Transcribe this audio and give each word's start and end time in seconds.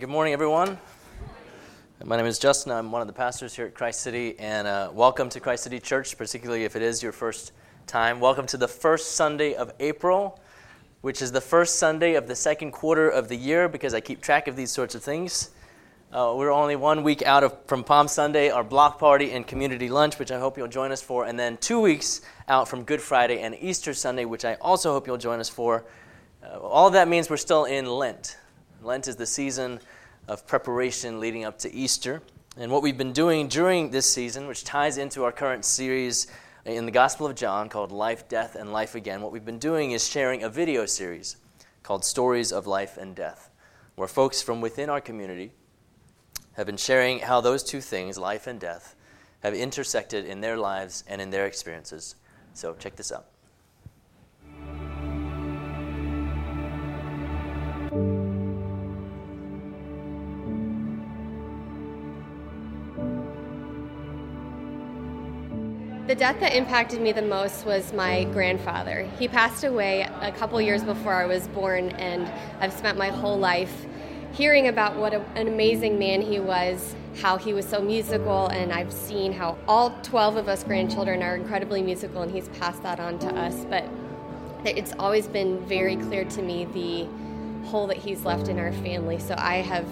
Good 0.00 0.08
morning, 0.08 0.32
everyone. 0.32 0.78
My 2.02 2.16
name 2.16 2.24
is 2.24 2.38
Justin. 2.38 2.72
I'm 2.72 2.90
one 2.90 3.02
of 3.02 3.06
the 3.06 3.12
pastors 3.12 3.54
here 3.54 3.66
at 3.66 3.74
Christ 3.74 4.00
City, 4.00 4.34
and 4.38 4.66
uh, 4.66 4.90
welcome 4.94 5.28
to 5.28 5.40
Christ 5.40 5.64
City 5.64 5.78
Church, 5.78 6.16
particularly 6.16 6.64
if 6.64 6.74
it 6.74 6.80
is 6.80 7.02
your 7.02 7.12
first 7.12 7.52
time. 7.86 8.18
Welcome 8.18 8.46
to 8.46 8.56
the 8.56 8.66
first 8.66 9.12
Sunday 9.12 9.52
of 9.52 9.74
April, 9.78 10.40
which 11.02 11.20
is 11.20 11.32
the 11.32 11.40
first 11.42 11.78
Sunday 11.78 12.14
of 12.14 12.28
the 12.28 12.34
second 12.34 12.70
quarter 12.70 13.10
of 13.10 13.28
the 13.28 13.36
year, 13.36 13.68
because 13.68 13.92
I 13.92 14.00
keep 14.00 14.22
track 14.22 14.48
of 14.48 14.56
these 14.56 14.70
sorts 14.70 14.94
of 14.94 15.02
things. 15.02 15.50
Uh, 16.10 16.32
we're 16.34 16.50
only 16.50 16.76
one 16.76 17.02
week 17.02 17.20
out 17.20 17.44
of, 17.44 17.54
from 17.66 17.84
Palm 17.84 18.08
Sunday, 18.08 18.48
our 18.48 18.64
block 18.64 18.98
party 18.98 19.32
and 19.32 19.46
community 19.46 19.90
lunch, 19.90 20.18
which 20.18 20.32
I 20.32 20.38
hope 20.38 20.56
you'll 20.56 20.66
join 20.66 20.92
us 20.92 21.02
for, 21.02 21.26
and 21.26 21.38
then 21.38 21.58
two 21.58 21.78
weeks 21.78 22.22
out 22.48 22.68
from 22.68 22.84
Good 22.84 23.02
Friday 23.02 23.40
and 23.40 23.54
Easter 23.60 23.92
Sunday, 23.92 24.24
which 24.24 24.46
I 24.46 24.54
also 24.62 24.94
hope 24.94 25.06
you'll 25.06 25.18
join 25.18 25.40
us 25.40 25.50
for. 25.50 25.84
Uh, 26.42 26.58
all 26.58 26.86
of 26.86 26.94
that 26.94 27.06
means 27.06 27.28
we're 27.28 27.36
still 27.36 27.66
in 27.66 27.84
Lent. 27.84 28.38
Lent 28.82 29.08
is 29.08 29.16
the 29.16 29.26
season 29.26 29.78
of 30.26 30.46
preparation 30.46 31.20
leading 31.20 31.44
up 31.44 31.58
to 31.58 31.72
Easter. 31.72 32.22
And 32.56 32.72
what 32.72 32.82
we've 32.82 32.96
been 32.96 33.12
doing 33.12 33.46
during 33.48 33.90
this 33.90 34.10
season, 34.10 34.46
which 34.46 34.64
ties 34.64 34.96
into 34.96 35.24
our 35.24 35.32
current 35.32 35.64
series 35.64 36.26
in 36.64 36.86
the 36.86 36.92
Gospel 36.92 37.26
of 37.26 37.34
John 37.34 37.68
called 37.68 37.92
Life, 37.92 38.28
Death, 38.28 38.54
and 38.54 38.72
Life 38.72 38.94
Again, 38.94 39.20
what 39.20 39.32
we've 39.32 39.44
been 39.44 39.58
doing 39.58 39.90
is 39.90 40.08
sharing 40.08 40.42
a 40.42 40.48
video 40.48 40.86
series 40.86 41.36
called 41.82 42.04
Stories 42.04 42.52
of 42.52 42.66
Life 42.66 42.96
and 42.96 43.14
Death, 43.14 43.50
where 43.96 44.08
folks 44.08 44.40
from 44.40 44.62
within 44.62 44.88
our 44.88 45.00
community 45.00 45.52
have 46.54 46.66
been 46.66 46.76
sharing 46.76 47.18
how 47.18 47.40
those 47.40 47.62
two 47.62 47.80
things, 47.80 48.18
life 48.18 48.46
and 48.46 48.58
death, 48.58 48.96
have 49.42 49.54
intersected 49.54 50.24
in 50.24 50.40
their 50.40 50.56
lives 50.56 51.04
and 51.06 51.20
in 51.20 51.30
their 51.30 51.46
experiences. 51.46 52.14
So 52.54 52.74
check 52.74 52.96
this 52.96 53.12
out. 53.12 53.26
The 66.10 66.16
death 66.16 66.40
that 66.40 66.56
impacted 66.56 67.00
me 67.00 67.12
the 67.12 67.22
most 67.22 67.64
was 67.64 67.92
my 67.92 68.24
grandfather. 68.24 69.08
He 69.16 69.28
passed 69.28 69.62
away 69.62 70.08
a 70.22 70.32
couple 70.32 70.60
years 70.60 70.82
before 70.82 71.14
I 71.14 71.24
was 71.26 71.46
born, 71.46 71.90
and 71.90 72.28
I've 72.58 72.72
spent 72.72 72.98
my 72.98 73.10
whole 73.10 73.38
life 73.38 73.86
hearing 74.32 74.66
about 74.66 74.96
what 74.96 75.14
a, 75.14 75.20
an 75.36 75.46
amazing 75.46 76.00
man 76.00 76.20
he 76.20 76.40
was, 76.40 76.96
how 77.20 77.38
he 77.38 77.52
was 77.52 77.64
so 77.64 77.80
musical, 77.80 78.48
and 78.48 78.72
I've 78.72 78.92
seen 78.92 79.32
how 79.32 79.56
all 79.68 79.90
12 80.02 80.34
of 80.34 80.48
us 80.48 80.64
grandchildren 80.64 81.22
are 81.22 81.36
incredibly 81.36 81.80
musical, 81.80 82.22
and 82.22 82.32
he's 82.32 82.48
passed 82.58 82.82
that 82.82 82.98
on 82.98 83.20
to 83.20 83.28
us. 83.28 83.64
But 83.66 83.88
it's 84.64 84.92
always 84.98 85.28
been 85.28 85.64
very 85.66 85.94
clear 85.94 86.24
to 86.24 86.42
me 86.42 86.64
the 86.64 87.68
hole 87.68 87.86
that 87.86 87.98
he's 87.98 88.24
left 88.24 88.48
in 88.48 88.58
our 88.58 88.72
family. 88.72 89.20
So 89.20 89.36
I 89.38 89.58
have 89.58 89.86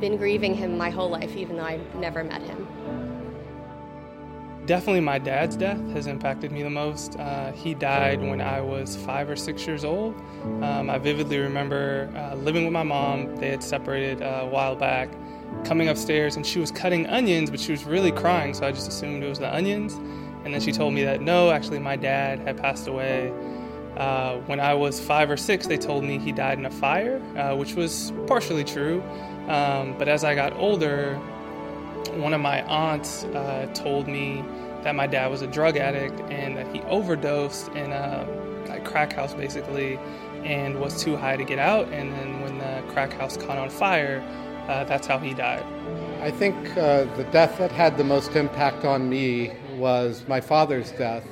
been 0.00 0.16
grieving 0.16 0.54
him 0.54 0.78
my 0.78 0.88
whole 0.88 1.10
life, 1.10 1.36
even 1.36 1.58
though 1.58 1.64
I've 1.64 1.94
never 1.94 2.24
met 2.24 2.40
him 2.40 3.07
definitely 4.68 5.00
my 5.00 5.18
dad's 5.18 5.56
death 5.56 5.80
has 5.92 6.06
impacted 6.06 6.52
me 6.52 6.62
the 6.62 6.70
most. 6.70 7.18
Uh, 7.18 7.50
he 7.52 7.72
died 7.72 8.20
when 8.20 8.40
I 8.40 8.60
was 8.60 8.96
five 8.96 9.30
or 9.30 9.34
six 9.34 9.66
years 9.66 9.82
old. 9.82 10.14
Um, 10.62 10.90
I 10.90 10.98
vividly 10.98 11.38
remember 11.38 12.12
uh, 12.14 12.34
living 12.36 12.64
with 12.64 12.72
my 12.74 12.82
mom. 12.82 13.34
They 13.36 13.48
had 13.48 13.62
separated 13.62 14.22
uh, 14.22 14.40
a 14.42 14.46
while 14.46 14.76
back. 14.76 15.08
Coming 15.64 15.88
upstairs 15.88 16.36
and 16.36 16.46
she 16.46 16.60
was 16.60 16.70
cutting 16.70 17.06
onions, 17.06 17.50
but 17.50 17.58
she 17.58 17.72
was 17.72 17.84
really 17.84 18.12
crying, 18.12 18.52
so 18.52 18.66
I 18.66 18.70
just 18.70 18.86
assumed 18.86 19.24
it 19.24 19.28
was 19.28 19.38
the 19.38 19.52
onions. 19.52 19.94
And 20.44 20.52
then 20.52 20.60
she 20.60 20.70
told 20.70 20.92
me 20.92 21.02
that 21.02 21.22
no, 21.22 21.50
actually, 21.50 21.78
my 21.78 21.96
dad 21.96 22.38
had 22.40 22.58
passed 22.58 22.86
away. 22.86 23.32
Uh, 23.96 24.36
when 24.46 24.60
I 24.60 24.74
was 24.74 25.00
five 25.00 25.30
or 25.30 25.38
six, 25.38 25.66
they 25.66 25.78
told 25.78 26.04
me 26.04 26.18
he 26.18 26.30
died 26.30 26.58
in 26.58 26.66
a 26.66 26.70
fire, 26.70 27.22
uh, 27.38 27.56
which 27.56 27.74
was 27.74 28.12
partially 28.26 28.64
true. 28.64 29.02
Um, 29.48 29.96
but 29.98 30.08
as 30.08 30.24
I 30.24 30.34
got 30.34 30.52
older, 30.52 31.18
one 32.14 32.34
of 32.34 32.40
my 32.40 32.62
aunts 32.62 33.24
uh, 33.24 33.68
told 33.74 34.08
me 34.08 34.44
that 34.82 34.94
my 34.94 35.06
dad 35.06 35.28
was 35.28 35.42
a 35.42 35.46
drug 35.46 35.76
addict 35.76 36.20
and 36.30 36.56
that 36.56 36.74
he 36.74 36.80
overdosed 36.82 37.68
in 37.68 37.92
a 37.92 38.26
like 38.68 38.84
crack 38.84 39.12
house 39.12 39.34
basically 39.34 39.98
and 40.44 40.78
was 40.78 41.02
too 41.02 41.16
high 41.16 41.36
to 41.36 41.44
get 41.44 41.58
out 41.58 41.88
and 41.88 42.12
then 42.12 42.40
when 42.40 42.58
the 42.58 42.92
crack 42.92 43.12
house 43.12 43.36
caught 43.36 43.58
on 43.58 43.68
fire 43.70 44.20
uh, 44.68 44.84
that's 44.84 45.06
how 45.06 45.18
he 45.18 45.32
died. 45.32 45.64
I 46.20 46.30
think 46.30 46.54
uh, 46.76 47.04
the 47.16 47.26
death 47.32 47.56
that 47.56 47.72
had 47.72 47.96
the 47.96 48.04
most 48.04 48.36
impact 48.36 48.84
on 48.84 49.08
me 49.08 49.52
was 49.76 50.24
my 50.28 50.40
father's 50.40 50.92
death 50.92 51.24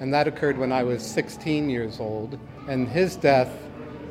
and 0.00 0.12
that 0.14 0.28
occurred 0.28 0.58
when 0.58 0.72
i 0.72 0.82
was 0.82 1.04
16 1.04 1.68
years 1.68 2.00
old 2.00 2.38
and 2.68 2.88
his 2.88 3.16
death 3.16 3.50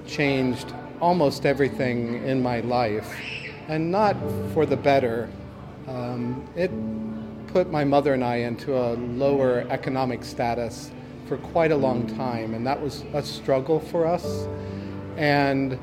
changed 0.05 0.73
almost 1.01 1.45
everything 1.45 2.23
in 2.25 2.41
my 2.41 2.61
life 2.61 3.15
and 3.67 3.91
not 3.91 4.15
for 4.53 4.65
the 4.65 4.77
better 4.77 5.29
um, 5.87 6.45
it 6.55 6.71
put 7.47 7.71
my 7.71 7.83
mother 7.83 8.13
and 8.13 8.23
I 8.23 8.37
into 8.37 8.77
a 8.77 8.93
lower 8.93 9.65
economic 9.69 10.23
status 10.23 10.91
for 11.27 11.37
quite 11.37 11.71
a 11.71 11.77
long 11.77 12.07
time, 12.15 12.53
and 12.53 12.65
that 12.67 12.81
was 12.81 13.03
a 13.13 13.23
struggle 13.23 13.79
for 13.79 14.05
us. 14.05 14.47
And 15.15 15.79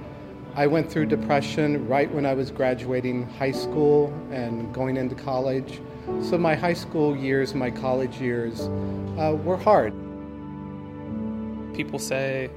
I 0.55 0.67
went 0.67 0.91
through 0.91 1.07
depression 1.07 1.89
right 1.89 2.11
when 2.13 2.25
I 2.25 2.35
was 2.35 2.51
graduating 2.51 3.29
high 3.31 3.53
school 3.53 4.13
and 4.31 4.73
going 4.73 4.97
into 4.97 5.15
college. 5.15 5.81
So 6.23 6.39
my 6.39 6.55
high 6.55 6.75
school 6.75 7.17
years, 7.17 7.55
my 7.55 7.71
college 7.71 8.21
years 8.21 8.61
uh, 9.19 9.37
were 9.43 9.57
hard. 9.57 9.93
People 11.75 11.99
say 11.99 12.51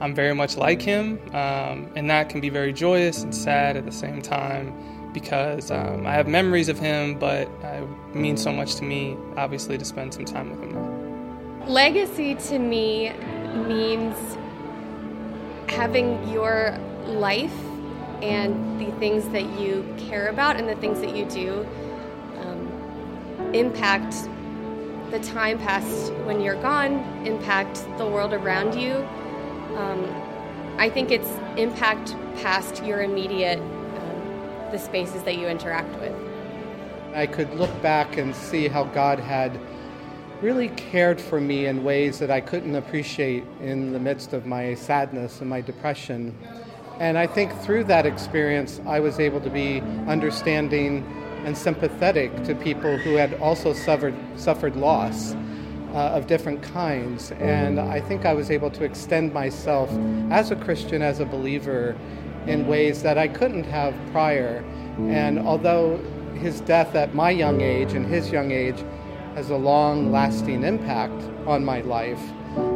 I'm 0.00 0.14
very 0.14 0.34
much 0.34 0.56
like 0.56 0.82
him, 0.82 1.20
um, 1.28 1.88
and 1.94 2.10
that 2.10 2.28
can 2.28 2.40
be 2.40 2.48
very 2.48 2.72
joyous 2.72 3.22
and 3.22 3.32
sad 3.32 3.76
at 3.76 3.84
the 3.84 3.92
same 3.92 4.20
time 4.20 4.74
because 5.14 5.70
um, 5.70 6.06
I 6.06 6.12
have 6.12 6.28
memories 6.28 6.68
of 6.68 6.78
him, 6.78 7.18
but 7.18 7.48
it 7.62 8.14
means 8.14 8.42
so 8.42 8.52
much 8.52 8.74
to 8.76 8.84
me, 8.84 9.16
obviously, 9.36 9.78
to 9.78 9.84
spend 9.84 10.12
some 10.12 10.26
time 10.26 10.50
with 10.50 10.60
him 10.60 10.74
now. 10.74 11.66
Legacy 11.66 12.34
to 12.34 12.58
me 12.58 13.12
means 13.66 14.16
having 15.68 16.28
your 16.28 16.76
life 17.06 17.54
and 18.20 18.80
the 18.80 18.90
things 18.98 19.26
that 19.30 19.58
you 19.58 19.86
care 19.96 20.28
about 20.28 20.56
and 20.56 20.68
the 20.68 20.76
things 20.76 21.00
that 21.00 21.16
you 21.16 21.24
do 21.26 21.66
um, 22.40 23.50
impact 23.54 24.28
the 25.10 25.20
time 25.20 25.58
past 25.58 26.12
when 26.24 26.40
you're 26.40 26.60
gone, 26.60 26.98
impact 27.24 27.86
the 27.98 28.06
world 28.06 28.32
around 28.32 28.74
you. 28.78 28.96
Um, 29.76 30.22
I 30.76 30.90
think 30.90 31.10
it's 31.10 31.28
impact 31.56 32.16
past 32.42 32.84
your 32.84 33.02
immediate 33.02 33.60
the 34.74 34.78
spaces 34.80 35.22
that 35.22 35.38
you 35.38 35.46
interact 35.46 35.88
with. 36.00 36.12
I 37.14 37.28
could 37.28 37.54
look 37.54 37.70
back 37.80 38.16
and 38.16 38.34
see 38.34 38.66
how 38.66 38.82
God 38.82 39.20
had 39.20 39.56
really 40.42 40.68
cared 40.70 41.20
for 41.20 41.40
me 41.40 41.66
in 41.66 41.84
ways 41.84 42.18
that 42.18 42.28
I 42.28 42.40
couldn't 42.40 42.74
appreciate 42.74 43.44
in 43.60 43.92
the 43.92 44.00
midst 44.00 44.32
of 44.32 44.46
my 44.46 44.74
sadness 44.74 45.40
and 45.40 45.48
my 45.48 45.60
depression. 45.60 46.36
And 46.98 47.16
I 47.16 47.28
think 47.28 47.56
through 47.60 47.84
that 47.84 48.04
experience, 48.04 48.80
I 48.84 48.98
was 48.98 49.20
able 49.20 49.40
to 49.42 49.50
be 49.50 49.80
understanding 50.08 51.06
and 51.44 51.56
sympathetic 51.56 52.42
to 52.42 52.56
people 52.56 52.98
who 52.98 53.14
had 53.14 53.34
also 53.34 53.74
suffered, 53.74 54.16
suffered 54.34 54.74
loss 54.74 55.34
uh, 55.34 56.16
of 56.16 56.26
different 56.26 56.64
kinds. 56.64 57.30
And 57.30 57.78
I 57.78 58.00
think 58.00 58.26
I 58.26 58.34
was 58.34 58.50
able 58.50 58.72
to 58.72 58.82
extend 58.82 59.32
myself 59.32 59.88
as 60.32 60.50
a 60.50 60.56
Christian, 60.56 61.00
as 61.00 61.20
a 61.20 61.24
believer, 61.24 61.96
in 62.46 62.66
ways 62.66 63.02
that 63.02 63.18
I 63.18 63.28
couldn't 63.28 63.64
have 63.64 63.94
prior. 64.12 64.64
And 64.98 65.38
although 65.38 65.98
his 66.34 66.60
death 66.60 66.94
at 66.94 67.14
my 67.14 67.30
young 67.30 67.60
age 67.60 67.92
and 67.92 68.06
his 68.06 68.30
young 68.30 68.50
age 68.50 68.84
has 69.34 69.50
a 69.50 69.56
long 69.56 70.12
lasting 70.12 70.62
impact 70.62 71.22
on 71.46 71.64
my 71.64 71.80
life, 71.80 72.20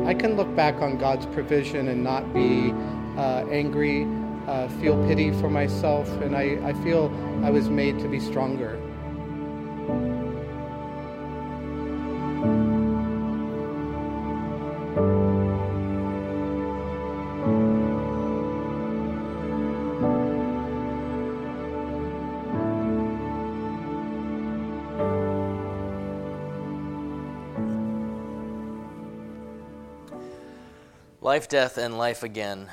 I 0.05 0.15
can 0.15 0.37
look 0.37 0.55
back 0.57 0.81
on 0.81 0.99
God's 0.99 1.27
provision 1.27 1.89
and 1.89 2.03
not 2.03 2.33
be 2.35 2.73
uh, 3.17 3.45
angry, 3.51 4.07
uh, 4.47 4.69
feel 4.81 4.97
pity 5.07 5.31
for 5.33 5.51
myself, 5.51 6.09
and 6.23 6.35
I, 6.35 6.59
I 6.65 6.73
feel 6.83 7.13
I 7.45 7.51
was 7.51 7.69
made 7.69 7.99
to 8.01 8.09
be 8.09 8.19
stronger. 8.19 8.81
Life, 31.39 31.49
Death, 31.49 31.79
and 31.79 31.97
Life 31.97 32.25
Again 32.25 32.67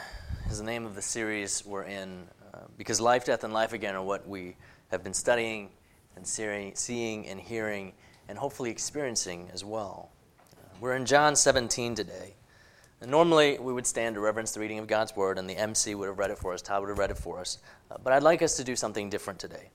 is 0.49 0.57
the 0.57 0.63
name 0.63 0.87
of 0.87 0.95
the 0.95 1.01
series 1.03 1.63
we're 1.67 1.83
in 1.83 2.23
uh, 2.51 2.61
because 2.79 2.99
life, 2.99 3.23
death, 3.23 3.43
and 3.43 3.53
life 3.53 3.73
again 3.73 3.93
are 3.93 4.01
what 4.01 4.27
we 4.27 4.55
have 4.89 5.03
been 5.03 5.13
studying 5.13 5.69
and 6.15 6.25
seeing 6.25 7.27
and 7.27 7.39
hearing 7.39 7.93
and 8.27 8.39
hopefully 8.39 8.71
experiencing 8.71 9.51
as 9.53 9.63
well. 9.63 10.09
Uh, 10.57 10.63
we're 10.81 10.95
in 10.95 11.05
John 11.05 11.35
17 11.35 11.93
today. 11.93 12.33
And 13.01 13.11
normally, 13.11 13.59
we 13.59 13.71
would 13.71 13.85
stand 13.85 14.15
to 14.15 14.19
reverence 14.19 14.53
the 14.53 14.61
reading 14.61 14.79
of 14.79 14.87
God's 14.87 15.15
Word, 15.15 15.37
and 15.37 15.47
the 15.47 15.55
MC 15.55 15.93
would 15.93 16.07
have 16.07 16.17
read 16.17 16.31
it 16.31 16.39
for 16.39 16.51
us, 16.51 16.63
Todd 16.63 16.81
would 16.81 16.89
have 16.89 16.97
read 16.97 17.11
it 17.11 17.19
for 17.19 17.39
us. 17.39 17.59
Uh, 17.91 17.97
but 18.03 18.13
I'd 18.13 18.23
like 18.23 18.41
us 18.41 18.57
to 18.57 18.63
do 18.63 18.75
something 18.75 19.11
different 19.11 19.37
today. 19.37 19.69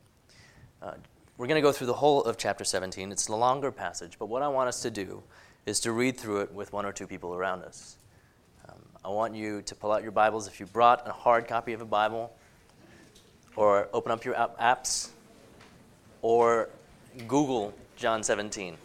Uh, 0.82 0.94
we're 1.38 1.46
going 1.46 1.62
to 1.62 1.62
go 1.62 1.70
through 1.70 1.87
the 1.87 1.94
whole 1.94 2.25
of 2.25 2.37
chapter 2.38 2.64
17. 2.64 3.12
It's 3.12 3.28
a 3.28 3.37
longer 3.37 3.70
passage, 3.70 4.19
but 4.19 4.26
what 4.26 4.42
I 4.42 4.48
want 4.48 4.66
us 4.66 4.82
to 4.82 4.90
do 4.90 5.22
is 5.64 5.78
to 5.78 5.92
read 5.92 6.19
through 6.19 6.40
it 6.40 6.52
with 6.52 6.72
one 6.72 6.84
or 6.84 6.92
two 6.92 7.06
people 7.06 7.37
around 7.37 7.62
us. 7.62 7.96
I 9.02 9.08
want 9.08 9.35
you 9.35 9.62
to 9.62 9.75
pull 9.75 9.93
out 9.93 10.02
your 10.02 10.12
Bibles 10.12 10.47
if 10.47 10.61
you 10.61 10.67
brought 10.67 11.08
a 11.08 11.12
hard 11.12 11.49
copy 11.49 11.73
of 11.73 11.81
a 11.81 11.87
Bible, 11.87 12.31
or 13.56 13.88
open 13.94 14.12
up 14.12 14.26
your 14.26 14.35
apps, 14.35 15.08
or 16.20 16.69
Google 17.26 17.73
John 17.97 18.23
17. 18.23 18.76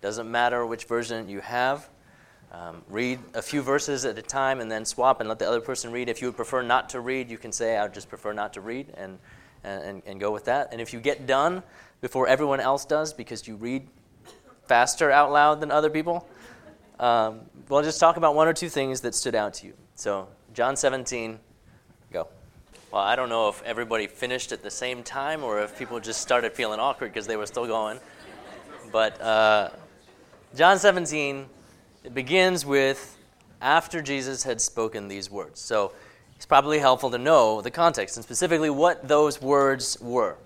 Doesn't 0.00 0.30
matter 0.30 0.64
which 0.64 0.84
version 0.84 1.28
you 1.28 1.40
have. 1.40 1.86
Um, 2.50 2.82
read 2.88 3.18
a 3.34 3.42
few 3.42 3.60
verses 3.60 4.06
at 4.06 4.16
a 4.16 4.22
time 4.22 4.60
and 4.60 4.72
then 4.72 4.86
swap 4.86 5.20
and 5.20 5.28
let 5.28 5.38
the 5.38 5.46
other 5.46 5.60
person 5.60 5.92
read. 5.92 6.08
If 6.08 6.22
you 6.22 6.28
would 6.28 6.36
prefer 6.36 6.62
not 6.62 6.88
to 6.90 7.00
read, 7.00 7.30
you 7.30 7.36
can 7.36 7.52
say, 7.52 7.76
I 7.76 7.82
would 7.82 7.94
just 7.94 8.08
prefer 8.08 8.32
not 8.32 8.54
to 8.54 8.62
read, 8.62 8.94
and, 8.96 9.18
and, 9.64 10.00
and 10.06 10.18
go 10.18 10.32
with 10.32 10.46
that. 10.46 10.70
And 10.72 10.80
if 10.80 10.94
you 10.94 11.00
get 11.00 11.26
done 11.26 11.62
before 12.00 12.26
everyone 12.26 12.60
else 12.60 12.86
does 12.86 13.12
because 13.12 13.46
you 13.46 13.56
read 13.56 13.86
faster 14.66 15.10
out 15.10 15.30
loud 15.30 15.60
than 15.60 15.70
other 15.70 15.90
people, 15.90 16.26
um, 17.00 17.40
we'll 17.68 17.82
just 17.82 17.98
talk 17.98 18.18
about 18.18 18.34
one 18.34 18.46
or 18.46 18.52
two 18.52 18.68
things 18.68 19.00
that 19.00 19.14
stood 19.14 19.34
out 19.34 19.54
to 19.54 19.66
you. 19.66 19.72
So, 19.94 20.28
John 20.52 20.76
17, 20.76 21.38
go. 22.12 22.28
Well, 22.92 23.02
I 23.02 23.16
don't 23.16 23.30
know 23.30 23.48
if 23.48 23.62
everybody 23.62 24.06
finished 24.06 24.52
at 24.52 24.62
the 24.62 24.70
same 24.70 25.02
time 25.02 25.42
or 25.42 25.62
if 25.62 25.78
people 25.78 25.98
just 25.98 26.20
started 26.20 26.52
feeling 26.52 26.78
awkward 26.78 27.12
because 27.12 27.26
they 27.26 27.36
were 27.36 27.46
still 27.46 27.66
going. 27.66 28.00
But 28.92 29.20
uh, 29.20 29.70
John 30.54 30.78
17, 30.78 31.46
it 32.04 32.14
begins 32.14 32.66
with 32.66 33.16
after 33.62 34.02
Jesus 34.02 34.42
had 34.42 34.60
spoken 34.60 35.08
these 35.08 35.30
words. 35.30 35.58
So 35.58 35.92
it's 36.36 36.46
probably 36.46 36.80
helpful 36.80 37.10
to 37.12 37.18
know 37.18 37.62
the 37.62 37.70
context 37.70 38.16
and 38.16 38.24
specifically 38.24 38.70
what 38.70 39.08
those 39.08 39.40
words 39.40 39.98
were. 40.02 40.36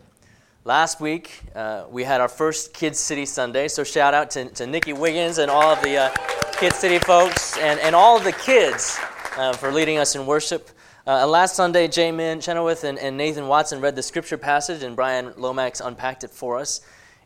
Last 0.66 0.98
week, 0.98 1.42
uh, 1.54 1.84
we 1.90 2.04
had 2.04 2.22
our 2.22 2.28
first 2.28 2.72
Kids 2.72 2.98
City 2.98 3.26
Sunday, 3.26 3.68
so 3.68 3.84
shout 3.84 4.14
out 4.14 4.30
to, 4.30 4.46
to 4.46 4.66
Nikki 4.66 4.94
Wiggins 4.94 5.36
and 5.36 5.50
all 5.50 5.70
of 5.70 5.82
the 5.82 5.98
uh, 5.98 6.10
Kids 6.52 6.76
City 6.76 6.98
folks 6.98 7.58
and, 7.58 7.78
and 7.80 7.94
all 7.94 8.16
of 8.16 8.24
the 8.24 8.32
kids 8.32 8.98
uh, 9.36 9.52
for 9.52 9.70
leading 9.70 9.98
us 9.98 10.14
in 10.14 10.24
worship. 10.24 10.70
Uh, 11.06 11.26
last 11.26 11.54
Sunday, 11.54 11.86
Jamin 11.86 12.42
Chenoweth 12.42 12.82
and, 12.84 12.98
and 12.98 13.14
Nathan 13.18 13.46
Watson 13.46 13.82
read 13.82 13.94
the 13.94 14.02
scripture 14.02 14.38
passage, 14.38 14.82
and 14.82 14.96
Brian 14.96 15.34
Lomax 15.36 15.82
unpacked 15.82 16.24
it 16.24 16.30
for 16.30 16.56
us. 16.56 16.80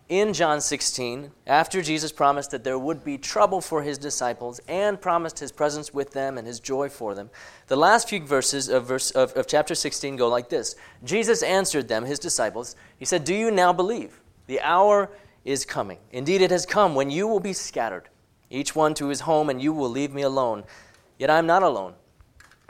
In 0.09 0.33
John 0.33 0.63
16, 0.63 1.33
after 1.47 1.83
Jesus 1.83 2.13
promised 2.13 2.51
that 2.53 2.65
there 2.65 2.79
would 2.79 3.05
be 3.05 3.19
trouble 3.19 3.61
for 3.61 3.83
his 3.83 3.99
disciples 3.99 4.59
and 4.67 4.99
promised 4.99 5.39
his 5.39 5.53
presence 5.53 5.93
with 5.93 6.13
them 6.13 6.39
and 6.39 6.47
his 6.47 6.61
joy 6.61 6.89
for 6.89 7.15
them, 7.15 7.29
the 7.67 7.77
last 7.77 8.09
few 8.09 8.25
verses 8.25 8.71
of, 8.71 8.87
verse, 8.87 9.11
of, 9.11 9.33
of 9.35 9.47
chapter 9.47 9.75
16 9.75 10.17
go 10.17 10.29
like 10.29 10.49
this 10.49 10.77
Jesus 11.05 11.43
answered 11.43 11.89
them, 11.89 12.07
his 12.07 12.19
disciples. 12.19 12.75
He 12.97 13.05
said, 13.05 13.25
Do 13.25 13.35
you 13.35 13.51
now 13.51 13.75
believe? 13.75 14.19
The 14.47 14.63
hour 14.63 15.11
is 15.45 15.67
coming. 15.67 15.99
Indeed, 16.11 16.41
it 16.41 16.51
has 16.53 16.65
come 16.65 16.95
when 16.95 17.11
you 17.11 17.29
will 17.29 17.41
be 17.41 17.53
scattered, 17.53 18.09
each 18.49 18.75
one 18.75 18.95
to 18.95 19.09
his 19.09 19.21
home, 19.21 19.51
and 19.51 19.61
you 19.61 19.75
will 19.75 19.91
leave 19.91 20.15
me 20.15 20.23
alone. 20.23 20.65
Yet 21.19 21.29
I 21.29 21.39
am 21.39 21.47
not 21.47 21.63
alone 21.63 21.93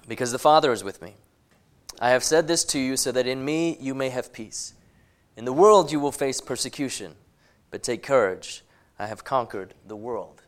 because 0.08 0.32
the 0.32 0.40
Father 0.40 0.72
is 0.72 0.82
with 0.82 1.00
me. 1.00 1.14
I 2.00 2.10
have 2.10 2.24
said 2.24 2.48
this 2.48 2.64
to 2.64 2.80
you 2.80 2.96
so 2.96 3.12
that 3.12 3.28
in 3.28 3.44
me 3.44 3.76
you 3.80 3.94
may 3.94 4.08
have 4.08 4.32
peace. 4.32 4.74
In 5.36 5.44
the 5.44 5.52
world 5.52 5.92
you 5.92 6.00
will 6.00 6.10
face 6.10 6.40
persecution, 6.40 7.14
but 7.70 7.82
take 7.82 8.02
courage. 8.02 8.64
I 8.98 9.06
have 9.06 9.24
conquered 9.24 9.74
the 9.86 9.96
world. 9.96 10.42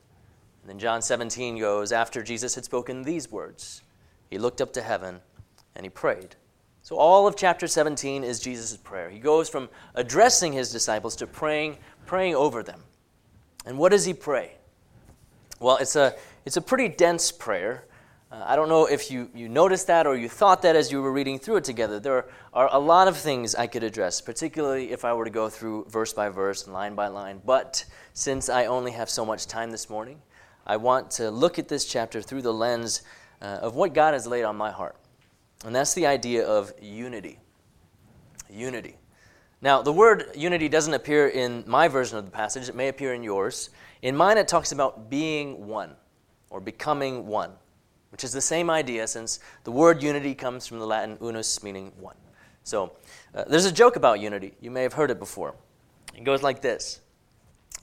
And 0.63 0.71
then 0.71 0.79
John 0.79 1.03
17 1.03 1.59
goes, 1.59 1.93
After 1.93 2.23
Jesus 2.23 2.55
had 2.55 2.65
spoken 2.65 3.03
these 3.03 3.31
words, 3.31 3.83
he 4.29 4.39
looked 4.39 4.61
up 4.61 4.73
to 4.75 4.83
heaven 4.83 5.21
and 5.75 5.85
he 5.85 5.91
prayed. 5.91 6.37
So 6.83 6.97
all 6.97 7.27
of 7.27 7.37
chapter 7.37 7.67
17 7.67 8.25
is 8.25 8.41
Jesus' 8.41 8.77
prayer. 8.77 9.11
He 9.11 9.19
goes 9.19 9.49
from 9.49 9.69
addressing 9.95 10.53
his 10.53 10.73
disciples 10.73 11.15
to 11.17 11.27
praying, 11.27 11.77
praying 12.07 12.35
over 12.35 12.63
them. 12.63 12.83
And 13.67 13.79
what 13.79 13.91
does 13.91 14.05
he 14.05 14.15
pray? 14.15 14.57
Well, 15.61 15.77
it's 15.77 15.97
a, 15.97 16.15
it's 16.47 16.57
a 16.57 16.63
pretty 16.63 16.89
dense 16.89 17.31
prayer. 17.31 17.85
Uh, 18.31 18.45
I 18.47 18.55
don't 18.55 18.69
know 18.69 18.87
if 18.87 19.11
you, 19.11 19.29
you 19.35 19.49
noticed 19.49 19.89
that 19.89 20.07
or 20.07 20.17
you 20.17 20.29
thought 20.29 20.63
that 20.63 20.77
as 20.77 20.93
you 20.93 21.03
were 21.03 21.11
reading 21.11 21.39
through 21.39 21.57
it 21.57 21.65
together. 21.65 21.99
There 21.99 22.27
are 22.53 22.69
a 22.71 22.79
lot 22.79 23.09
of 23.09 23.17
things 23.17 23.57
I 23.57 23.67
could 23.67 23.83
address, 23.83 24.21
particularly 24.21 24.93
if 24.93 25.05
I 25.05 25.13
were 25.15 25.25
to 25.25 25.31
go 25.31 25.49
through 25.49 25.87
verse 25.89 26.13
by 26.13 26.29
verse 26.29 26.65
and 26.65 26.73
line 26.73 26.95
by 26.95 27.09
line. 27.09 27.41
But 27.45 27.85
since 28.15 28.49
I 28.49 28.67
only 28.67 28.93
have 28.93 29.11
so 29.11 29.27
much 29.27 29.47
time 29.47 29.73
this 29.73 29.91
morning, 29.91 30.23
I 30.65 30.77
want 30.77 31.11
to 31.13 31.31
look 31.31 31.59
at 31.59 31.67
this 31.67 31.85
chapter 31.85 32.23
through 32.23 32.43
the 32.43 32.53
lens 32.53 33.03
uh, 33.43 33.47
of 33.47 33.75
what 33.75 33.95
God 33.95 34.15
has 34.15 34.29
laid 34.29 34.45
on 34.45 34.57
my 34.57 34.71
heart. 34.71 34.95
And 35.65 35.75
that's 35.75 35.95
the 35.95 36.07
idea 36.07 36.47
of 36.47 36.73
unity. 36.81 37.41
Unity. 38.49 38.97
Now, 39.61 39.83
the 39.83 39.93
word 39.93 40.27
unity 40.37 40.69
doesn't 40.69 40.95
appear 40.95 41.29
in 41.29 41.65
my 41.67 41.89
version 41.89 42.17
of 42.17 42.27
the 42.27 42.31
passage, 42.31 42.69
it 42.69 42.77
may 42.77 42.89
appear 42.89 43.13
in 43.13 43.25
yours. 43.25 43.71
In 44.03 44.17
mine, 44.17 44.39
it 44.39 44.47
talks 44.47 44.71
about 44.71 45.11
being 45.11 45.67
one 45.67 45.97
or 46.49 46.61
becoming 46.61 47.27
one 47.27 47.51
which 48.11 48.25
is 48.25 48.33
the 48.33 48.41
same 48.41 48.71
idea 48.71 49.07
since 49.07 49.41
the 49.65 49.71
word 49.71 50.03
unity 50.03 50.35
comes 50.35 50.67
from 50.67 50.79
the 50.79 50.87
Latin 50.87 51.17
unus, 51.21 51.63
meaning 51.63 51.93
one. 51.99 52.17
So 52.65 52.93
uh, 53.35 53.45
there's 53.45 53.65
a 53.65 53.73
joke 53.73 53.97
about 53.97 54.21
unity. 54.21 54.55
You 54.61 54.71
may 54.71 54.83
have 54.83 54.93
heard 54.93 55.11
it 55.11 55.19
before. 55.19 55.55
It 56.15 56.25
goes 56.25 56.43
like 56.43 56.61
this 56.61 57.01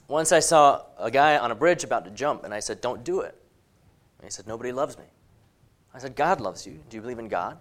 Once 0.08 0.32
I 0.32 0.40
saw 0.40 0.84
a 0.98 1.10
guy 1.10 1.38
on 1.38 1.52
a 1.52 1.56
bridge 1.56 1.84
about 1.84 2.06
to 2.06 2.12
jump, 2.12 2.44
and 2.44 2.54
I 2.54 2.60
said, 2.60 2.82
Don't 2.82 3.04
do 3.04 3.22
it. 3.22 3.36
And 4.20 4.26
he 4.26 4.32
said, 4.32 4.48
Nobody 4.48 4.72
loves 4.72 4.98
me. 4.98 5.06
I 5.94 6.00
said, 6.00 6.16
God 6.16 6.42
loves 6.42 6.68
you. 6.68 6.80
Do 6.90 6.98
you 6.98 7.02
believe 7.02 7.20
in 7.20 7.28
God? 7.28 7.58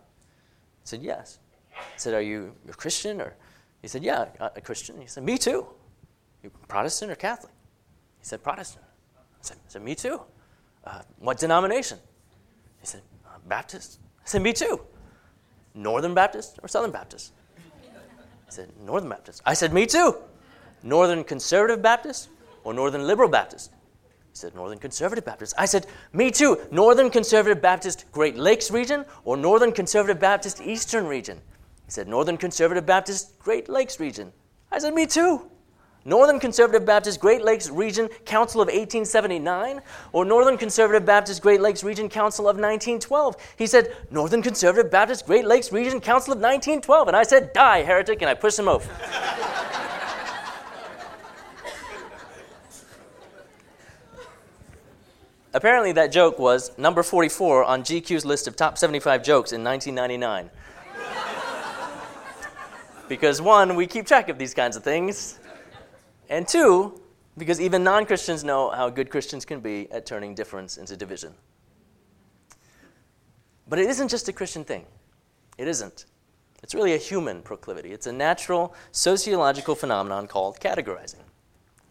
He 0.82 0.88
said, 0.88 1.02
Yes. 1.02 1.38
I 1.74 1.80
said, 1.96 2.14
Are 2.14 2.22
you 2.22 2.54
a 2.69 2.72
Christian? 2.72 3.20
Or 3.20 3.34
he 3.80 3.88
said, 3.88 4.02
Yeah, 4.02 4.26
a 4.40 4.60
Christian. 4.60 5.00
He 5.00 5.06
said, 5.06 5.22
Me 5.22 5.38
too. 5.38 5.66
You 6.42 6.50
Protestant 6.69 7.10
or 7.10 7.16
Catholic? 7.16 7.52
He 8.19 8.24
said, 8.24 8.42
Protestant. 8.42 8.84
I 9.44 9.54
said, 9.69 9.82
Me 9.82 9.94
too. 9.94 10.20
Uh, 10.84 11.02
what 11.19 11.38
denomination? 11.38 11.98
Baptist? 13.48 13.98
I 14.25 14.28
said, 14.28 14.43
Me 14.43 14.52
too. 14.52 14.81
Northern 15.75 16.14
Baptist 16.14 16.58
or 16.62 16.69
Southern 16.69 16.90
Baptist? 16.90 17.32
He 18.46 18.50
said, 18.50 18.70
Northern 18.84 19.10
Baptist. 19.10 19.43
I 19.44 19.54
said, 19.54 19.72
Me 19.72 19.87
too. 19.87 20.16
Northern 20.82 21.25
Conservative 21.25 21.82
Baptist 21.82 22.28
or 22.64 22.72
Northern 22.75 23.06
Liberal 23.06 23.28
Baptist? 23.28 23.72
He 24.31 24.38
said, 24.38 24.54
Northern 24.54 24.78
Conservative 24.78 25.25
Baptist. 25.25 25.54
I 25.58 25.66
said, 25.66 25.87
Me 26.12 26.31
too. 26.31 26.60
Northern 26.70 27.10
Conservative 27.10 27.60
Baptist 27.60 28.04
Great 28.12 28.37
Lakes 28.37 28.70
region 28.70 29.04
or 29.25 29.37
Northern 29.37 29.72
Conservative 29.72 30.20
Baptist 30.20 30.60
Eastern 30.60 31.06
region? 31.06 31.40
He 31.84 31.90
said, 31.90 32.08
Northern 32.08 32.37
Conservative 32.37 32.87
Baptist 32.87 33.38
Great 33.38 33.69
Lakes 33.69 34.00
region. 34.00 34.32
I 34.70 34.79
said, 34.79 34.94
Me 34.94 35.06
too. 35.06 35.50
Northern 36.06 36.39
Conservative 36.39 36.86
Baptist 36.86 37.19
Great 37.19 37.43
Lakes 37.43 37.69
Region 37.69 38.06
Council 38.25 38.60
of 38.60 38.69
1879 38.69 39.81
or 40.13 40.25
Northern 40.25 40.56
Conservative 40.56 41.05
Baptist 41.05 41.43
Great 41.43 41.60
Lakes 41.60 41.82
Region 41.82 42.08
Council 42.08 42.44
of 42.44 42.55
1912. 42.55 43.34
He 43.58 43.67
said, 43.67 43.93
Northern 44.13 44.41
Conservative 44.41 44.89
Baptist 44.89 45.27
Great 45.27 45.44
Lakes 45.44 45.72
Region 45.72 46.01
Council 46.01 46.32
of 46.32 46.39
1912. 46.39 47.08
And 47.08 47.17
I 47.17 47.25
said, 47.25 47.53
Die, 47.53 47.82
heretic, 47.82 48.22
and 48.22 48.31
I 48.31 48.34
pushed 48.34 48.56
him 48.56 48.69
over. 48.69 48.89
Apparently, 55.55 55.91
that 55.91 56.13
joke 56.13 56.39
was 56.39 56.70
number 56.79 57.03
44 57.03 57.65
on 57.65 57.82
GQ's 57.82 58.25
list 58.25 58.46
of 58.46 58.55
top 58.55 58.79
75 58.79 59.25
jokes 59.25 59.51
in 59.51 59.65
1999. 59.65 60.51
because, 63.08 63.43
one, 63.43 63.75
we 63.75 63.89
keep 63.89 64.06
track 64.06 64.29
of 64.29 64.39
these 64.39 64.55
kinds 64.55 64.77
of 64.77 64.84
things. 64.84 65.41
And 66.28 66.46
two, 66.46 67.00
because 67.38 67.60
even 67.60 67.84
non 67.84 68.06
Christians 68.06 68.44
know 68.44 68.70
how 68.70 68.90
good 68.90 69.10
Christians 69.10 69.44
can 69.44 69.60
be 69.60 69.90
at 69.90 70.06
turning 70.06 70.34
difference 70.34 70.76
into 70.76 70.96
division. 70.96 71.34
But 73.68 73.78
it 73.78 73.88
isn't 73.88 74.08
just 74.08 74.28
a 74.28 74.32
Christian 74.32 74.64
thing. 74.64 74.86
It 75.58 75.68
isn't. 75.68 76.06
It's 76.62 76.74
really 76.74 76.94
a 76.94 76.98
human 76.98 77.42
proclivity. 77.42 77.92
It's 77.92 78.06
a 78.06 78.12
natural 78.12 78.74
sociological 78.92 79.74
phenomenon 79.74 80.26
called 80.26 80.60
categorizing 80.60 81.22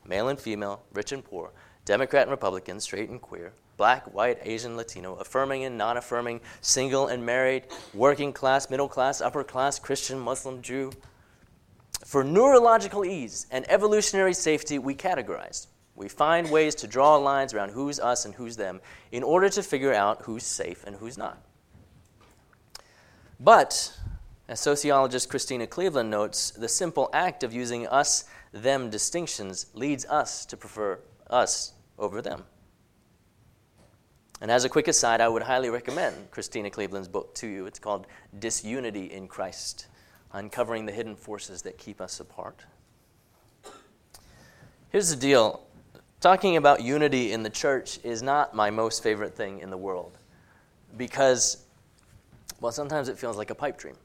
male 0.08 0.28
and 0.30 0.40
female, 0.40 0.84
rich 0.94 1.12
and 1.12 1.24
poor, 1.24 1.52
Democrat 1.84 2.24
and 2.24 2.32
Republican, 2.32 2.80
straight 2.80 3.10
and 3.10 3.22
queer, 3.22 3.54
black, 3.78 4.14
white, 4.14 4.38
Asian, 4.44 4.78
Latino, 4.78 5.16
affirming 5.16 5.64
and 5.64 5.78
non 5.78 5.98
affirming, 5.98 6.42
single 6.62 7.08
and 7.08 7.26
married, 7.26 7.64
working 7.94 8.32
class, 8.32 8.70
middle 8.70 8.88
class, 8.88 9.22
upper 9.22 9.44
class, 9.44 9.80
Christian, 9.80 10.20
Muslim, 10.20 10.62
Jew, 10.62 10.92
for 12.06 12.24
neurological 12.24 13.04
ease 13.04 13.48
and 13.50 13.66
evolutionary 13.68 14.36
safety, 14.36 14.78
we 14.78 14.94
categorize. 14.94 15.66
We 15.96 16.08
find 16.08 16.52
ways 16.52 16.76
to 16.76 16.88
draw 16.88 17.16
lines 17.16 17.52
around 17.52 17.70
who's 17.70 18.00
us 18.00 18.26
and 18.26 18.36
who's 18.36 18.56
them 18.56 18.80
in 19.12 19.24
order 19.24 19.50
to 19.50 19.64
figure 19.64 19.92
out 19.92 20.22
who's 20.22 20.44
safe 20.44 20.84
and 20.86 20.96
who's 20.96 21.18
not. 21.18 21.42
But, 23.40 23.98
as 24.48 24.60
sociologist 24.60 25.30
Christena 25.30 25.66
Cleveland 25.66 26.12
notes, 26.12 26.52
the 26.52 26.70
simple 26.70 27.10
act 27.12 27.44
of 27.44 27.52
using 27.52 27.88
us 27.88 28.26
them 28.52 28.92
distinctions 28.92 29.66
leads 29.74 30.06
us 30.06 30.46
to 30.46 30.56
prefer 30.56 31.00
us 31.32 31.74
over 31.98 32.22
them. 32.22 32.44
And 34.42 34.52
as 34.52 34.64
a 34.64 34.70
quick 34.70 34.88
aside, 34.88 35.22
I 35.22 35.28
would 35.28 35.42
highly 35.42 35.72
recommend 35.72 36.30
Christena 36.30 36.70
Cleveland's 36.70 37.08
book 37.08 37.34
to 37.36 37.48
you. 37.48 37.66
It's 37.66 37.80
called 37.80 38.06
Disunity 38.38 39.06
in 39.06 39.28
Christ 39.28 39.88
Uncovering 40.34 40.86
the 40.86 40.92
Hidden 40.92 41.16
Forces 41.16 41.62
That 41.64 41.78
Keep 41.78 42.02
Us 42.02 42.20
Apart. 42.20 42.66
Here's 44.90 45.10
the 45.10 45.16
deal 45.16 45.62
talking 46.22 46.58
about 46.58 46.82
unity 46.82 47.32
in 47.32 47.44
the 47.44 47.50
church 47.50 48.00
is 48.04 48.24
not 48.24 48.56
my 48.56 48.70
most 48.70 49.04
favorite 49.04 49.36
thing 49.36 49.60
in 49.60 49.70
the 49.70 49.78
world 49.78 50.18
because, 50.98 51.66
well, 52.62 52.72
sometimes 52.72 53.10
it 53.10 53.18
feels 53.18 53.38
like 53.38 53.50
a 53.50 53.56
pipe 53.56 53.78
dream. 53.78 53.96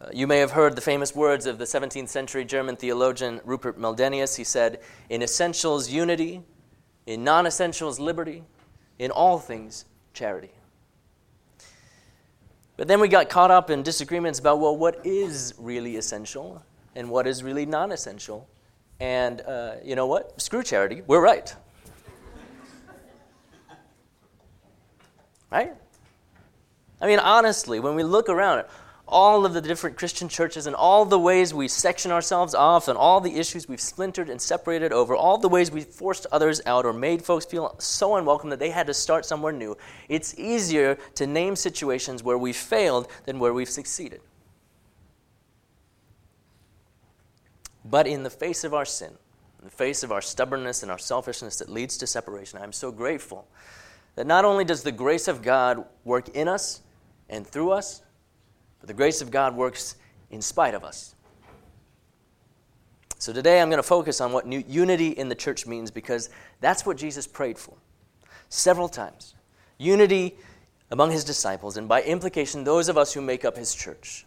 Uh, 0.00 0.08
you 0.12 0.26
may 0.26 0.38
have 0.38 0.50
heard 0.50 0.74
the 0.74 0.80
famous 0.80 1.14
words 1.14 1.46
of 1.46 1.58
the 1.58 1.64
17th 1.64 2.08
century 2.08 2.44
German 2.44 2.76
theologian 2.76 3.40
Rupert 3.44 3.78
Meldenius. 3.78 4.36
He 4.36 4.44
said, 4.44 4.80
In 5.08 5.22
essentials, 5.22 5.88
unity, 5.88 6.42
in 7.06 7.22
non 7.22 7.46
essentials, 7.46 8.00
liberty, 8.00 8.42
in 8.98 9.10
all 9.10 9.38
things, 9.38 9.84
charity. 10.12 10.50
But 12.76 12.88
then 12.88 13.00
we 13.00 13.08
got 13.08 13.28
caught 13.28 13.50
up 13.50 13.70
in 13.70 13.82
disagreements 13.82 14.38
about, 14.38 14.60
well, 14.60 14.76
what 14.76 15.04
is 15.04 15.54
really 15.58 15.96
essential 15.96 16.62
and 16.94 17.10
what 17.10 17.26
is 17.26 17.42
really 17.42 17.66
non 17.66 17.92
essential. 17.92 18.48
And 19.00 19.40
uh, 19.42 19.74
you 19.84 19.96
know 19.96 20.06
what? 20.06 20.40
Screw 20.40 20.62
charity. 20.62 21.02
We're 21.06 21.20
right. 21.20 21.54
right? 25.50 25.74
I 27.00 27.06
mean, 27.06 27.18
honestly, 27.18 27.80
when 27.80 27.94
we 27.94 28.04
look 28.04 28.28
around, 28.28 28.64
all 29.12 29.44
of 29.44 29.52
the 29.52 29.60
different 29.60 29.96
Christian 29.96 30.28
churches 30.28 30.66
and 30.66 30.74
all 30.74 31.04
the 31.04 31.18
ways 31.18 31.52
we 31.52 31.68
section 31.68 32.10
ourselves 32.10 32.54
off 32.54 32.88
and 32.88 32.96
all 32.96 33.20
the 33.20 33.38
issues 33.38 33.68
we've 33.68 33.80
splintered 33.80 34.28
and 34.28 34.40
separated 34.40 34.92
over, 34.92 35.14
all 35.14 35.38
the 35.38 35.48
ways 35.48 35.70
we've 35.70 35.86
forced 35.86 36.26
others 36.32 36.60
out 36.66 36.84
or 36.84 36.92
made 36.92 37.22
folks 37.22 37.44
feel 37.44 37.76
so 37.78 38.16
unwelcome 38.16 38.50
that 38.50 38.58
they 38.58 38.70
had 38.70 38.86
to 38.86 38.94
start 38.94 39.24
somewhere 39.26 39.52
new, 39.52 39.76
it's 40.08 40.36
easier 40.38 40.96
to 41.14 41.26
name 41.26 41.54
situations 41.54 42.22
where 42.22 42.38
we've 42.38 42.56
failed 42.56 43.06
than 43.26 43.38
where 43.38 43.52
we've 43.52 43.68
succeeded. 43.68 44.20
But 47.84 48.06
in 48.06 48.22
the 48.22 48.30
face 48.30 48.64
of 48.64 48.74
our 48.74 48.84
sin, 48.84 49.12
in 49.58 49.64
the 49.66 49.70
face 49.70 50.02
of 50.02 50.10
our 50.10 50.22
stubbornness 50.22 50.82
and 50.82 50.90
our 50.90 50.98
selfishness 50.98 51.56
that 51.58 51.68
leads 51.68 51.98
to 51.98 52.06
separation, 52.06 52.60
I'm 52.62 52.72
so 52.72 52.90
grateful 52.90 53.46
that 54.14 54.26
not 54.26 54.44
only 54.44 54.64
does 54.64 54.82
the 54.82 54.92
grace 54.92 55.28
of 55.28 55.42
God 55.42 55.84
work 56.04 56.28
in 56.30 56.48
us 56.48 56.80
and 57.28 57.46
through 57.46 57.72
us, 57.72 58.02
but 58.82 58.88
the 58.88 58.94
grace 58.94 59.22
of 59.22 59.30
God 59.30 59.54
works 59.54 59.94
in 60.32 60.42
spite 60.42 60.74
of 60.74 60.82
us. 60.82 61.14
So 63.16 63.32
today 63.32 63.60
I'm 63.60 63.70
going 63.70 63.78
to 63.78 63.84
focus 63.84 64.20
on 64.20 64.32
what 64.32 64.44
unity 64.44 65.10
in 65.10 65.28
the 65.28 65.36
church 65.36 65.68
means 65.68 65.92
because 65.92 66.30
that's 66.60 66.84
what 66.84 66.96
Jesus 66.96 67.24
prayed 67.24 67.56
for 67.56 67.74
several 68.48 68.88
times. 68.88 69.36
Unity 69.78 70.34
among 70.90 71.12
his 71.12 71.22
disciples, 71.22 71.76
and 71.76 71.88
by 71.88 72.02
implication, 72.02 72.64
those 72.64 72.88
of 72.88 72.98
us 72.98 73.14
who 73.14 73.20
make 73.20 73.44
up 73.44 73.56
his 73.56 73.72
church. 73.72 74.26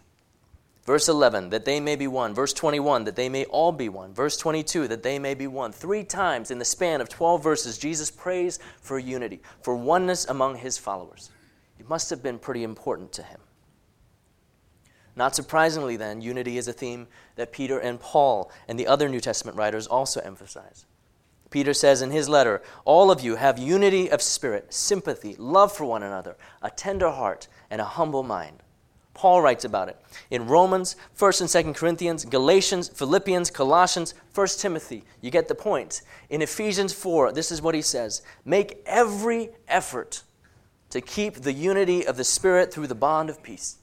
Verse 0.84 1.06
11, 1.06 1.50
that 1.50 1.66
they 1.66 1.78
may 1.78 1.94
be 1.94 2.06
one. 2.06 2.34
Verse 2.34 2.54
21, 2.54 3.04
that 3.04 3.14
they 3.14 3.28
may 3.28 3.44
all 3.44 3.72
be 3.72 3.90
one. 3.90 4.14
Verse 4.14 4.38
22, 4.38 4.88
that 4.88 5.02
they 5.02 5.18
may 5.18 5.34
be 5.34 5.46
one. 5.46 5.70
Three 5.70 6.02
times 6.02 6.50
in 6.50 6.58
the 6.58 6.64
span 6.64 7.02
of 7.02 7.10
12 7.10 7.42
verses, 7.42 7.76
Jesus 7.76 8.10
prays 8.10 8.58
for 8.80 8.98
unity, 8.98 9.42
for 9.60 9.76
oneness 9.76 10.24
among 10.24 10.56
his 10.56 10.78
followers. 10.78 11.28
It 11.78 11.86
must 11.90 12.08
have 12.08 12.22
been 12.22 12.38
pretty 12.38 12.64
important 12.64 13.12
to 13.12 13.22
him. 13.22 13.40
Not 15.16 15.34
surprisingly, 15.34 15.96
then, 15.96 16.20
unity 16.20 16.58
is 16.58 16.68
a 16.68 16.74
theme 16.74 17.08
that 17.36 17.50
Peter 17.50 17.78
and 17.78 17.98
Paul 17.98 18.52
and 18.68 18.78
the 18.78 18.86
other 18.86 19.08
New 19.08 19.20
Testament 19.20 19.56
writers 19.56 19.86
also 19.86 20.20
emphasize. 20.20 20.84
Peter 21.48 21.72
says 21.72 22.02
in 22.02 22.10
his 22.10 22.28
letter, 22.28 22.62
All 22.84 23.10
of 23.10 23.22
you 23.22 23.36
have 23.36 23.58
unity 23.58 24.10
of 24.10 24.20
spirit, 24.20 24.74
sympathy, 24.74 25.34
love 25.38 25.72
for 25.72 25.86
one 25.86 26.02
another, 26.02 26.36
a 26.60 26.70
tender 26.70 27.10
heart, 27.10 27.48
and 27.70 27.80
a 27.80 27.84
humble 27.84 28.22
mind. 28.22 28.62
Paul 29.14 29.40
writes 29.40 29.64
about 29.64 29.88
it 29.88 29.98
in 30.30 30.46
Romans, 30.46 30.94
1st 31.18 31.40
and 31.40 31.66
2nd 31.66 31.78
Corinthians, 31.78 32.26
Galatians, 32.26 32.90
Philippians, 32.90 33.50
Colossians, 33.50 34.12
1st 34.34 34.60
Timothy. 34.60 35.04
You 35.22 35.30
get 35.30 35.48
the 35.48 35.54
point. 35.54 36.02
In 36.28 36.42
Ephesians 36.42 36.92
4, 36.92 37.32
this 37.32 37.50
is 37.50 37.62
what 37.62 37.74
he 37.74 37.80
says 37.80 38.20
Make 38.44 38.82
every 38.84 39.48
effort 39.68 40.22
to 40.90 41.00
keep 41.00 41.36
the 41.36 41.54
unity 41.54 42.06
of 42.06 42.18
the 42.18 42.24
Spirit 42.24 42.70
through 42.70 42.88
the 42.88 42.94
bond 42.94 43.30
of 43.30 43.42
peace. 43.42 43.78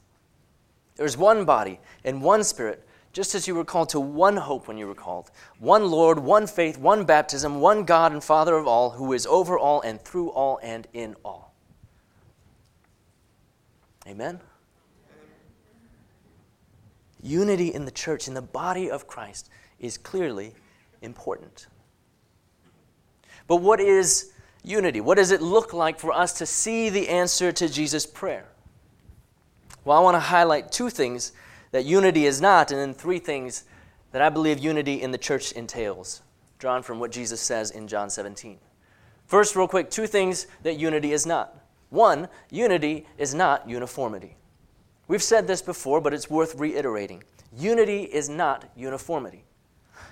There's 0.95 1.17
one 1.17 1.45
body 1.45 1.79
and 2.03 2.21
one 2.21 2.43
spirit, 2.43 2.87
just 3.11 3.35
as 3.35 3.47
you 3.47 3.55
were 3.55 3.65
called 3.65 3.89
to 3.89 3.99
one 3.99 4.37
hope 4.37 4.67
when 4.67 4.77
you 4.77 4.87
were 4.87 4.95
called, 4.95 5.31
one 5.59 5.89
Lord, 5.89 6.19
one 6.19 6.47
faith, 6.47 6.77
one 6.77 7.05
baptism, 7.05 7.59
one 7.61 7.83
God 7.83 8.11
and 8.11 8.23
Father 8.23 8.55
of 8.55 8.67
all, 8.67 8.91
who 8.91 9.13
is 9.13 9.25
over 9.25 9.57
all 9.57 9.81
and 9.81 10.01
through 10.01 10.29
all 10.29 10.59
and 10.61 10.87
in 10.93 11.15
all. 11.23 11.53
Amen? 14.07 14.39
Unity 17.21 17.73
in 17.73 17.85
the 17.85 17.91
church, 17.91 18.27
in 18.27 18.33
the 18.33 18.41
body 18.41 18.91
of 18.91 19.07
Christ, 19.07 19.49
is 19.79 19.97
clearly 19.97 20.53
important. 21.01 21.67
But 23.47 23.57
what 23.57 23.79
is 23.79 24.31
unity? 24.63 25.01
What 25.01 25.15
does 25.15 25.31
it 25.31 25.41
look 25.41 25.73
like 25.73 25.99
for 25.99 26.11
us 26.11 26.33
to 26.33 26.45
see 26.45 26.89
the 26.89 27.09
answer 27.09 27.51
to 27.51 27.69
Jesus' 27.69 28.05
prayer? 28.05 28.47
Well, 29.85 29.97
I 29.97 30.01
want 30.01 30.15
to 30.15 30.19
highlight 30.19 30.71
two 30.71 30.89
things 30.89 31.33
that 31.71 31.85
unity 31.85 32.25
is 32.25 32.39
not, 32.39 32.71
and 32.71 32.79
then 32.79 32.93
three 32.93 33.19
things 33.19 33.65
that 34.11 34.21
I 34.21 34.29
believe 34.29 34.59
unity 34.59 35.01
in 35.01 35.11
the 35.11 35.17
church 35.17 35.51
entails, 35.51 36.21
drawn 36.57 36.83
from 36.83 36.99
what 36.99 37.11
Jesus 37.11 37.41
says 37.41 37.71
in 37.71 37.87
John 37.87 38.09
17. 38.09 38.59
First, 39.25 39.55
real 39.55 39.67
quick, 39.67 39.89
two 39.89 40.07
things 40.07 40.47
that 40.61 40.77
unity 40.77 41.11
is 41.11 41.25
not. 41.25 41.55
One, 41.89 42.29
unity 42.49 43.07
is 43.17 43.33
not 43.33 43.67
uniformity. 43.67 44.37
We've 45.07 45.23
said 45.23 45.47
this 45.47 45.61
before, 45.61 45.99
but 45.99 46.13
it's 46.13 46.29
worth 46.29 46.55
reiterating. 46.55 47.23
Unity 47.57 48.03
is 48.03 48.29
not 48.29 48.69
uniformity. 48.75 49.43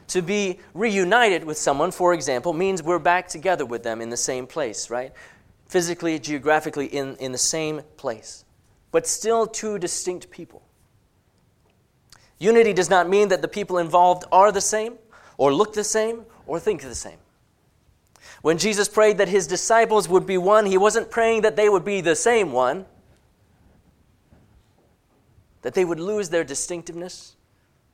To 0.09 0.21
be 0.21 0.59
reunited 0.73 1.45
with 1.45 1.57
someone, 1.57 1.91
for 1.91 2.13
example, 2.13 2.51
means 2.53 2.83
we're 2.83 2.99
back 2.99 3.29
together 3.29 3.65
with 3.65 3.83
them 3.83 4.01
in 4.01 4.09
the 4.09 4.17
same 4.17 4.47
place, 4.47 4.89
right? 4.89 5.13
Physically, 5.67 6.19
geographically, 6.19 6.87
in, 6.87 7.15
in 7.17 7.31
the 7.31 7.37
same 7.37 7.81
place 7.95 8.43
but 8.91 9.07
still 9.07 9.47
two 9.47 9.79
distinct 9.79 10.29
people. 10.29 10.61
Unity 12.39 12.73
does 12.73 12.89
not 12.89 13.07
mean 13.07 13.27
that 13.29 13.41
the 13.41 13.47
people 13.47 13.77
involved 13.77 14.25
are 14.31 14.51
the 14.51 14.61
same, 14.61 14.97
or 15.37 15.53
look 15.53 15.73
the 15.73 15.83
same, 15.83 16.25
or 16.47 16.59
think 16.59 16.81
the 16.81 16.95
same. 16.95 17.17
When 18.41 18.57
Jesus 18.57 18.89
prayed 18.89 19.19
that 19.19 19.27
his 19.27 19.45
disciples 19.45 20.09
would 20.09 20.25
be 20.25 20.37
one, 20.37 20.65
he 20.65 20.77
wasn't 20.77 21.11
praying 21.11 21.41
that 21.41 21.55
they 21.55 21.69
would 21.69 21.85
be 21.85 22.01
the 22.01 22.15
same 22.15 22.51
one, 22.51 22.85
that 25.61 25.75
they 25.75 25.85
would 25.85 25.99
lose 25.99 26.29
their 26.29 26.43
distinctiveness, 26.43 27.35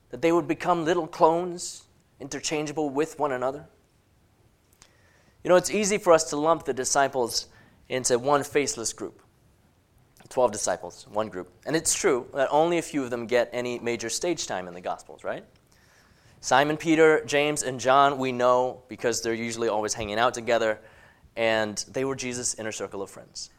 that 0.10 0.22
they 0.22 0.32
would 0.32 0.48
become 0.48 0.86
little 0.86 1.08
clones, 1.08 1.84
interchangeable 2.20 2.90
with 2.90 3.20
one 3.20 3.34
another. 3.34 3.68
You 5.44 5.50
know, 5.50 5.58
it's 5.58 5.72
easy 5.72 5.98
for 5.98 6.14
us 6.14 6.30
to 6.30 6.38
lump 6.38 6.64
the 6.64 6.74
disciples 6.74 7.48
into 7.90 8.18
one 8.18 8.44
faceless 8.44 8.94
group. 8.94 9.22
12 10.30 10.52
disciples, 10.52 11.08
one 11.12 11.30
group. 11.30 11.52
And 11.66 11.76
it's 11.76 11.94
true 11.94 12.28
that 12.34 12.50
only 12.52 12.78
a 12.78 12.82
few 12.82 13.04
of 13.04 13.10
them 13.10 13.28
get 13.28 13.50
any 13.54 13.80
major 13.80 14.10
stage 14.10 14.48
time 14.48 14.68
in 14.68 14.74
the 14.74 14.82
Gospels, 14.82 15.24
right? 15.24 15.44
Simon 16.42 16.78
Peter, 16.78 17.24
James, 17.26 17.64
and 17.64 17.80
John, 17.80 18.18
we 18.18 18.32
know 18.32 18.84
because 18.88 19.22
they're 19.22 19.34
usually 19.34 19.70
always 19.70 19.94
hanging 19.94 20.20
out 20.20 20.34
together, 20.34 20.80
and 21.36 21.84
they 21.92 22.06
were 22.06 22.16
Jesus' 22.16 22.54
inner 22.56 22.72
circle 22.72 23.02
of 23.02 23.10
friends. 23.10 23.50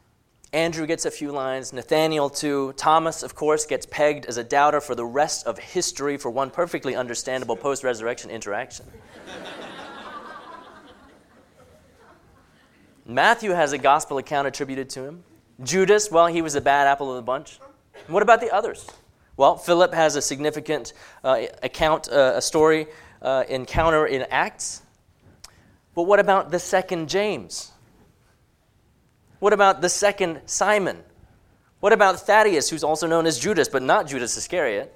Andrew 0.52 0.86
gets 0.86 1.04
a 1.04 1.10
few 1.10 1.30
lines, 1.30 1.72
Nathaniel 1.74 2.30
too. 2.30 2.72
Thomas, 2.76 3.22
of 3.22 3.34
course, 3.34 3.66
gets 3.66 3.84
pegged 3.84 4.24
as 4.26 4.38
a 4.38 4.44
doubter 4.44 4.80
for 4.80 4.94
the 4.94 5.04
rest 5.04 5.46
of 5.46 5.58
history 5.58 6.16
for 6.16 6.30
one 6.30 6.50
perfectly 6.50 6.96
understandable 6.96 7.56
post 7.56 7.84
resurrection 7.84 8.30
interaction. 8.30 8.86
Matthew 13.04 13.50
has 13.50 13.72
a 13.72 13.78
gospel 13.78 14.16
account 14.18 14.48
attributed 14.48 14.88
to 14.90 15.04
him. 15.04 15.24
Judas, 15.62 16.10
well, 16.10 16.26
he 16.26 16.42
was 16.42 16.54
a 16.54 16.60
bad 16.60 16.86
apple 16.86 17.10
of 17.10 17.16
the 17.16 17.22
bunch. 17.22 17.58
What 18.06 18.22
about 18.22 18.40
the 18.40 18.54
others? 18.54 18.86
Well, 19.36 19.56
Philip 19.56 19.92
has 19.92 20.16
a 20.16 20.22
significant 20.22 20.92
uh, 21.24 21.42
account, 21.62 22.08
uh, 22.10 22.34
a 22.36 22.42
story, 22.42 22.86
uh, 23.22 23.44
encounter 23.48 24.06
in 24.06 24.22
Acts. 24.30 24.82
But 25.94 26.02
what 26.02 26.20
about 26.20 26.50
the 26.50 26.58
second 26.58 27.08
James? 27.08 27.72
What 29.40 29.52
about 29.52 29.80
the 29.80 29.88
second 29.88 30.40
Simon? 30.46 31.02
What 31.80 31.92
about 31.92 32.20
Thaddeus, 32.20 32.70
who's 32.70 32.84
also 32.84 33.06
known 33.06 33.26
as 33.26 33.38
Judas, 33.38 33.68
but 33.68 33.82
not 33.82 34.08
Judas 34.08 34.36
Iscariot? 34.36 34.94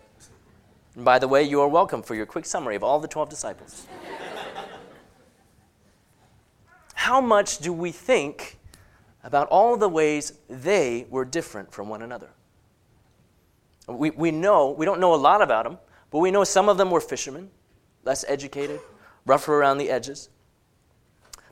And 0.95 1.04
by 1.04 1.19
the 1.19 1.28
way, 1.28 1.42
you 1.42 1.61
are 1.61 1.69
welcome 1.69 2.02
for 2.02 2.14
your 2.14 2.26
quick 2.26 2.45
summary 2.45 2.76
of 2.76 2.83
all 2.83 3.00
the 3.00 3.09
12 3.09 3.28
disciples. 3.28 3.87
How 6.95 7.21
much 7.21 7.59
do 7.59 7.73
we 7.73 7.92
think 7.92 8.59
about 9.25 9.49
all 9.49 9.76
the 9.76 9.88
ways 9.88 10.33
they 10.49 11.07
were 11.11 11.25
different 11.25 11.73
from 11.73 11.88
one 11.88 12.02
another. 12.02 12.31
We, 13.88 14.11
we 14.11 14.31
know, 14.31 14.71
we 14.71 14.87
don't 14.87 15.00
know 15.00 15.14
a 15.14 15.17
lot 15.17 15.43
about 15.43 15.64
them, 15.64 15.79
but 16.11 16.19
we 16.19 16.31
know 16.31 16.45
some 16.45 16.69
of 16.69 16.76
them 16.76 16.91
were 16.91 17.00
fishermen, 17.00 17.50
less 18.05 18.25
educated, 18.29 18.81
rougher 19.26 19.55
around 19.55 19.79
the 19.79 19.91
edges. 19.91 20.29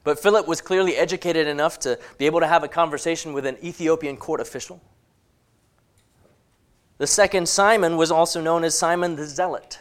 But 0.03 0.19
Philip 0.19 0.49
was 0.49 0.61
clearly 0.61 0.97
educated 0.97 1.47
enough 1.47 1.79
to 1.81 1.99
be 2.19 2.27
able 2.27 2.41
to 2.41 2.47
have 2.47 2.65
a 2.65 2.69
conversation 2.69 3.33
with 3.33 3.47
an 3.47 3.57
Ethiopian 3.63 4.17
court 4.17 4.41
official. 4.41 4.81
The 6.99 7.07
second 7.07 7.49
Simon 7.49 7.97
was 7.97 8.11
also 8.11 8.41
known 8.41 8.65
as 8.65 8.77
Simon 8.77 9.17
the 9.17 9.27
Zealot, 9.27 9.81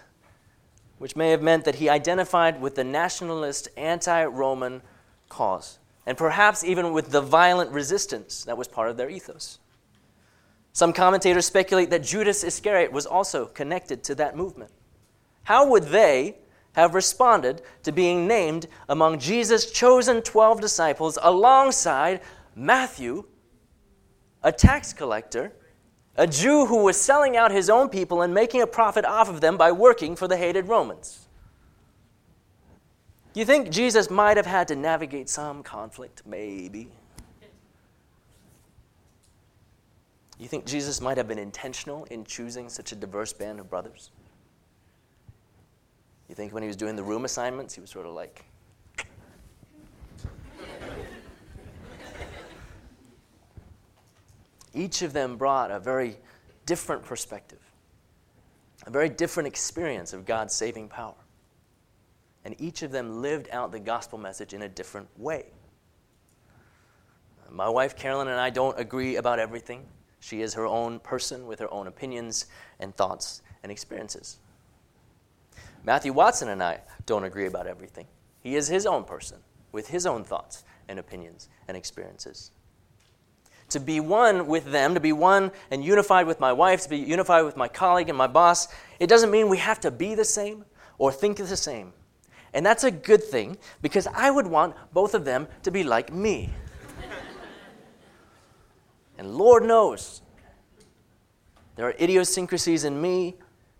which 0.97 1.15
may 1.15 1.31
have 1.31 1.41
meant 1.41 1.65
that 1.65 1.75
he 1.75 1.89
identified 1.89 2.61
with 2.61 2.75
the 2.75 2.83
nationalist 2.83 3.69
anti 3.77 4.23
Roman 4.25 4.81
cause, 5.29 5.78
and 6.09 6.17
perhaps 6.17 6.63
even 6.63 6.91
with 6.91 7.11
the 7.11 7.21
violent 7.21 7.69
resistance 7.69 8.43
that 8.45 8.57
was 8.57 8.67
part 8.67 8.89
of 8.89 8.97
their 8.97 9.11
ethos. 9.11 9.59
Some 10.73 10.91
commentators 10.91 11.45
speculate 11.45 11.91
that 11.91 12.01
Judas 12.01 12.43
Iscariot 12.43 12.91
was 12.91 13.05
also 13.05 13.45
connected 13.45 14.03
to 14.05 14.15
that 14.15 14.35
movement. 14.35 14.71
How 15.43 15.67
would 15.67 15.83
they 15.83 16.39
have 16.71 16.95
responded 16.95 17.61
to 17.83 17.91
being 17.91 18.27
named 18.27 18.65
among 18.87 19.19
Jesus' 19.19 19.69
chosen 19.71 20.23
12 20.23 20.59
disciples 20.59 21.19
alongside 21.21 22.21
Matthew, 22.55 23.25
a 24.41 24.51
tax 24.51 24.93
collector, 24.93 25.53
a 26.15 26.25
Jew 26.25 26.65
who 26.65 26.85
was 26.85 26.99
selling 26.99 27.37
out 27.37 27.51
his 27.51 27.69
own 27.69 27.87
people 27.87 28.23
and 28.23 28.33
making 28.33 28.63
a 28.63 28.67
profit 28.67 29.05
off 29.05 29.29
of 29.29 29.41
them 29.41 29.57
by 29.57 29.71
working 29.71 30.15
for 30.15 30.27
the 30.27 30.37
hated 30.37 30.67
Romans? 30.67 31.18
You 33.39 33.45
think 33.45 33.69
Jesus 33.69 34.09
might 34.09 34.35
have 34.35 34.45
had 34.45 34.67
to 34.67 34.75
navigate 34.75 35.29
some 35.29 35.63
conflict? 35.63 36.23
Maybe. 36.25 36.89
You 40.37 40.49
think 40.49 40.65
Jesus 40.65 40.99
might 40.99 41.15
have 41.15 41.29
been 41.29 41.39
intentional 41.39 42.03
in 42.11 42.25
choosing 42.25 42.67
such 42.67 42.91
a 42.91 42.95
diverse 42.95 43.31
band 43.31 43.61
of 43.61 43.69
brothers? 43.69 44.11
You 46.27 46.35
think 46.35 46.53
when 46.53 46.63
he 46.63 46.67
was 46.67 46.75
doing 46.75 46.97
the 46.97 47.03
room 47.03 47.23
assignments, 47.23 47.73
he 47.73 47.79
was 47.79 47.89
sort 47.89 48.05
of 48.05 48.11
like, 48.11 48.43
Each 54.73 55.01
of 55.01 55.13
them 55.13 55.37
brought 55.37 55.71
a 55.71 55.79
very 55.79 56.17
different 56.65 57.03
perspective, 57.03 57.61
a 58.85 58.89
very 58.91 59.07
different 59.07 59.47
experience 59.47 60.11
of 60.11 60.25
God's 60.25 60.53
saving 60.53 60.89
power. 60.89 61.15
And 62.45 62.55
each 62.59 62.83
of 62.83 62.91
them 62.91 63.21
lived 63.21 63.49
out 63.51 63.71
the 63.71 63.79
gospel 63.79 64.17
message 64.17 64.53
in 64.53 64.61
a 64.61 64.69
different 64.69 65.07
way. 65.17 65.47
My 67.51 67.67
wife 67.67 67.95
Carolyn 67.95 68.27
and 68.27 68.39
I 68.39 68.49
don't 68.49 68.79
agree 68.79 69.15
about 69.15 69.39
everything. 69.39 69.85
She 70.19 70.41
is 70.41 70.53
her 70.53 70.65
own 70.65 70.99
person 70.99 71.47
with 71.47 71.59
her 71.59 71.73
own 71.73 71.87
opinions 71.87 72.45
and 72.79 72.95
thoughts 72.95 73.41
and 73.63 73.71
experiences. 73.71 74.37
Matthew 75.83 76.13
Watson 76.13 76.49
and 76.49 76.61
I 76.61 76.81
don't 77.05 77.23
agree 77.23 77.47
about 77.47 77.67
everything. 77.67 78.05
He 78.41 78.55
is 78.55 78.67
his 78.67 78.85
own 78.85 79.03
person 79.03 79.39
with 79.71 79.87
his 79.87 80.05
own 80.05 80.23
thoughts 80.23 80.63
and 80.87 80.99
opinions 80.99 81.49
and 81.67 81.75
experiences. 81.75 82.51
To 83.69 83.79
be 83.79 83.99
one 83.99 84.47
with 84.47 84.71
them, 84.71 84.93
to 84.95 84.99
be 84.99 85.13
one 85.13 85.51
and 85.69 85.83
unified 85.83 86.25
with 86.25 86.39
my 86.39 86.51
wife, 86.51 86.81
to 86.83 86.89
be 86.89 86.97
unified 86.97 87.45
with 87.45 87.55
my 87.55 87.67
colleague 87.67 88.09
and 88.09 88.17
my 88.17 88.27
boss, 88.27 88.67
it 88.99 89.07
doesn't 89.07 89.31
mean 89.31 89.47
we 89.47 89.57
have 89.57 89.79
to 89.81 89.91
be 89.91 90.15
the 90.15 90.25
same 90.25 90.65
or 90.97 91.11
think 91.11 91.37
the 91.37 91.55
same. 91.55 91.93
And 92.53 92.65
that's 92.65 92.83
a 92.83 92.91
good 92.91 93.23
thing 93.23 93.57
because 93.81 94.07
I 94.07 94.31
would 94.31 94.47
want 94.47 94.75
both 94.93 95.13
of 95.13 95.25
them 95.25 95.47
to 95.63 95.71
be 95.71 95.83
like 95.83 96.11
me. 96.11 96.49
and 99.17 99.35
Lord 99.35 99.63
knows 99.63 100.21
there 101.75 101.85
are 101.85 101.95
idiosyncrasies 101.99 102.83
in 102.83 102.99
me 102.99 103.35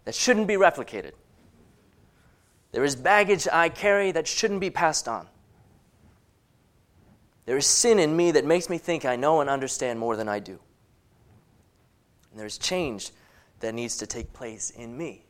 that 0.06 0.16
shouldn't 0.16 0.48
be 0.48 0.56
replicated. 0.56 1.12
There 2.72 2.84
is 2.84 2.96
baggage 2.96 3.48
I 3.52 3.70
carry 3.70 4.12
that 4.12 4.28
shouldn't 4.28 4.62
be 4.62 4.70
passed 4.70 5.08
on. 5.08 5.28
There 7.46 7.58
is 7.58 7.66
sin 7.66 7.98
in 7.98 8.16
me 8.16 8.32
that 8.32 8.46
makes 8.46 8.70
me 8.70 8.78
think 8.78 9.06
I 9.06 9.16
know 9.16 9.42
and 9.42 9.50
understand 9.50 10.00
more 10.00 10.16
than 10.16 10.30
I 10.30 10.40
do. 10.40 10.60
And 12.32 12.40
there's 12.40 12.60
change 12.60 13.12
that 13.60 13.74
needs 13.74 13.98
to 13.98 14.08
take 14.08 14.32
place 14.34 14.70
in 14.70 14.96
me. 14.96 15.26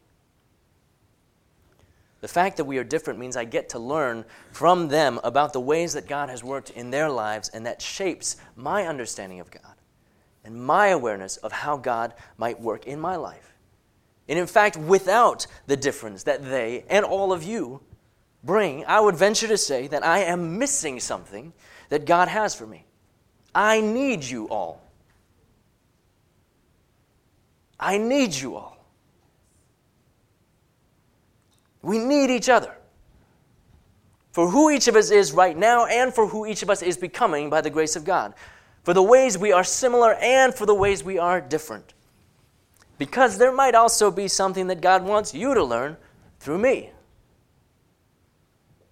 The 2.21 2.27
fact 2.27 2.57
that 2.57 2.65
we 2.65 2.77
are 2.77 2.83
different 2.83 3.19
means 3.19 3.37
I 3.37 3.45
get 3.45 3.69
to 3.69 3.79
learn 3.79 4.25
from 4.51 4.89
them 4.89 5.19
about 5.23 5.53
the 5.53 5.61
ways 5.61 5.93
that 5.93 6.07
God 6.07 6.29
has 6.29 6.43
worked 6.43 6.69
in 6.71 6.91
their 6.91 7.09
lives, 7.09 7.49
and 7.49 7.65
that 7.65 7.81
shapes 7.81 8.35
my 8.55 8.87
understanding 8.87 9.39
of 9.39 9.49
God 9.51 9.75
and 10.43 10.55
my 10.55 10.87
awareness 10.87 11.37
of 11.37 11.51
how 11.51 11.77
God 11.77 12.13
might 12.37 12.59
work 12.59 12.87
in 12.87 12.99
my 12.99 13.15
life. 13.15 13.53
And 14.27 14.37
in 14.37 14.47
fact, 14.47 14.77
without 14.77 15.47
the 15.65 15.77
difference 15.77 16.23
that 16.23 16.43
they 16.43 16.85
and 16.89 17.05
all 17.05 17.31
of 17.33 17.43
you 17.43 17.81
bring, 18.43 18.85
I 18.85 18.99
would 18.99 19.15
venture 19.15 19.47
to 19.47 19.57
say 19.57 19.87
that 19.87 20.05
I 20.05 20.19
am 20.19 20.57
missing 20.57 20.99
something 20.99 21.53
that 21.89 22.05
God 22.05 22.27
has 22.27 22.53
for 22.53 22.67
me. 22.67 22.85
I 23.55 23.81
need 23.81 24.23
you 24.23 24.47
all. 24.49 24.81
I 27.79 27.97
need 27.97 28.33
you 28.33 28.55
all. 28.55 28.78
We 31.81 31.97
need 31.97 32.29
each 32.29 32.49
other 32.49 32.75
for 34.31 34.49
who 34.49 34.69
each 34.69 34.87
of 34.87 34.95
us 34.95 35.11
is 35.11 35.31
right 35.31 35.57
now 35.57 35.85
and 35.85 36.13
for 36.13 36.27
who 36.27 36.45
each 36.45 36.63
of 36.63 36.69
us 36.69 36.81
is 36.81 36.97
becoming 36.97 37.49
by 37.49 37.61
the 37.61 37.69
grace 37.69 37.95
of 37.95 38.05
God, 38.05 38.33
for 38.83 38.93
the 38.93 39.03
ways 39.03 39.37
we 39.37 39.51
are 39.51 39.63
similar 39.63 40.13
and 40.15 40.53
for 40.53 40.65
the 40.65 40.75
ways 40.75 41.03
we 41.03 41.17
are 41.17 41.41
different. 41.41 41.93
Because 42.97 43.37
there 43.37 43.51
might 43.51 43.75
also 43.75 44.11
be 44.11 44.27
something 44.27 44.67
that 44.67 44.81
God 44.81 45.03
wants 45.03 45.33
you 45.33 45.53
to 45.53 45.63
learn 45.63 45.97
through 46.39 46.59
me 46.59 46.91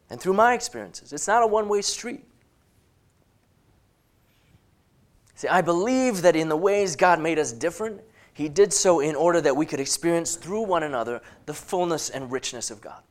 and 0.10 0.19
through 0.19 0.34
my 0.34 0.54
experiences. 0.54 1.13
It's 1.13 1.28
not 1.28 1.43
a 1.43 1.47
one 1.47 1.67
way 1.67 1.82
street. 1.82 2.23
See, 5.36 5.47
I 5.47 5.62
believe 5.62 6.23
that 6.23 6.36
in 6.36 6.50
the 6.50 6.58
ways 6.58 6.95
God 6.95 7.19
made 7.19 7.38
us 7.38 7.52
different, 7.52 8.02
He 8.38 8.50
did 8.50 8.71
so 8.71 9.00
in 9.00 9.15
order 9.15 9.41
that 9.41 9.56
we 9.56 9.65
could 9.65 9.80
experience 9.80 10.36
through 10.36 10.62
one 10.62 10.84
another 10.84 11.21
the 11.47 11.56
fullness 11.56 12.12
and 12.12 12.32
richness 12.32 12.69
of 12.69 12.82
God. 12.82 13.02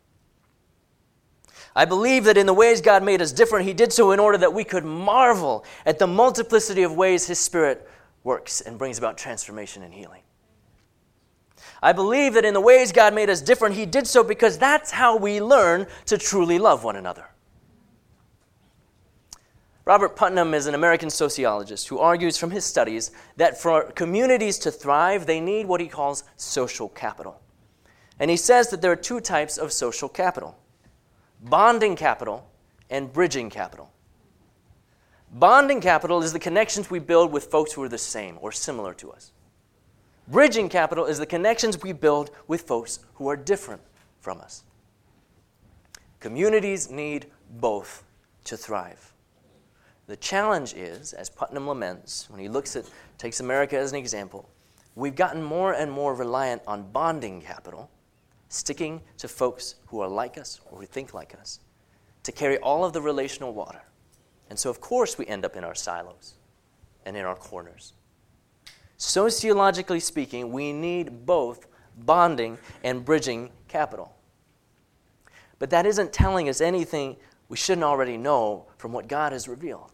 I 1.74 1.84
believe 1.84 2.22
that 2.24 2.36
in 2.36 2.46
the 2.46 2.54
ways 2.54 2.80
God 2.80 3.02
made 3.02 3.20
us 3.20 3.32
different, 3.32 3.66
He 3.66 3.74
did 3.74 3.92
so 3.92 4.12
in 4.12 4.20
order 4.20 4.38
that 4.38 4.54
we 4.54 4.62
could 4.62 4.84
marvel 4.84 5.64
at 5.84 5.98
the 5.98 6.06
multiplicity 6.06 6.84
of 6.84 6.94
ways 6.94 7.26
His 7.26 7.40
Spirit 7.40 7.88
works 8.22 8.60
and 8.60 8.78
brings 8.78 8.98
about 8.98 9.18
transformation 9.18 9.82
and 9.82 9.92
healing. 9.92 10.22
I 11.82 11.92
believe 11.92 12.34
that 12.34 12.44
in 12.44 12.54
the 12.54 12.60
ways 12.60 12.92
God 12.92 13.12
made 13.12 13.28
us 13.28 13.40
different, 13.40 13.74
He 13.74 13.84
did 13.84 14.06
so 14.06 14.22
because 14.22 14.58
that's 14.58 14.92
how 14.92 15.16
we 15.16 15.42
learn 15.42 15.88
to 16.04 16.18
truly 16.18 16.60
love 16.60 16.84
one 16.84 16.94
another. 16.94 17.26
Robert 19.86 20.16
Putnam 20.16 20.52
is 20.52 20.66
an 20.66 20.74
American 20.74 21.08
sociologist 21.08 21.86
who 21.86 22.00
argues 22.00 22.36
from 22.36 22.50
his 22.50 22.64
studies 22.64 23.12
that 23.36 23.56
for 23.56 23.92
communities 23.92 24.58
to 24.58 24.72
thrive, 24.72 25.26
they 25.26 25.38
need 25.38 25.66
what 25.66 25.80
he 25.80 25.86
calls 25.86 26.24
social 26.36 26.88
capital. 26.88 27.40
And 28.18 28.28
he 28.28 28.36
says 28.36 28.68
that 28.70 28.82
there 28.82 28.90
are 28.90 28.96
two 28.96 29.20
types 29.20 29.56
of 29.56 29.72
social 29.72 30.08
capital 30.08 30.58
bonding 31.44 31.94
capital 31.94 32.50
and 32.90 33.12
bridging 33.12 33.48
capital. 33.48 33.92
Bonding 35.32 35.80
capital 35.80 36.20
is 36.22 36.32
the 36.32 36.38
connections 36.40 36.90
we 36.90 36.98
build 36.98 37.30
with 37.30 37.44
folks 37.44 37.72
who 37.72 37.82
are 37.82 37.88
the 37.88 37.98
same 37.98 38.38
or 38.40 38.50
similar 38.50 38.92
to 38.94 39.12
us. 39.12 39.30
Bridging 40.26 40.68
capital 40.68 41.04
is 41.04 41.18
the 41.18 41.26
connections 41.26 41.80
we 41.80 41.92
build 41.92 42.30
with 42.48 42.62
folks 42.62 43.00
who 43.14 43.28
are 43.28 43.36
different 43.36 43.82
from 44.18 44.40
us. 44.40 44.64
Communities 46.18 46.90
need 46.90 47.26
both 47.60 48.02
to 48.44 48.56
thrive. 48.56 49.12
The 50.06 50.16
challenge 50.16 50.74
is, 50.74 51.12
as 51.12 51.28
Putnam 51.28 51.66
laments, 51.66 52.30
when 52.30 52.40
he 52.40 52.48
looks 52.48 52.76
at, 52.76 52.84
takes 53.18 53.40
America 53.40 53.76
as 53.76 53.90
an 53.90 53.98
example, 53.98 54.48
we've 54.94 55.16
gotten 55.16 55.42
more 55.42 55.72
and 55.72 55.90
more 55.90 56.14
reliant 56.14 56.62
on 56.66 56.90
bonding 56.92 57.40
capital, 57.40 57.90
sticking 58.48 59.02
to 59.18 59.26
folks 59.26 59.74
who 59.86 60.00
are 60.00 60.08
like 60.08 60.38
us 60.38 60.60
or 60.66 60.78
who 60.78 60.86
think 60.86 61.12
like 61.12 61.34
us, 61.34 61.58
to 62.22 62.30
carry 62.30 62.56
all 62.58 62.84
of 62.84 62.92
the 62.92 63.02
relational 63.02 63.52
water. 63.52 63.82
And 64.48 64.56
so, 64.56 64.70
of 64.70 64.80
course, 64.80 65.18
we 65.18 65.26
end 65.26 65.44
up 65.44 65.56
in 65.56 65.64
our 65.64 65.74
silos 65.74 66.34
and 67.04 67.16
in 67.16 67.24
our 67.24 67.34
corners. 67.34 67.92
Sociologically 68.98 70.00
speaking, 70.00 70.52
we 70.52 70.72
need 70.72 71.26
both 71.26 71.66
bonding 71.98 72.58
and 72.84 73.04
bridging 73.04 73.50
capital. 73.66 74.14
But 75.58 75.70
that 75.70 75.84
isn't 75.84 76.12
telling 76.12 76.48
us 76.48 76.60
anything 76.60 77.16
we 77.48 77.56
shouldn't 77.56 77.84
already 77.84 78.16
know 78.16 78.66
from 78.78 78.92
what 78.92 79.08
God 79.08 79.32
has 79.32 79.48
revealed. 79.48 79.92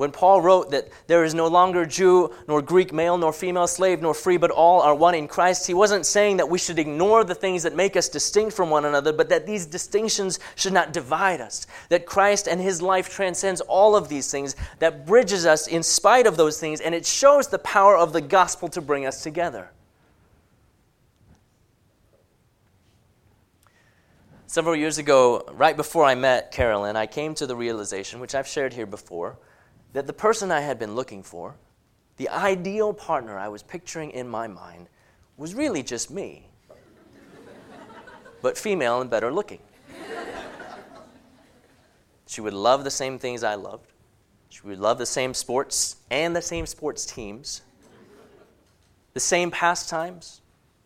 When 0.00 0.12
Paul 0.12 0.40
wrote 0.40 0.70
that 0.70 0.88
there 1.08 1.24
is 1.24 1.34
no 1.34 1.46
longer 1.46 1.84
Jew, 1.84 2.32
nor 2.48 2.62
Greek, 2.62 2.90
male, 2.90 3.18
nor 3.18 3.34
female, 3.34 3.66
slave, 3.66 4.00
nor 4.00 4.14
free, 4.14 4.38
but 4.38 4.50
all 4.50 4.80
are 4.80 4.94
one 4.94 5.14
in 5.14 5.28
Christ, 5.28 5.66
he 5.66 5.74
wasn't 5.74 6.06
saying 6.06 6.38
that 6.38 6.48
we 6.48 6.58
should 6.58 6.78
ignore 6.78 7.22
the 7.22 7.34
things 7.34 7.62
that 7.64 7.76
make 7.76 7.98
us 7.98 8.08
distinct 8.08 8.56
from 8.56 8.70
one 8.70 8.86
another, 8.86 9.12
but 9.12 9.28
that 9.28 9.46
these 9.46 9.66
distinctions 9.66 10.38
should 10.56 10.72
not 10.72 10.94
divide 10.94 11.42
us. 11.42 11.66
That 11.90 12.06
Christ 12.06 12.48
and 12.48 12.62
his 12.62 12.80
life 12.80 13.10
transcends 13.10 13.60
all 13.60 13.94
of 13.94 14.08
these 14.08 14.30
things, 14.30 14.56
that 14.78 15.04
bridges 15.04 15.44
us 15.44 15.66
in 15.66 15.82
spite 15.82 16.26
of 16.26 16.38
those 16.38 16.58
things, 16.58 16.80
and 16.80 16.94
it 16.94 17.04
shows 17.04 17.48
the 17.48 17.58
power 17.58 17.94
of 17.94 18.14
the 18.14 18.22
gospel 18.22 18.70
to 18.70 18.80
bring 18.80 19.04
us 19.04 19.22
together. 19.22 19.70
Several 24.46 24.74
years 24.74 24.96
ago, 24.96 25.44
right 25.52 25.76
before 25.76 26.06
I 26.06 26.14
met 26.14 26.52
Carolyn, 26.52 26.96
I 26.96 27.04
came 27.04 27.34
to 27.34 27.46
the 27.46 27.54
realization, 27.54 28.18
which 28.18 28.34
I've 28.34 28.48
shared 28.48 28.72
here 28.72 28.86
before, 28.86 29.36
that 29.92 30.06
the 30.06 30.12
person 30.12 30.50
I 30.50 30.60
had 30.60 30.78
been 30.78 30.94
looking 30.94 31.22
for, 31.22 31.56
the 32.16 32.28
ideal 32.28 32.92
partner 32.92 33.38
I 33.38 33.48
was 33.48 33.62
picturing 33.62 34.10
in 34.10 34.28
my 34.28 34.46
mind, 34.46 34.88
was 35.36 35.54
really 35.54 35.82
just 35.82 36.10
me, 36.10 36.48
but 38.42 38.58
female 38.58 39.00
and 39.00 39.10
better 39.10 39.32
looking. 39.32 39.60
She 42.26 42.40
would 42.40 42.54
love 42.54 42.84
the 42.84 42.92
same 42.92 43.18
things 43.18 43.42
I 43.42 43.56
loved. 43.56 43.92
She 44.50 44.60
would 44.64 44.78
love 44.78 44.98
the 44.98 45.06
same 45.06 45.34
sports 45.34 45.96
and 46.10 46.36
the 46.36 46.42
same 46.42 46.64
sports 46.64 47.04
teams, 47.04 47.62
the 49.14 49.20
same 49.20 49.50
pastimes. 49.50 50.40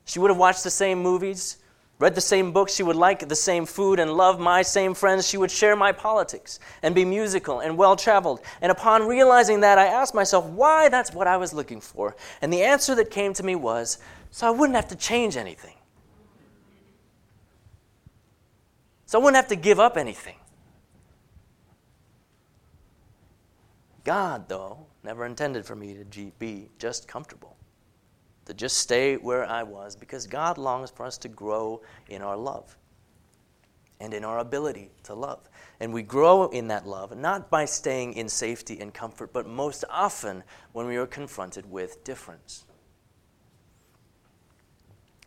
She 0.07 0.19
would 0.19 0.31
have 0.31 0.39
watched 0.39 0.65
the 0.65 0.71
same 0.71 1.01
movies 1.01 1.59
read 1.99 2.15
the 2.15 2.21
same 2.21 2.53
books, 2.53 2.75
she 2.75 2.83
would 2.83 2.97
like 2.97 3.29
the 3.29 3.37
same 3.37 3.67
food 3.67 3.99
and 4.01 4.13
love 4.13 4.41
my 4.41 4.63
same 4.63 4.95
friends, 4.95 5.29
she 5.29 5.37
would 5.37 5.51
share 5.51 5.77
my 5.77 5.93
politics 5.93 6.59
and 6.83 6.95
be 6.95 7.05
musical 7.05 7.61
and 7.61 7.77
well 7.77 7.97
traveled. 7.97 8.41
And 8.61 8.73
upon 8.73 9.07
realizing 9.07 9.61
that, 9.61 9.79
I 9.79 9.87
asked 9.87 10.15
myself 10.15 10.45
why 10.47 10.89
that's 10.89 11.13
what 11.13 11.27
I 11.27 11.37
was 11.37 11.53
looking 11.53 11.81
for. 11.81 12.17
And 12.43 12.53
the 12.53 12.63
answer 12.63 12.95
that 12.97 13.11
came 13.11 13.33
to 13.35 13.43
me 13.43 13.55
was 13.55 13.99
so 14.31 14.49
I 14.49 14.51
wouldn't 14.51 14.75
have 14.75 14.89
to 14.89 14.97
change 14.97 15.37
anything. 15.37 15.77
So 19.07 19.21
I 19.21 19.23
wouldn't 19.23 19.37
have 19.37 19.49
to 19.49 19.57
give 19.57 19.79
up 19.79 19.97
anything. 19.97 20.37
God, 24.03 24.49
though, 24.49 24.87
never 25.03 25.25
intended 25.25 25.65
for 25.65 25.77
me 25.77 25.95
to 25.95 26.33
be 26.39 26.69
just 26.79 27.07
comfortable 27.07 27.54
to 28.47 28.55
just 28.55 28.79
stay 28.79 29.17
where 29.17 29.45
I 29.45 29.63
was 29.63 29.97
because 29.97 30.27
God 30.27 30.59
longs 30.59 30.91
for 30.91 31.07
us 31.07 31.19
to 31.19 31.29
grow 31.29 31.81
in 32.09 32.23
our 32.23 32.37
love 32.37 32.77
and 34.01 34.13
in 34.13 34.25
our 34.25 34.39
ability 34.39 34.91
to 35.05 35.15
love. 35.15 35.49
And 35.81 35.93
we 35.93 36.03
grow 36.03 36.49
in 36.49 36.69
that 36.69 36.87
love 36.87 37.17
not 37.17 37.51
by 37.51 37.65
staying 37.65 38.15
in 38.15 38.29
safety 38.29 38.79
and 38.81 38.93
comfort, 38.93 39.33
but 39.33 39.47
most 39.47 39.85
often 39.89 40.43
when 40.73 40.87
we 40.87 40.97
are 40.97 41.07
confronted 41.07 41.71
with 41.71 42.05
difference. 42.05 42.65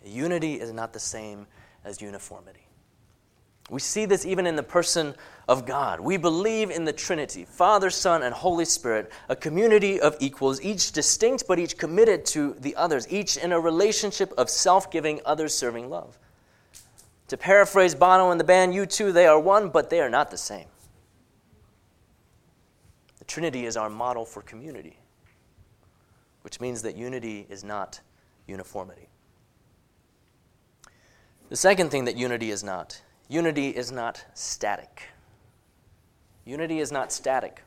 Unity 0.05 0.53
is 0.53 0.71
not 0.71 0.93
the 0.93 0.99
same 0.99 1.47
as 1.83 2.01
uniformity. 2.01 2.66
We 3.69 3.81
see 3.81 4.05
this 4.05 4.25
even 4.25 4.47
in 4.47 4.55
the 4.55 4.63
person 4.63 5.13
of 5.47 5.65
God. 5.65 5.99
We 5.99 6.17
believe 6.17 6.71
in 6.71 6.85
the 6.85 6.93
Trinity 6.93 7.43
Father, 7.45 7.89
Son, 7.89 8.23
and 8.23 8.33
Holy 8.33 8.63
Spirit, 8.63 9.11
a 9.27 9.35
community 9.35 9.99
of 9.99 10.15
equals, 10.19 10.61
each 10.61 10.93
distinct 10.93 11.45
but 11.47 11.59
each 11.59 11.77
committed 11.77 12.25
to 12.27 12.55
the 12.59 12.75
others, 12.75 13.07
each 13.09 13.35
in 13.35 13.51
a 13.51 13.59
relationship 13.59 14.33
of 14.37 14.49
self 14.49 14.89
giving, 14.89 15.19
others 15.25 15.53
serving 15.53 15.89
love. 15.89 16.17
To 17.27 17.35
paraphrase 17.35 17.93
Bono 17.93 18.31
and 18.31 18.39
the 18.39 18.45
band 18.45 18.73
U2, 18.73 19.11
they 19.11 19.27
are 19.27 19.39
one, 19.39 19.69
but 19.69 19.89
they 19.89 19.99
are 19.99 20.09
not 20.09 20.31
the 20.31 20.37
same. 20.37 20.67
The 23.19 23.25
Trinity 23.25 23.65
is 23.65 23.75
our 23.75 23.89
model 23.89 24.23
for 24.23 24.41
community, 24.41 24.97
which 26.43 26.61
means 26.61 26.83
that 26.83 26.95
unity 26.95 27.45
is 27.49 27.65
not 27.65 27.99
uniformity. 28.47 29.09
The 31.49 31.57
second 31.57 31.91
thing 31.91 32.05
that 32.05 32.15
unity 32.15 32.49
is 32.49 32.63
not 32.63 33.01
Unity 33.27 33.69
is 33.69 33.91
not 33.91 34.25
static. 34.33 35.03
Unity 36.45 36.79
is 36.79 36.91
not 36.91 37.11
static. 37.11 37.63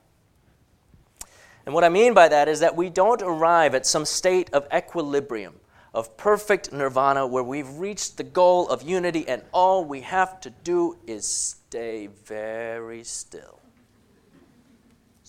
And 1.67 1.75
what 1.75 1.85
I 1.85 1.89
mean 1.89 2.15
by 2.15 2.29
that 2.29 2.49
is 2.49 2.61
that 2.61 2.77
we 2.77 2.89
don't 2.89 3.23
arrive 3.23 3.75
at 3.75 3.85
some 3.85 4.05
state 4.05 4.49
of 4.53 4.67
equilibrium, 4.75 5.55
of 5.93 6.17
perfect 6.17 6.73
nirvana, 6.73 7.27
where 7.27 7.43
we've 7.43 7.71
reached 7.79 8.17
the 8.17 8.23
goal 8.23 8.69
of 8.69 8.83
unity 8.83 9.29
and 9.29 9.43
all 9.53 9.85
we 9.85 10.01
have 10.01 10.41
to 10.41 10.51
do 10.51 10.97
is 11.07 11.27
stay 11.27 12.09
very 12.25 13.05
still 13.05 13.61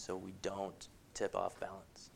so 0.02 0.15
we 0.17 0.34
don't 0.41 0.88
tip 1.13 1.36
off 1.36 1.60
balance. 1.60 2.10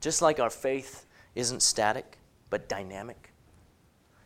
Just 0.00 0.22
like 0.22 0.40
our 0.40 0.48
faith 0.48 1.04
isn't 1.34 1.62
static 1.62 2.18
but 2.48 2.68
dynamic, 2.68 3.33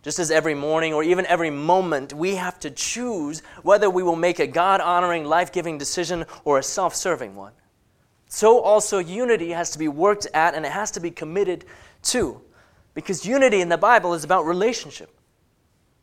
just 0.09 0.19
as 0.19 0.31
every 0.31 0.55
morning 0.55 0.95
or 0.95 1.03
even 1.03 1.27
every 1.27 1.51
moment, 1.51 2.15
we 2.15 2.37
have 2.37 2.59
to 2.59 2.71
choose 2.71 3.43
whether 3.63 3.91
we 3.91 4.03
will 4.03 4.17
make 4.17 4.39
a 4.39 4.47
God 4.47 4.81
honoring, 4.81 5.27
life 5.27 5.53
giving 5.53 5.77
decision 5.77 6.25
or 6.47 6.59
a 6.59 6.63
self 6.63 6.95
serving 6.95 7.37
one. 7.37 7.53
So 8.27 8.59
also, 8.61 9.01
unity 9.01 9.51
has 9.51 9.71
to 9.73 9.79
be 9.79 9.87
worked 9.87 10.27
at 10.33 10.55
and 10.55 10.65
it 10.65 10.73
has 10.73 10.91
to 10.93 11.01
be 11.01 11.11
committed 11.11 11.67
to. 12.05 12.41
Because 12.95 13.27
unity 13.27 13.61
in 13.61 13.69
the 13.69 13.77
Bible 13.77 14.15
is 14.15 14.25
about 14.25 14.47
relationship. 14.47 15.15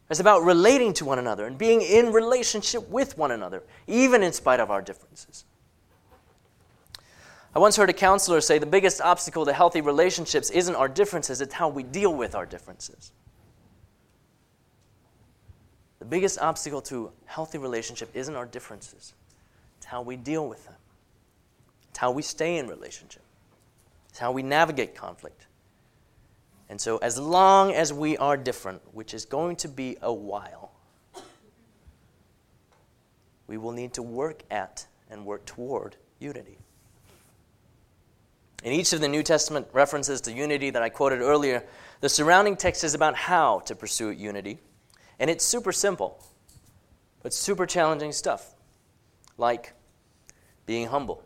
It's 0.08 0.20
about 0.20 0.44
relating 0.44 0.94
to 0.94 1.06
one 1.06 1.18
another 1.18 1.48
and 1.48 1.58
being 1.58 1.82
in 1.82 2.14
relationship 2.14 2.88
with 2.88 3.18
one 3.18 3.32
another, 3.32 3.64
even 3.88 4.22
in 4.22 4.34
spite 4.34 4.60
of 4.60 4.70
our 4.70 4.84
differences. 4.84 5.46
I 7.56 7.58
once 7.58 7.76
heard 7.76 7.90
a 7.90 7.94
counselor 7.94 8.40
say 8.40 8.60
the 8.60 8.68
biggest 8.68 9.02
obstacle 9.02 9.46
to 9.46 9.54
healthy 9.54 9.82
relationships 9.82 10.52
isn't 10.52 10.76
our 10.76 10.88
differences, 10.88 11.42
it's 11.42 11.56
how 11.56 11.70
we 11.70 11.82
deal 11.82 12.14
with 12.14 12.36
our 12.36 12.46
differences. 12.46 13.12
The 16.06 16.10
biggest 16.10 16.38
obstacle 16.38 16.84
to 16.84 17.12
healthy 17.26 17.58
relationship 17.58 18.12
isn't 18.14 18.36
our 18.36 18.46
differences, 18.46 19.16
it's 19.78 19.88
how 19.88 20.04
we 20.04 20.16
deal 20.16 20.48
with 20.48 20.64
them, 20.66 20.76
it's 21.90 21.98
how 21.98 22.12
we 22.12 22.22
stay 22.22 22.58
in 22.58 22.68
relationship, 22.68 23.24
it's 24.10 24.20
how 24.20 24.32
we 24.32 24.44
navigate 24.44 24.94
conflict. 24.94 25.48
And 26.70 26.80
so, 26.80 26.98
as 26.98 27.18
long 27.18 27.72
as 27.72 27.92
we 27.92 28.18
are 28.18 28.38
different, 28.38 28.84
which 28.94 29.16
is 29.16 29.26
going 29.26 29.56
to 29.56 29.68
be 29.68 29.98
a 30.00 30.14
while, 30.14 30.74
we 33.48 33.58
will 33.58 33.72
need 33.72 33.96
to 33.96 34.04
work 34.04 34.44
at 34.52 34.86
and 35.10 35.26
work 35.26 35.44
toward 35.46 35.96
unity. 36.20 36.60
In 38.64 38.74
each 38.74 38.94
of 38.94 39.02
the 39.02 39.08
New 39.08 39.24
Testament 39.24 39.70
references 39.74 40.22
to 40.22 40.32
unity 40.32 40.70
that 40.70 40.84
I 40.84 40.90
quoted 40.90 41.22
earlier, 41.22 41.64
the 42.02 42.10
surrounding 42.10 42.58
text 42.58 42.84
is 42.84 42.94
about 42.94 43.16
how 43.16 43.62
to 43.62 43.74
pursue 43.74 44.12
unity. 44.12 44.60
And 45.20 45.30
it's 45.30 45.44
super 45.46 45.72
simple, 45.72 46.24
but 47.24 47.34
super 47.34 47.66
challenging 47.66 48.12
stuff, 48.12 48.54
like 49.38 49.74
being 50.66 50.88
humble, 50.88 51.24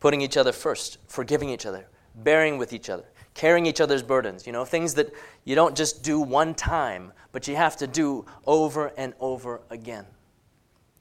putting 0.00 0.20
each 0.20 0.36
other 0.36 0.52
first, 0.52 0.98
forgiving 1.06 1.50
each 1.50 1.66
other, 1.66 1.86
bearing 2.14 2.58
with 2.58 2.72
each 2.72 2.90
other, 2.90 3.04
carrying 3.34 3.66
each 3.66 3.80
other's 3.80 4.02
burdens, 4.02 4.46
you 4.46 4.52
know, 4.52 4.64
things 4.64 4.94
that 4.94 5.12
you 5.44 5.54
don't 5.54 5.76
just 5.76 6.02
do 6.02 6.20
one 6.20 6.54
time, 6.54 7.12
but 7.32 7.46
you 7.46 7.54
have 7.54 7.76
to 7.76 7.86
do 7.86 8.26
over 8.46 8.88
and 8.96 9.14
over 9.20 9.60
again. 9.70 10.06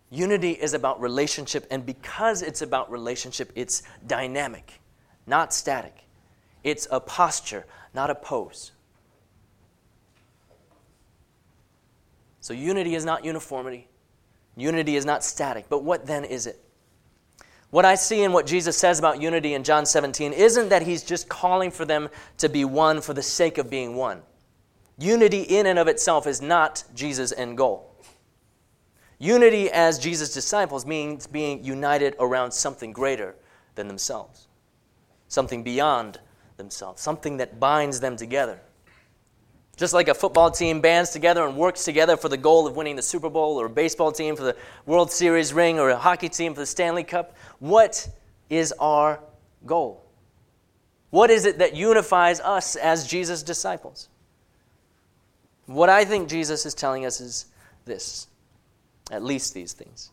Unity 0.09 0.51
is 0.51 0.73
about 0.73 1.01
relationship, 1.01 1.67
and 1.69 1.85
because 1.85 2.41
it's 2.41 2.61
about 2.61 2.89
relationship, 2.91 3.51
it's 3.55 3.83
dynamic, 4.05 4.79
not 5.25 5.53
static. 5.53 5.95
It's 6.63 6.87
a 6.91 6.99
posture, 6.99 7.65
not 7.93 8.09
a 8.09 8.15
pose. 8.15 8.71
So 12.47 12.53
unity 12.53 12.95
is 12.95 13.03
not 13.03 13.25
uniformity. 13.25 13.89
Unity 14.55 14.95
is 14.95 15.05
not 15.05 15.21
static. 15.21 15.65
But 15.67 15.83
what 15.83 16.05
then 16.05 16.23
is 16.23 16.47
it? 16.47 16.57
What 17.71 17.83
I 17.83 17.95
see 17.95 18.23
in 18.23 18.31
what 18.31 18.47
Jesus 18.47 18.77
says 18.77 18.99
about 18.99 19.21
unity 19.21 19.53
in 19.53 19.65
John 19.65 19.85
17 19.85 20.31
isn't 20.31 20.69
that 20.69 20.83
he's 20.83 21.03
just 21.03 21.27
calling 21.27 21.71
for 21.71 21.83
them 21.83 22.07
to 22.37 22.47
be 22.47 22.63
one 22.63 23.01
for 23.01 23.13
the 23.13 23.21
sake 23.21 23.57
of 23.57 23.69
being 23.69 23.97
one. 23.97 24.21
Unity 24.97 25.41
in 25.41 25.65
and 25.65 25.77
of 25.77 25.89
itself 25.89 26.25
is 26.25 26.41
not 26.41 26.85
Jesus' 26.95 27.33
end 27.35 27.57
goal. 27.57 27.93
Unity 29.19 29.69
as 29.69 29.99
Jesus' 29.99 30.33
disciples 30.33 30.85
means 30.85 31.27
being 31.27 31.61
united 31.65 32.15
around 32.17 32.53
something 32.53 32.93
greater 32.93 33.35
than 33.75 33.89
themselves, 33.89 34.47
something 35.27 35.63
beyond 35.63 36.21
themselves, 36.55 37.01
something 37.01 37.35
that 37.35 37.59
binds 37.59 37.99
them 37.99 38.15
together. 38.15 38.61
Just 39.77 39.93
like 39.93 40.07
a 40.07 40.13
football 40.13 40.49
team 40.51 40.81
bands 40.81 41.11
together 41.11 41.45
and 41.47 41.55
works 41.55 41.85
together 41.85 42.17
for 42.17 42.29
the 42.29 42.37
goal 42.37 42.67
of 42.67 42.75
winning 42.75 42.95
the 42.95 43.01
Super 43.01 43.29
Bowl, 43.29 43.61
or 43.61 43.67
a 43.67 43.69
baseball 43.69 44.11
team 44.11 44.35
for 44.35 44.43
the 44.43 44.55
World 44.85 45.11
Series 45.11 45.53
ring, 45.53 45.79
or 45.79 45.89
a 45.89 45.97
hockey 45.97 46.29
team 46.29 46.53
for 46.55 46.59
the 46.59 46.65
Stanley 46.65 47.03
Cup, 47.03 47.37
what 47.59 48.09
is 48.49 48.73
our 48.79 49.19
goal? 49.65 50.03
What 51.11 51.29
is 51.29 51.45
it 51.45 51.59
that 51.59 51.75
unifies 51.75 52.39
us 52.39 52.75
as 52.75 53.07
Jesus' 53.07 53.43
disciples? 53.43 54.09
What 55.67 55.89
I 55.89 56.05
think 56.05 56.27
Jesus 56.27 56.65
is 56.65 56.73
telling 56.73 57.05
us 57.05 57.21
is 57.21 57.45
this 57.85 58.27
at 59.11 59.23
least 59.23 59.53
these 59.53 59.73
things. 59.73 60.11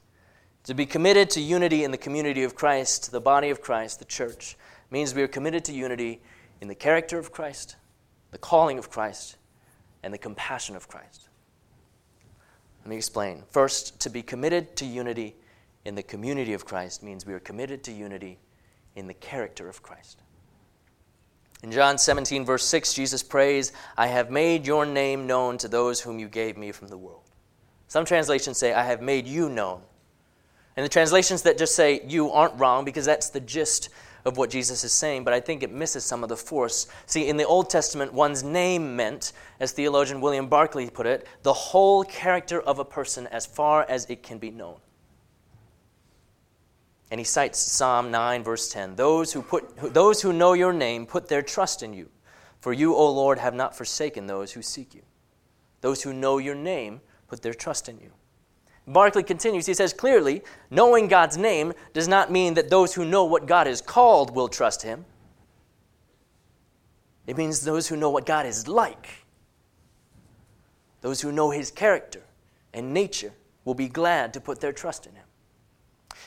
To 0.64 0.74
be 0.74 0.87
committed 0.87 1.31
to 1.31 1.40
unity 1.40 1.85
in 1.85 1.90
the 1.90 1.98
community 1.98 2.42
of 2.44 2.55
Christ, 2.55 3.12
the 3.12 3.20
body 3.20 3.50
of 3.50 3.61
Christ, 3.61 3.98
the 3.98 4.05
church, 4.05 4.57
means 4.90 5.14
we 5.14 5.22
are 5.22 5.29
committed 5.29 5.64
to 5.66 5.72
unity 5.72 6.20
in 6.61 6.68
the 6.68 6.74
character 6.74 7.18
of 7.18 7.33
Christ, 7.33 7.77
the 8.31 8.38
calling 8.38 8.79
of 8.79 8.90
Christ, 8.90 9.37
and 10.05 10.12
the 10.12 10.19
compassion 10.19 10.77
of 10.77 10.87
Christ. 10.87 11.29
Let 12.83 12.90
me 12.90 12.97
explain. 12.97 13.43
First, 13.51 13.99
to 14.01 14.11
be 14.11 14.23
committed 14.23 14.77
to 14.77 14.85
unity 14.85 15.35
in 15.87 15.95
the 15.95 16.03
community 16.03 16.53
of 16.53 16.67
Christ 16.67 17.03
means 17.03 17.25
we 17.25 17.33
are 17.33 17.40
committed 17.40 17.83
to 17.85 17.93
unity 17.93 18.38
in 18.95 19.07
the 19.07 19.14
character 19.14 19.69
of 19.69 19.83
Christ. 19.83 20.21
In 21.62 21.73
John 21.73 21.97
17, 21.97 22.45
verse 22.45 22.64
6, 22.64 22.93
Jesus 22.93 23.23
prays, 23.23 23.73
I 23.97 24.07
have 24.09 24.31
made 24.31 24.67
your 24.67 24.85
name 24.85 25.27
known 25.27 25.57
to 25.59 25.69
those 25.69 26.01
whom 26.01 26.19
you 26.19 26.29
gave 26.29 26.59
me 26.59 26.71
from 26.73 26.88
the 26.88 26.99
world. 26.99 27.23
Some 27.88 28.05
translations 28.05 28.59
say, 28.59 28.75
I 28.75 28.85
have 28.85 29.01
made 29.01 29.27
you 29.27 29.49
known. 29.49 29.81
And 30.77 30.85
the 30.85 30.90
translations 30.90 31.43
that 31.43 31.57
just 31.57 31.75
say 31.75 32.03
you 32.07 32.31
aren't 32.31 32.59
wrong 32.59 32.85
because 32.85 33.07
that's 33.07 33.31
the 33.31 33.40
gist 33.40 33.88
of 34.25 34.39
what 34.39 34.51
Jesus 34.51 34.85
is 34.85 34.93
saying, 34.93 35.25
but 35.25 35.35
I 35.35 35.41
think 35.41 35.63
it 35.63 35.71
misses 35.71 36.05
some 36.05 36.23
of 36.23 36.29
the 36.29 36.37
force. 36.37 36.87
See, 37.07 37.29
in 37.29 37.37
the 37.37 37.47
Old 37.47 37.69
Testament, 37.69 38.13
one's 38.13 38.43
name 38.43 38.97
meant, 38.97 39.33
as 39.61 39.73
theologian 39.73 40.21
William 40.21 40.49
Barclay 40.49 40.89
put 40.89 41.07
it, 41.07 41.27
the 41.43 41.53
whole 41.53 42.05
character 42.05 42.61
of 42.61 42.79
a 42.79 42.85
person 42.85 43.27
as 43.27 43.45
far 43.45 43.85
as 43.89 44.07
it 44.09 44.23
can 44.23 44.39
be 44.39 44.51
known. 44.51 44.77
And 47.11 47.21
he 47.21 47.25
cites 47.25 47.59
Psalm 47.59 48.11
9, 48.11 48.43
verse 48.43 48.69
10 48.71 48.97
those 48.97 49.33
who, 49.33 49.43
put, 49.43 49.95
those 49.95 50.23
who 50.23 50.33
know 50.33 50.55
your 50.55 50.73
name 50.73 51.07
put 51.07 51.29
their 51.29 51.43
trust 51.43 51.83
in 51.83 51.93
you, 51.93 52.09
for 52.61 52.73
you, 52.73 52.95
O 52.95 53.13
Lord, 53.13 53.39
have 53.39 53.55
not 53.55 53.77
forsaken 53.77 54.27
those 54.27 54.53
who 54.53 54.63
seek 54.63 54.95
you. 54.95 55.03
Those 55.83 56.03
who 56.03 56.15
know 56.15 56.39
your 56.39 56.55
name 56.55 57.03
put 57.29 57.43
their 57.43 57.53
trust 57.53 57.91
in 57.91 57.99
you. 57.99 58.11
Barclay 58.87 59.23
continues, 59.23 59.66
he 59.66 59.75
says 59.75 59.92
clearly, 59.92 60.42
knowing 60.70 61.09
God's 61.09 61.38
name 61.38 61.73
does 61.94 62.07
not 62.07 62.31
mean 62.31 62.55
that 62.55 62.68
those 62.68 62.94
who 62.94 63.05
know 63.05 63.25
what 63.25 63.47
God 63.47 63.66
is 63.66 63.81
called 63.81 64.35
will 64.35 64.49
trust 64.49 64.83
him. 64.83 65.07
It 67.27 67.38
means 67.38 67.62
those 67.62 67.88
who 67.88 67.97
know 67.97 68.11
what 68.11 68.27
God 68.27 68.44
is 68.44 68.68
like, 68.68 69.09
those 71.01 71.23
who 71.23 71.33
know 71.33 71.51
his 71.51 71.70
character 71.70 72.23
and 72.75 72.92
nature, 72.92 73.33
will 73.64 73.75
be 73.75 73.88
glad 73.88 74.35
to 74.35 74.40
put 74.40 74.61
their 74.61 74.73
trust 74.73 75.07
in 75.07 75.14
him. 75.14 75.25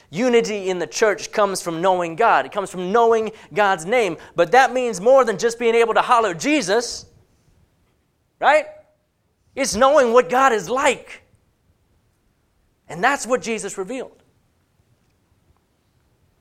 Unity 0.09 0.69
in 0.69 0.79
the 0.79 0.87
church 0.87 1.31
comes 1.31 1.61
from 1.61 1.81
knowing 1.81 2.15
God. 2.15 2.45
It 2.45 2.51
comes 2.51 2.71
from 2.71 2.91
knowing 2.91 3.31
God's 3.53 3.85
name. 3.85 4.17
But 4.35 4.51
that 4.53 4.73
means 4.73 5.01
more 5.01 5.25
than 5.25 5.37
just 5.37 5.59
being 5.59 5.75
able 5.75 5.93
to 5.93 6.01
holler 6.01 6.33
Jesus, 6.33 7.05
right? 8.39 8.65
It's 9.53 9.75
knowing 9.75 10.13
what 10.13 10.29
God 10.29 10.53
is 10.53 10.69
like. 10.69 11.23
And 12.89 13.03
that's 13.03 13.27
what 13.27 13.41
Jesus 13.41 13.77
revealed. 13.77 14.23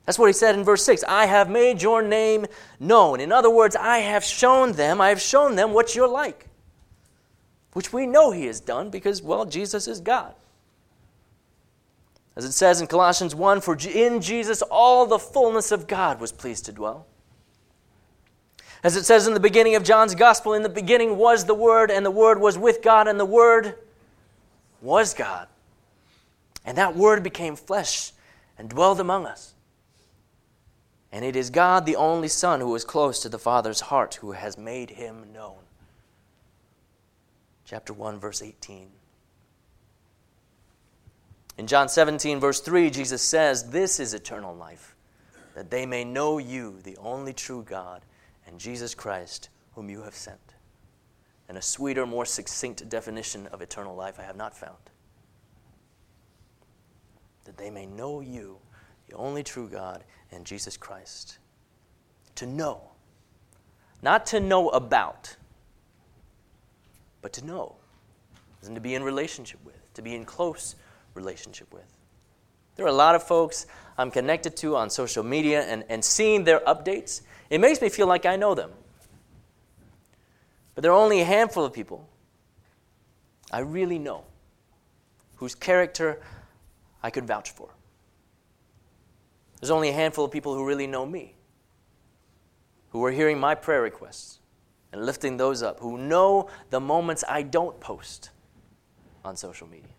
That's 0.05 0.17
what 0.17 0.27
he 0.27 0.33
said 0.33 0.55
in 0.55 0.63
verse 0.63 0.83
6 0.85 1.03
I 1.03 1.25
have 1.25 1.49
made 1.49 1.81
your 1.81 2.01
name 2.01 2.45
known. 2.79 3.19
In 3.19 3.31
other 3.31 3.49
words, 3.49 3.75
I 3.75 3.99
have 3.99 4.23
shown 4.23 4.71
them, 4.71 5.01
I 5.01 5.09
have 5.09 5.21
shown 5.21 5.55
them 5.55 5.73
what 5.73 5.95
you're 5.95 6.07
like. 6.07 6.47
Which 7.73 7.91
we 7.91 8.07
know 8.07 8.31
he 8.31 8.45
has 8.45 8.59
done 8.59 8.89
because, 8.89 9.21
well, 9.21 9.45
Jesus 9.45 9.87
is 9.87 9.99
God. 9.99 10.33
As 12.37 12.45
it 12.45 12.53
says 12.53 12.79
in 12.79 12.87
Colossians 12.87 13.35
1 13.35 13.61
For 13.61 13.77
in 13.93 14.21
Jesus 14.21 14.61
all 14.61 15.05
the 15.05 15.19
fullness 15.19 15.71
of 15.71 15.87
God 15.87 16.21
was 16.21 16.31
pleased 16.31 16.65
to 16.65 16.71
dwell. 16.71 17.05
As 18.83 18.95
it 18.95 19.05
says 19.05 19.27
in 19.27 19.33
the 19.33 19.39
beginning 19.39 19.75
of 19.75 19.83
John's 19.83 20.15
Gospel, 20.15 20.53
in 20.53 20.61
the 20.61 20.69
beginning 20.69 21.17
was 21.17 21.45
the 21.45 21.55
Word, 21.55 21.91
and 21.91 22.05
the 22.05 22.11
Word 22.11 22.39
was 22.39 22.57
with 22.57 22.81
God, 22.81 23.07
and 23.07 23.19
the 23.19 23.25
Word 23.25 23.75
was 24.81 25.13
God. 25.13 25.47
And 26.67 26.77
that 26.77 26.97
Word 26.97 27.23
became 27.23 27.55
flesh 27.55 28.11
and 28.57 28.69
dwelled 28.69 28.99
among 28.99 29.25
us. 29.25 29.53
And 31.13 31.23
it 31.23 31.37
is 31.37 31.49
God, 31.49 31.85
the 31.85 31.95
only 31.95 32.27
Son, 32.27 32.59
who 32.59 32.75
is 32.75 32.83
close 32.83 33.21
to 33.21 33.29
the 33.29 33.39
Father's 33.39 33.79
heart, 33.79 34.15
who 34.15 34.33
has 34.33 34.57
made 34.57 34.91
him 34.91 35.31
known. 35.33 35.59
Chapter 37.63 37.93
1, 37.93 38.19
verse 38.19 38.41
18. 38.41 38.89
In 41.57 41.67
John 41.67 41.87
17, 41.87 42.37
verse 42.41 42.59
3, 42.59 42.89
Jesus 42.89 43.21
says, 43.21 43.69
This 43.69 43.97
is 44.01 44.13
eternal 44.13 44.53
life, 44.53 44.93
that 45.55 45.71
they 45.71 45.85
may 45.85 46.03
know 46.03 46.37
you, 46.37 46.81
the 46.83 46.97
only 46.97 47.31
true 47.31 47.65
God, 47.67 48.01
and 48.45 48.59
Jesus 48.59 48.93
Christ, 48.93 49.47
whom 49.73 49.89
you 49.89 50.01
have 50.01 50.15
sent. 50.15 50.53
And 51.47 51.57
a 51.57 51.61
sweeter, 51.61 52.05
more 52.05 52.25
succinct 52.25 52.87
definition 52.89 53.47
of 53.47 53.61
eternal 53.61 53.95
life 53.95 54.19
I 54.19 54.23
have 54.23 54.35
not 54.35 54.55
found 54.55 54.75
that 57.47 57.57
they 57.57 57.71
may 57.71 57.85
know 57.85 58.19
you, 58.21 58.59
the 59.09 59.15
only 59.15 59.41
true 59.41 59.67
God, 59.67 60.03
and 60.31 60.45
Jesus 60.45 60.77
Christ. 60.77 61.39
To 62.35 62.45
know. 62.45 62.81
Not 64.03 64.27
to 64.27 64.39
know 64.39 64.69
about, 64.69 65.35
but 67.21 67.33
to 67.33 67.45
know. 67.45 67.75
And 68.63 68.75
to 68.75 68.81
be 68.81 68.95
in 68.95 69.03
relationship 69.03 69.59
with, 69.63 69.93
to 69.93 70.01
be 70.01 70.13
in 70.13 70.25
close 70.25 70.75
relationship 71.13 71.73
with. 71.73 71.87
There 72.75 72.85
are 72.85 72.89
a 72.89 72.93
lot 72.93 73.15
of 73.15 73.23
folks 73.23 73.65
I'm 73.97 74.11
connected 74.11 74.57
to 74.57 74.75
on 74.75 74.89
social 74.89 75.23
media, 75.23 75.61
and, 75.63 75.85
and 75.87 76.03
seeing 76.03 76.43
their 76.43 76.59
updates, 76.59 77.21
it 77.49 77.59
makes 77.59 77.81
me 77.81 77.89
feel 77.89 78.07
like 78.07 78.25
I 78.25 78.35
know 78.35 78.53
them. 78.53 78.71
But 80.75 80.81
there 80.81 80.91
are 80.91 81.01
only 81.01 81.21
a 81.21 81.25
handful 81.25 81.63
of 81.63 81.73
people 81.73 82.07
I 83.51 83.59
really 83.59 83.97
know 83.97 84.25
whose 85.37 85.55
character 85.55 86.19
I 87.01 87.09
could 87.09 87.25
vouch 87.25 87.51
for. 87.51 87.69
There's 89.59 89.71
only 89.71 89.89
a 89.89 89.93
handful 89.93 90.25
of 90.25 90.31
people 90.31 90.53
who 90.53 90.65
really 90.65 90.87
know 90.87 91.05
me, 91.05 91.35
who 92.89 93.03
are 93.05 93.11
hearing 93.11 93.39
my 93.39 93.55
prayer 93.55 93.81
requests 93.81 94.39
and 94.91 95.05
lifting 95.05 95.37
those 95.37 95.63
up, 95.63 95.79
who 95.79 95.97
know 95.97 96.49
the 96.69 96.79
moments 96.79 97.23
I 97.27 97.41
don't 97.41 97.79
post 97.79 98.29
on 99.25 99.35
social 99.35 99.67
media. 99.67 99.91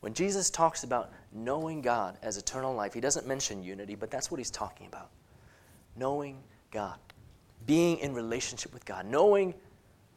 When 0.00 0.14
Jesus 0.14 0.50
talks 0.50 0.82
about 0.82 1.12
knowing 1.32 1.80
God 1.80 2.18
as 2.22 2.36
eternal 2.36 2.74
life, 2.74 2.92
he 2.92 3.00
doesn't 3.00 3.26
mention 3.26 3.62
unity, 3.62 3.94
but 3.94 4.10
that's 4.10 4.30
what 4.30 4.38
he's 4.38 4.50
talking 4.50 4.88
about. 4.88 5.10
Knowing 5.96 6.42
God, 6.72 6.98
being 7.66 7.98
in 7.98 8.12
relationship 8.12 8.74
with 8.74 8.84
God, 8.84 9.06
knowing 9.06 9.54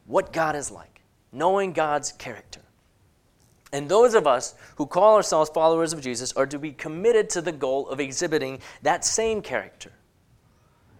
what 0.06 0.32
God 0.32 0.56
is 0.56 0.72
like, 0.72 1.02
knowing 1.30 1.72
God's 1.72 2.10
character. 2.12 2.62
And 3.72 3.88
those 3.88 4.14
of 4.14 4.26
us 4.26 4.54
who 4.76 4.86
call 4.86 5.16
ourselves 5.16 5.50
followers 5.50 5.92
of 5.92 6.00
Jesus 6.00 6.32
are 6.34 6.46
to 6.46 6.58
be 6.58 6.72
committed 6.72 7.28
to 7.30 7.40
the 7.40 7.52
goal 7.52 7.88
of 7.88 8.00
exhibiting 8.00 8.60
that 8.82 9.04
same 9.04 9.42
character, 9.42 9.92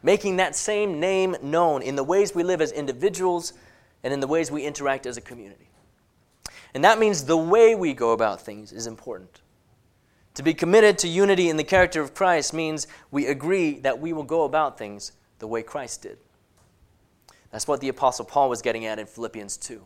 making 0.02 0.36
that 0.36 0.56
same 0.56 0.98
name 0.98 1.36
known 1.42 1.82
in 1.82 1.96
the 1.96 2.04
ways 2.04 2.34
we 2.34 2.42
live 2.42 2.60
as 2.60 2.72
individuals 2.72 3.52
and 4.02 4.12
in 4.12 4.20
the 4.20 4.26
ways 4.26 4.50
we 4.50 4.64
interact 4.64 5.06
as 5.06 5.16
a 5.16 5.20
community. 5.20 5.68
And 6.74 6.84
that 6.84 6.98
means 6.98 7.24
the 7.24 7.36
way 7.36 7.74
we 7.74 7.94
go 7.94 8.12
about 8.12 8.40
things 8.40 8.72
is 8.72 8.86
important. 8.86 9.40
To 10.34 10.42
be 10.42 10.52
committed 10.52 10.98
to 10.98 11.08
unity 11.08 11.48
in 11.48 11.56
the 11.56 11.64
character 11.64 12.02
of 12.02 12.14
Christ 12.14 12.52
means 12.52 12.86
we 13.10 13.26
agree 13.26 13.78
that 13.80 14.00
we 14.00 14.12
will 14.12 14.24
go 14.24 14.44
about 14.44 14.76
things 14.76 15.12
the 15.38 15.46
way 15.46 15.62
Christ 15.62 16.02
did. 16.02 16.18
That's 17.50 17.66
what 17.66 17.80
the 17.80 17.88
Apostle 17.88 18.26
Paul 18.26 18.50
was 18.50 18.60
getting 18.60 18.84
at 18.84 18.98
in 18.98 19.06
Philippians 19.06 19.56
2 19.56 19.82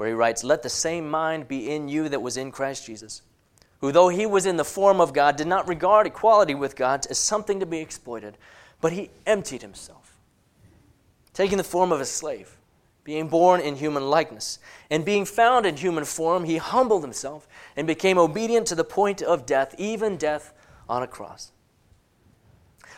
where 0.00 0.08
he 0.08 0.14
writes, 0.14 0.42
Let 0.42 0.62
the 0.62 0.70
same 0.70 1.10
mind 1.10 1.46
be 1.46 1.70
in 1.70 1.90
you 1.90 2.08
that 2.08 2.22
was 2.22 2.38
in 2.38 2.52
Christ 2.52 2.86
Jesus, 2.86 3.20
who, 3.82 3.92
though 3.92 4.08
he 4.08 4.24
was 4.24 4.46
in 4.46 4.56
the 4.56 4.64
form 4.64 4.98
of 4.98 5.12
God, 5.12 5.36
did 5.36 5.46
not 5.46 5.68
regard 5.68 6.06
equality 6.06 6.54
with 6.54 6.74
God 6.74 7.06
as 7.10 7.18
something 7.18 7.60
to 7.60 7.66
be 7.66 7.80
exploited, 7.80 8.38
but 8.80 8.92
he 8.92 9.10
emptied 9.26 9.60
himself, 9.60 10.16
taking 11.34 11.58
the 11.58 11.64
form 11.64 11.92
of 11.92 12.00
a 12.00 12.06
slave, 12.06 12.56
being 13.04 13.28
born 13.28 13.60
in 13.60 13.76
human 13.76 14.08
likeness. 14.08 14.58
And 14.88 15.04
being 15.04 15.26
found 15.26 15.66
in 15.66 15.76
human 15.76 16.06
form, 16.06 16.44
he 16.44 16.56
humbled 16.56 17.02
himself 17.02 17.46
and 17.76 17.86
became 17.86 18.16
obedient 18.16 18.68
to 18.68 18.74
the 18.74 18.84
point 18.84 19.20
of 19.20 19.44
death, 19.44 19.74
even 19.76 20.16
death 20.16 20.54
on 20.88 21.02
a 21.02 21.06
cross. 21.06 21.52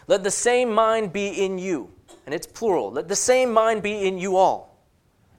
Let 0.07 0.23
the 0.23 0.31
same 0.31 0.73
mind 0.73 1.13
be 1.13 1.45
in 1.45 1.59
you, 1.59 1.91
and 2.27 2.33
it's 2.33 2.47
plural. 2.47 2.93
Let 2.93 3.09
the 3.09 3.17
same 3.17 3.53
mind 3.53 3.83
be 3.83 4.07
in 4.07 4.19
you 4.19 4.37
all 4.37 4.72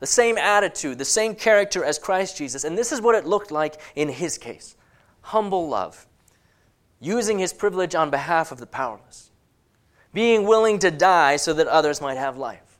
the 0.03 0.07
same 0.07 0.37
attitude, 0.37 0.97
the 0.97 1.05
same 1.05 1.33
character 1.33 1.81
as 1.81 1.97
Christ 1.97 2.35
Jesus. 2.35 2.65
And 2.65 2.77
this 2.77 2.91
is 2.91 2.99
what 2.99 3.15
it 3.15 3.25
looked 3.25 3.51
like 3.51 3.79
in 3.95 4.09
his 4.09 4.37
case 4.37 4.75
humble 5.21 5.69
love, 5.69 6.05
using 6.99 7.39
his 7.39 7.53
privilege 7.53 7.95
on 7.95 8.09
behalf 8.09 8.51
of 8.51 8.57
the 8.57 8.65
powerless, 8.65 9.31
being 10.11 10.45
willing 10.45 10.77
to 10.79 10.91
die 10.91 11.37
so 11.37 11.53
that 11.53 11.67
others 11.67 12.01
might 12.01 12.17
have 12.17 12.35
life. 12.35 12.79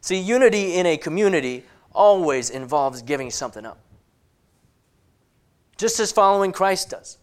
See, 0.00 0.18
unity 0.18 0.76
in 0.76 0.86
a 0.86 0.96
community 0.96 1.64
always 1.92 2.48
involves 2.48 3.02
giving 3.02 3.30
something 3.30 3.66
up, 3.66 3.78
just 5.76 6.00
as 6.00 6.10
following 6.10 6.52
Christ 6.52 6.88
does 6.88 7.18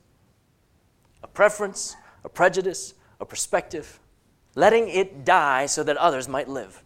a 1.23 1.27
preference, 1.27 1.95
a 2.23 2.29
prejudice, 2.29 2.93
a 3.19 3.25
perspective, 3.25 3.99
letting 4.53 4.89
it 4.89 5.25
die 5.25 5.65
so 5.65 5.83
that 5.85 5.97
others 5.97 6.27
might 6.27 6.47
live. 6.47 6.83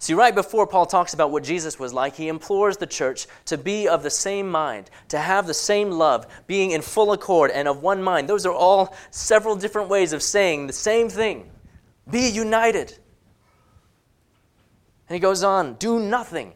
See, 0.00 0.14
right 0.14 0.34
before 0.34 0.66
Paul 0.66 0.86
talks 0.86 1.12
about 1.12 1.32
what 1.32 1.42
Jesus 1.42 1.78
was 1.78 1.92
like, 1.92 2.14
he 2.14 2.28
implores 2.28 2.76
the 2.76 2.86
church 2.86 3.26
to 3.46 3.58
be 3.58 3.88
of 3.88 4.02
the 4.02 4.10
same 4.10 4.48
mind, 4.48 4.90
to 5.08 5.18
have 5.18 5.46
the 5.46 5.54
same 5.54 5.90
love, 5.90 6.26
being 6.46 6.70
in 6.70 6.82
full 6.82 7.12
accord 7.12 7.50
and 7.50 7.66
of 7.66 7.82
one 7.82 8.02
mind. 8.02 8.28
Those 8.28 8.46
are 8.46 8.52
all 8.52 8.94
several 9.10 9.56
different 9.56 9.88
ways 9.88 10.12
of 10.12 10.22
saying 10.22 10.66
the 10.66 10.72
same 10.72 11.08
thing 11.08 11.50
be 12.08 12.28
united. 12.28 12.96
And 15.08 15.14
he 15.14 15.20
goes 15.20 15.42
on 15.42 15.74
do 15.74 15.98
nothing 15.98 16.54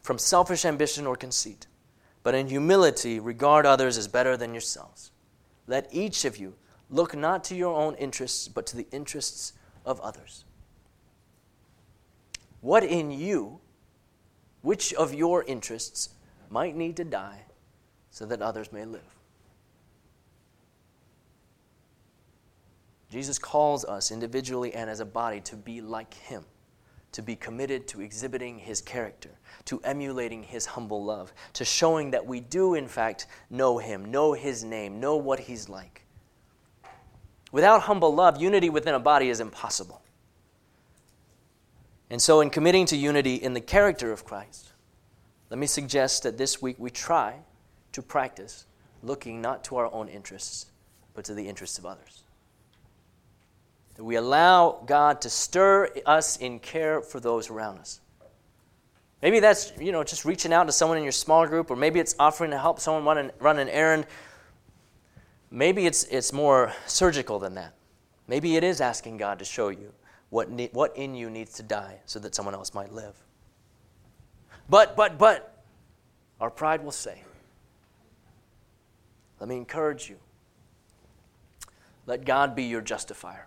from 0.00 0.18
selfish 0.18 0.64
ambition 0.64 1.06
or 1.06 1.16
conceit, 1.16 1.66
but 2.22 2.34
in 2.34 2.48
humility 2.48 3.20
regard 3.20 3.66
others 3.66 3.98
as 3.98 4.08
better 4.08 4.36
than 4.36 4.54
yourselves. 4.54 5.10
Let 5.66 5.88
each 5.92 6.24
of 6.24 6.36
you 6.38 6.54
Look 6.90 7.16
not 7.16 7.44
to 7.44 7.56
your 7.56 7.74
own 7.74 7.94
interests, 7.96 8.48
but 8.48 8.66
to 8.66 8.76
the 8.76 8.86
interests 8.92 9.52
of 9.84 10.00
others. 10.00 10.44
What 12.64 12.82
in 12.82 13.10
you, 13.10 13.60
which 14.62 14.94
of 14.94 15.12
your 15.12 15.44
interests, 15.44 16.14
might 16.48 16.74
need 16.74 16.96
to 16.96 17.04
die 17.04 17.42
so 18.10 18.24
that 18.24 18.40
others 18.40 18.72
may 18.72 18.86
live? 18.86 19.02
Jesus 23.10 23.38
calls 23.38 23.84
us 23.84 24.10
individually 24.10 24.72
and 24.72 24.88
as 24.88 25.00
a 25.00 25.04
body 25.04 25.42
to 25.42 25.56
be 25.56 25.82
like 25.82 26.14
him, 26.14 26.42
to 27.12 27.20
be 27.20 27.36
committed 27.36 27.86
to 27.88 28.00
exhibiting 28.00 28.58
his 28.58 28.80
character, 28.80 29.32
to 29.66 29.78
emulating 29.84 30.42
his 30.42 30.64
humble 30.64 31.04
love, 31.04 31.34
to 31.52 31.66
showing 31.66 32.12
that 32.12 32.24
we 32.24 32.40
do, 32.40 32.76
in 32.76 32.88
fact, 32.88 33.26
know 33.50 33.76
him, 33.76 34.06
know 34.06 34.32
his 34.32 34.64
name, 34.64 34.98
know 35.00 35.18
what 35.18 35.38
he's 35.38 35.68
like. 35.68 36.06
Without 37.52 37.82
humble 37.82 38.14
love, 38.14 38.40
unity 38.40 38.70
within 38.70 38.94
a 38.94 38.98
body 38.98 39.28
is 39.28 39.40
impossible. 39.40 40.00
And 42.14 42.22
so, 42.22 42.42
in 42.42 42.50
committing 42.50 42.86
to 42.86 42.96
unity 42.96 43.34
in 43.34 43.54
the 43.54 43.60
character 43.60 44.12
of 44.12 44.24
Christ, 44.24 44.70
let 45.50 45.58
me 45.58 45.66
suggest 45.66 46.22
that 46.22 46.38
this 46.38 46.62
week 46.62 46.76
we 46.78 46.88
try 46.88 47.34
to 47.90 48.02
practice 48.02 48.66
looking 49.02 49.42
not 49.42 49.64
to 49.64 49.78
our 49.78 49.92
own 49.92 50.06
interests, 50.06 50.66
but 51.14 51.24
to 51.24 51.34
the 51.34 51.48
interests 51.48 51.76
of 51.76 51.84
others. 51.84 52.22
That 53.96 54.04
we 54.04 54.14
allow 54.14 54.84
God 54.86 55.22
to 55.22 55.28
stir 55.28 55.90
us 56.06 56.36
in 56.36 56.60
care 56.60 57.00
for 57.00 57.18
those 57.18 57.50
around 57.50 57.78
us. 57.78 58.00
Maybe 59.20 59.40
that's, 59.40 59.72
you 59.80 59.90
know, 59.90 60.04
just 60.04 60.24
reaching 60.24 60.52
out 60.52 60.68
to 60.68 60.72
someone 60.72 60.98
in 60.98 61.02
your 61.02 61.10
small 61.10 61.48
group, 61.48 61.68
or 61.68 61.74
maybe 61.74 61.98
it's 61.98 62.14
offering 62.20 62.52
to 62.52 62.58
help 62.58 62.78
someone 62.78 63.04
run 63.04 63.18
an, 63.18 63.32
run 63.40 63.58
an 63.58 63.68
errand. 63.68 64.06
Maybe 65.50 65.84
it's, 65.84 66.04
it's 66.04 66.32
more 66.32 66.74
surgical 66.86 67.40
than 67.40 67.56
that. 67.56 67.74
Maybe 68.28 68.54
it 68.54 68.62
is 68.62 68.80
asking 68.80 69.16
God 69.16 69.40
to 69.40 69.44
show 69.44 69.70
you 69.70 69.92
what, 70.34 70.50
ne- 70.50 70.68
what 70.72 70.96
in 70.96 71.14
you 71.14 71.30
needs 71.30 71.52
to 71.52 71.62
die 71.62 72.00
so 72.06 72.18
that 72.18 72.34
someone 72.34 72.56
else 72.56 72.74
might 72.74 72.92
live. 72.92 73.14
But, 74.68 74.96
but, 74.96 75.16
but, 75.16 75.62
our 76.40 76.50
pride 76.50 76.82
will 76.82 76.90
say, 76.90 77.22
let 79.38 79.48
me 79.48 79.56
encourage 79.56 80.10
you. 80.10 80.16
Let 82.06 82.24
God 82.24 82.56
be 82.56 82.64
your 82.64 82.80
justifier. 82.80 83.46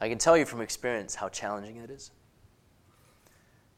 I 0.00 0.08
can 0.08 0.18
tell 0.18 0.36
you 0.36 0.44
from 0.44 0.60
experience 0.60 1.16
how 1.16 1.30
challenging 1.30 1.78
it 1.78 1.90
is. 1.90 2.12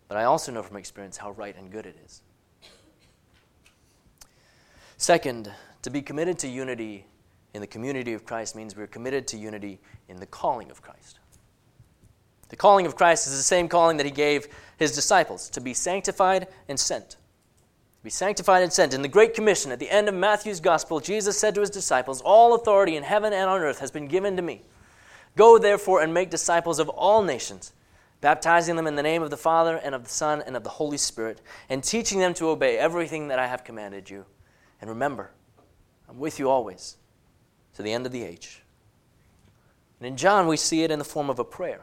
But 0.08 0.18
I 0.18 0.24
also 0.24 0.52
know 0.52 0.62
from 0.62 0.76
experience 0.76 1.16
how 1.16 1.30
right 1.30 1.56
and 1.56 1.72
good 1.72 1.86
it 1.86 1.96
is. 2.04 2.20
Second, 4.98 5.50
to 5.80 5.88
be 5.88 6.02
committed 6.02 6.38
to 6.40 6.48
unity 6.48 7.06
in 7.54 7.60
the 7.60 7.66
community 7.66 8.12
of 8.12 8.24
Christ 8.24 8.54
means 8.54 8.76
we're 8.76 8.86
committed 8.86 9.26
to 9.28 9.38
unity 9.38 9.80
in 10.08 10.18
the 10.18 10.26
calling 10.26 10.70
of 10.70 10.82
Christ. 10.82 11.18
The 12.48 12.56
calling 12.56 12.86
of 12.86 12.96
Christ 12.96 13.26
is 13.26 13.36
the 13.36 13.42
same 13.42 13.68
calling 13.68 13.96
that 13.98 14.06
he 14.06 14.12
gave 14.12 14.48
his 14.78 14.94
disciples 14.94 15.50
to 15.50 15.60
be 15.60 15.74
sanctified 15.74 16.48
and 16.68 16.78
sent. 16.78 17.10
To 17.10 18.04
be 18.04 18.10
sanctified 18.10 18.62
and 18.62 18.72
sent. 18.72 18.94
In 18.94 19.02
the 19.02 19.08
Great 19.08 19.34
Commission, 19.34 19.70
at 19.70 19.78
the 19.78 19.90
end 19.90 20.08
of 20.08 20.14
Matthew's 20.14 20.60
Gospel, 20.60 21.00
Jesus 21.00 21.38
said 21.38 21.54
to 21.54 21.60
his 21.60 21.70
disciples, 21.70 22.22
All 22.22 22.54
authority 22.54 22.96
in 22.96 23.02
heaven 23.02 23.32
and 23.32 23.50
on 23.50 23.60
earth 23.60 23.80
has 23.80 23.90
been 23.90 24.06
given 24.06 24.36
to 24.36 24.42
me. 24.42 24.62
Go 25.36 25.58
therefore 25.58 26.00
and 26.00 26.14
make 26.14 26.30
disciples 26.30 26.78
of 26.78 26.88
all 26.88 27.22
nations, 27.22 27.72
baptizing 28.20 28.76
them 28.76 28.86
in 28.86 28.96
the 28.96 29.02
name 29.02 29.22
of 29.22 29.30
the 29.30 29.36
Father 29.36 29.76
and 29.76 29.94
of 29.94 30.04
the 30.04 30.10
Son 30.10 30.42
and 30.46 30.56
of 30.56 30.64
the 30.64 30.70
Holy 30.70 30.96
Spirit, 30.96 31.40
and 31.68 31.84
teaching 31.84 32.18
them 32.18 32.34
to 32.34 32.48
obey 32.48 32.78
everything 32.78 33.28
that 33.28 33.38
I 33.38 33.46
have 33.46 33.62
commanded 33.62 34.08
you. 34.08 34.24
And 34.80 34.88
remember, 34.88 35.30
I'm 36.08 36.18
with 36.18 36.38
you 36.38 36.48
always 36.48 36.96
to 37.78 37.82
the 37.84 37.92
end 37.92 38.06
of 38.06 38.10
the 38.10 38.24
age. 38.24 38.60
And 40.00 40.08
in 40.08 40.16
John, 40.16 40.48
we 40.48 40.56
see 40.56 40.82
it 40.82 40.90
in 40.90 40.98
the 40.98 41.04
form 41.04 41.30
of 41.30 41.38
a 41.38 41.44
prayer. 41.44 41.82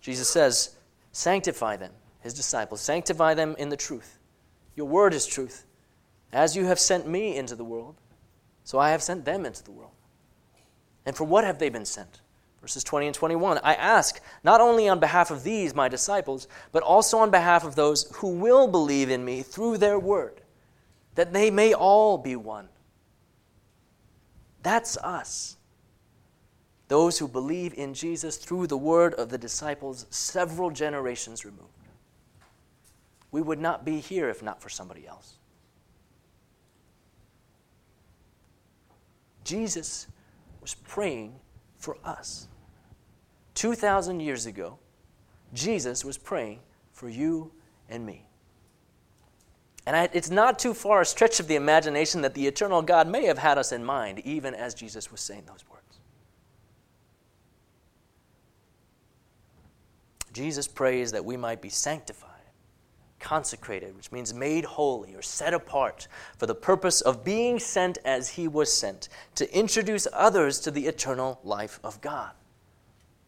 Jesus 0.00 0.28
says, 0.28 0.76
Sanctify 1.10 1.76
them, 1.76 1.90
his 2.20 2.32
disciples, 2.32 2.82
sanctify 2.82 3.34
them 3.34 3.56
in 3.58 3.68
the 3.68 3.76
truth. 3.76 4.20
Your 4.76 4.86
word 4.86 5.12
is 5.12 5.26
truth. 5.26 5.64
As 6.32 6.54
you 6.54 6.66
have 6.66 6.78
sent 6.78 7.08
me 7.08 7.36
into 7.36 7.56
the 7.56 7.64
world, 7.64 7.96
so 8.62 8.78
I 8.78 8.90
have 8.90 9.02
sent 9.02 9.24
them 9.24 9.44
into 9.44 9.64
the 9.64 9.72
world. 9.72 9.90
And 11.04 11.16
for 11.16 11.24
what 11.24 11.42
have 11.42 11.58
they 11.58 11.68
been 11.68 11.84
sent? 11.84 12.20
Verses 12.60 12.84
20 12.84 13.06
and 13.06 13.14
21. 13.14 13.58
I 13.64 13.74
ask, 13.74 14.20
not 14.44 14.60
only 14.60 14.88
on 14.88 15.00
behalf 15.00 15.32
of 15.32 15.42
these, 15.42 15.74
my 15.74 15.88
disciples, 15.88 16.46
but 16.70 16.84
also 16.84 17.18
on 17.18 17.32
behalf 17.32 17.64
of 17.64 17.74
those 17.74 18.08
who 18.18 18.28
will 18.28 18.68
believe 18.68 19.10
in 19.10 19.24
me 19.24 19.42
through 19.42 19.78
their 19.78 19.98
word, 19.98 20.42
that 21.16 21.32
they 21.32 21.50
may 21.50 21.74
all 21.74 22.18
be 22.18 22.36
one. 22.36 22.68
That's 24.66 24.96
us. 24.96 25.58
Those 26.88 27.20
who 27.20 27.28
believe 27.28 27.72
in 27.74 27.94
Jesus 27.94 28.36
through 28.36 28.66
the 28.66 28.76
word 28.76 29.14
of 29.14 29.28
the 29.28 29.38
disciples 29.38 30.06
several 30.10 30.72
generations 30.72 31.44
removed. 31.44 31.70
We 33.30 33.42
would 33.42 33.60
not 33.60 33.84
be 33.84 34.00
here 34.00 34.28
if 34.28 34.42
not 34.42 34.60
for 34.60 34.68
somebody 34.68 35.06
else. 35.06 35.34
Jesus 39.44 40.08
was 40.60 40.74
praying 40.74 41.38
for 41.76 41.96
us. 42.04 42.48
2,000 43.54 44.18
years 44.18 44.46
ago, 44.46 44.80
Jesus 45.54 46.04
was 46.04 46.18
praying 46.18 46.58
for 46.90 47.08
you 47.08 47.52
and 47.88 48.04
me. 48.04 48.25
And 49.86 49.94
I, 49.94 50.08
it's 50.12 50.30
not 50.30 50.58
too 50.58 50.74
far 50.74 51.00
a 51.00 51.06
stretch 51.06 51.38
of 51.38 51.46
the 51.46 51.54
imagination 51.54 52.20
that 52.22 52.34
the 52.34 52.46
eternal 52.46 52.82
God 52.82 53.08
may 53.08 53.24
have 53.26 53.38
had 53.38 53.56
us 53.56 53.70
in 53.70 53.84
mind, 53.84 54.18
even 54.24 54.52
as 54.52 54.74
Jesus 54.74 55.12
was 55.12 55.20
saying 55.20 55.44
those 55.46 55.64
words. 55.70 56.00
Jesus 60.32 60.66
prays 60.66 61.12
that 61.12 61.24
we 61.24 61.36
might 61.36 61.62
be 61.62 61.68
sanctified, 61.68 62.30
consecrated, 63.20 63.96
which 63.96 64.12
means 64.12 64.34
made 64.34 64.64
holy 64.64 65.14
or 65.14 65.22
set 65.22 65.54
apart 65.54 66.08
for 66.36 66.46
the 66.46 66.54
purpose 66.54 67.00
of 67.00 67.24
being 67.24 67.58
sent 67.58 67.96
as 68.04 68.28
he 68.28 68.48
was 68.48 68.70
sent, 68.70 69.08
to 69.36 69.56
introduce 69.56 70.08
others 70.12 70.58
to 70.60 70.70
the 70.70 70.86
eternal 70.86 71.40
life 71.44 71.78
of 71.84 72.00
God 72.00 72.32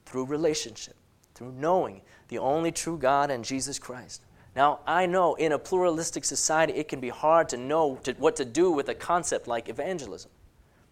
through 0.04 0.26
relationship, 0.26 0.96
through 1.34 1.52
knowing 1.52 2.02
the 2.28 2.38
only 2.38 2.72
true 2.72 2.98
God 2.98 3.30
and 3.30 3.44
Jesus 3.44 3.78
Christ. 3.78 4.22
Now, 4.58 4.80
I 4.88 5.06
know 5.06 5.36
in 5.36 5.52
a 5.52 5.58
pluralistic 5.58 6.24
society 6.24 6.72
it 6.72 6.88
can 6.88 6.98
be 6.98 7.10
hard 7.10 7.48
to 7.50 7.56
know 7.56 7.94
to, 8.02 8.12
what 8.14 8.34
to 8.34 8.44
do 8.44 8.72
with 8.72 8.88
a 8.88 8.94
concept 8.94 9.46
like 9.46 9.68
evangelism 9.68 10.32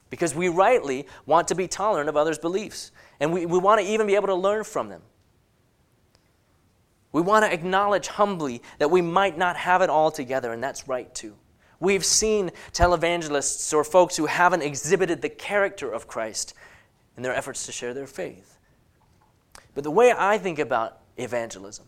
because 0.08 0.36
we 0.36 0.48
rightly 0.48 1.08
want 1.26 1.48
to 1.48 1.56
be 1.56 1.66
tolerant 1.66 2.08
of 2.08 2.16
others' 2.16 2.38
beliefs 2.38 2.92
and 3.18 3.32
we, 3.32 3.44
we 3.44 3.58
want 3.58 3.80
to 3.80 3.86
even 3.88 4.06
be 4.06 4.14
able 4.14 4.28
to 4.28 4.36
learn 4.36 4.62
from 4.62 4.88
them. 4.88 5.02
We 7.10 7.22
want 7.22 7.44
to 7.44 7.52
acknowledge 7.52 8.06
humbly 8.06 8.62
that 8.78 8.92
we 8.92 9.02
might 9.02 9.36
not 9.36 9.56
have 9.56 9.82
it 9.82 9.90
all 9.90 10.12
together, 10.12 10.52
and 10.52 10.62
that's 10.62 10.86
right 10.86 11.12
too. 11.12 11.34
We've 11.80 12.04
seen 12.04 12.52
televangelists 12.72 13.74
or 13.74 13.82
folks 13.82 14.16
who 14.16 14.26
haven't 14.26 14.62
exhibited 14.62 15.22
the 15.22 15.28
character 15.28 15.90
of 15.90 16.06
Christ 16.06 16.54
in 17.16 17.24
their 17.24 17.34
efforts 17.34 17.66
to 17.66 17.72
share 17.72 17.94
their 17.94 18.06
faith. 18.06 18.58
But 19.74 19.82
the 19.82 19.90
way 19.90 20.14
I 20.16 20.38
think 20.38 20.60
about 20.60 21.00
evangelism, 21.16 21.86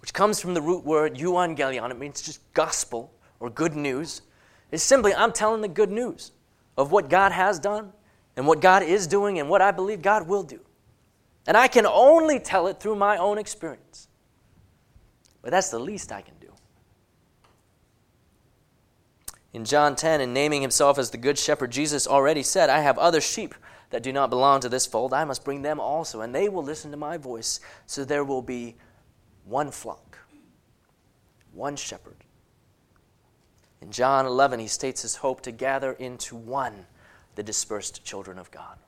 which 0.00 0.12
comes 0.12 0.40
from 0.40 0.54
the 0.54 0.62
root 0.62 0.84
word 0.84 1.16
euangelion, 1.16 1.90
it 1.90 1.98
means 1.98 2.22
just 2.22 2.40
gospel 2.52 3.12
or 3.38 3.50
good 3.50 3.74
news, 3.74 4.22
is 4.70 4.82
simply 4.82 5.14
I'm 5.14 5.32
telling 5.32 5.60
the 5.60 5.68
good 5.68 5.90
news 5.90 6.32
of 6.76 6.92
what 6.92 7.10
God 7.10 7.32
has 7.32 7.58
done 7.58 7.92
and 8.36 8.46
what 8.46 8.60
God 8.60 8.82
is 8.82 9.06
doing 9.06 9.38
and 9.38 9.48
what 9.48 9.60
I 9.60 9.70
believe 9.70 10.02
God 10.02 10.26
will 10.26 10.42
do. 10.42 10.60
And 11.46 11.56
I 11.56 11.68
can 11.68 11.86
only 11.86 12.38
tell 12.38 12.66
it 12.66 12.80
through 12.80 12.96
my 12.96 13.16
own 13.16 13.38
experience. 13.38 14.08
But 15.42 15.50
that's 15.50 15.70
the 15.70 15.78
least 15.78 16.12
I 16.12 16.20
can 16.20 16.34
do. 16.40 16.48
In 19.52 19.64
John 19.64 19.96
10, 19.96 20.20
in 20.20 20.32
naming 20.32 20.62
himself 20.62 20.98
as 20.98 21.10
the 21.10 21.18
Good 21.18 21.38
Shepherd, 21.38 21.72
Jesus 21.72 22.06
already 22.06 22.42
said, 22.42 22.70
I 22.70 22.80
have 22.80 22.98
other 22.98 23.20
sheep 23.20 23.54
that 23.90 24.02
do 24.02 24.12
not 24.12 24.30
belong 24.30 24.60
to 24.60 24.68
this 24.68 24.86
fold. 24.86 25.12
I 25.12 25.24
must 25.24 25.44
bring 25.44 25.62
them 25.62 25.80
also, 25.80 26.20
and 26.20 26.32
they 26.32 26.48
will 26.48 26.62
listen 26.62 26.92
to 26.92 26.96
my 26.96 27.16
voice. 27.16 27.58
So 27.86 28.04
there 28.04 28.22
will 28.22 28.42
be 28.42 28.76
one 29.50 29.70
flock, 29.70 30.18
one 31.52 31.76
shepherd. 31.76 32.16
In 33.82 33.90
John 33.90 34.24
11, 34.24 34.60
he 34.60 34.68
states 34.68 35.02
his 35.02 35.16
hope 35.16 35.40
to 35.42 35.50
gather 35.50 35.92
into 35.92 36.36
one 36.36 36.86
the 37.34 37.42
dispersed 37.42 38.04
children 38.04 38.38
of 38.38 38.50
God. 38.50 38.78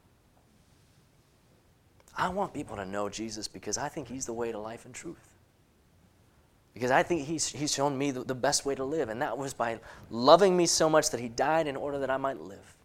I 2.16 2.28
want 2.28 2.53
people 2.53 2.76
to 2.76 2.84
know 2.84 3.09
Jesus 3.09 3.49
because 3.49 3.78
I 3.78 3.89
think 3.89 4.09
He's 4.09 4.26
the 4.26 4.32
way 4.32 4.53
to 4.53 4.59
life 4.59 4.84
and 4.84 4.95
truth. 4.95 5.34
Because 6.74 6.91
I 6.91 7.03
think 7.03 7.26
He's, 7.26 7.49
he's 7.49 7.72
shown 7.72 7.97
me 7.97 8.11
the, 8.11 8.22
the 8.22 8.34
best 8.34 8.66
way 8.66 8.74
to 8.74 8.84
live, 8.84 9.09
and 9.09 9.22
that 9.22 9.37
was 9.37 9.55
by 9.55 9.80
loving 10.11 10.57
me 10.57 10.66
so 10.66 10.91
much 10.91 11.11
that 11.11 11.20
He 11.20 11.28
died 11.28 11.66
in 11.66 11.76
order 11.76 11.99
that 12.01 12.11
I 12.11 12.18
might 12.18 12.39
live, 12.39 12.76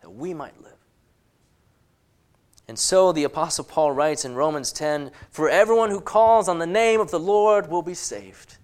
that 0.00 0.10
we 0.10 0.34
might 0.34 0.60
live. 0.60 0.72
And 2.68 2.78
so 2.78 3.12
the 3.12 3.24
Apostle 3.24 3.64
Paul 3.64 3.92
writes 3.92 4.24
in 4.24 4.34
Romans 4.34 4.72
10 4.72 5.10
For 5.30 5.48
everyone 5.48 5.90
who 5.90 6.00
calls 6.00 6.48
on 6.48 6.58
the 6.58 6.66
name 6.66 7.00
of 7.00 7.10
the 7.10 7.20
Lord 7.20 7.68
will 7.68 7.82
be 7.82 7.94
saved. 7.94 8.56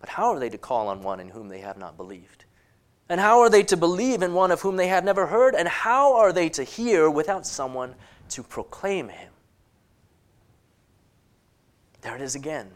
But 0.00 0.10
how 0.10 0.30
are 0.32 0.38
they 0.38 0.50
to 0.50 0.58
call 0.58 0.88
on 0.88 1.02
one 1.02 1.20
in 1.20 1.28
whom 1.28 1.48
they 1.48 1.60
have 1.60 1.76
not 1.76 1.96
believed? 1.96 2.44
And 3.08 3.20
how 3.20 3.40
are 3.40 3.50
they 3.50 3.62
to 3.64 3.76
believe 3.76 4.22
in 4.22 4.34
one 4.34 4.50
of 4.50 4.60
whom 4.60 4.76
they 4.76 4.88
have 4.88 5.04
never 5.04 5.26
heard? 5.26 5.54
And 5.54 5.68
how 5.68 6.16
are 6.16 6.32
they 6.32 6.48
to 6.50 6.64
hear 6.64 7.08
without 7.10 7.46
someone 7.46 7.94
to 8.30 8.42
proclaim 8.42 9.08
him? 9.08 9.32
There 12.00 12.14
it 12.14 12.22
is 12.22 12.34
again 12.34 12.70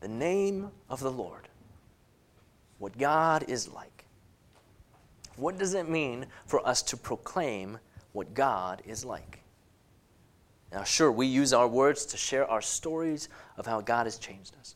the 0.00 0.08
name 0.08 0.70
of 0.90 1.00
the 1.00 1.10
Lord. 1.10 1.48
What 2.78 2.98
God 2.98 3.44
is 3.48 3.68
like. 3.72 4.04
What 5.36 5.58
does 5.58 5.74
it 5.74 5.88
mean 5.88 6.26
for 6.46 6.66
us 6.66 6.82
to 6.82 6.96
proclaim 6.96 7.78
what 8.12 8.34
God 8.34 8.82
is 8.84 9.04
like? 9.04 9.43
Now, 10.74 10.82
sure, 10.82 11.12
we 11.12 11.26
use 11.26 11.52
our 11.52 11.68
words 11.68 12.04
to 12.06 12.16
share 12.16 12.50
our 12.50 12.60
stories 12.60 13.28
of 13.56 13.64
how 13.64 13.80
God 13.80 14.06
has 14.06 14.18
changed 14.18 14.56
us. 14.58 14.74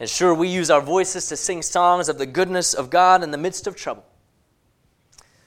And 0.00 0.08
sure, 0.08 0.32
we 0.32 0.48
use 0.48 0.70
our 0.70 0.80
voices 0.80 1.28
to 1.28 1.36
sing 1.36 1.60
songs 1.60 2.08
of 2.08 2.16
the 2.16 2.24
goodness 2.24 2.72
of 2.72 2.88
God 2.88 3.22
in 3.22 3.30
the 3.30 3.36
midst 3.36 3.66
of 3.66 3.76
trouble. 3.76 4.06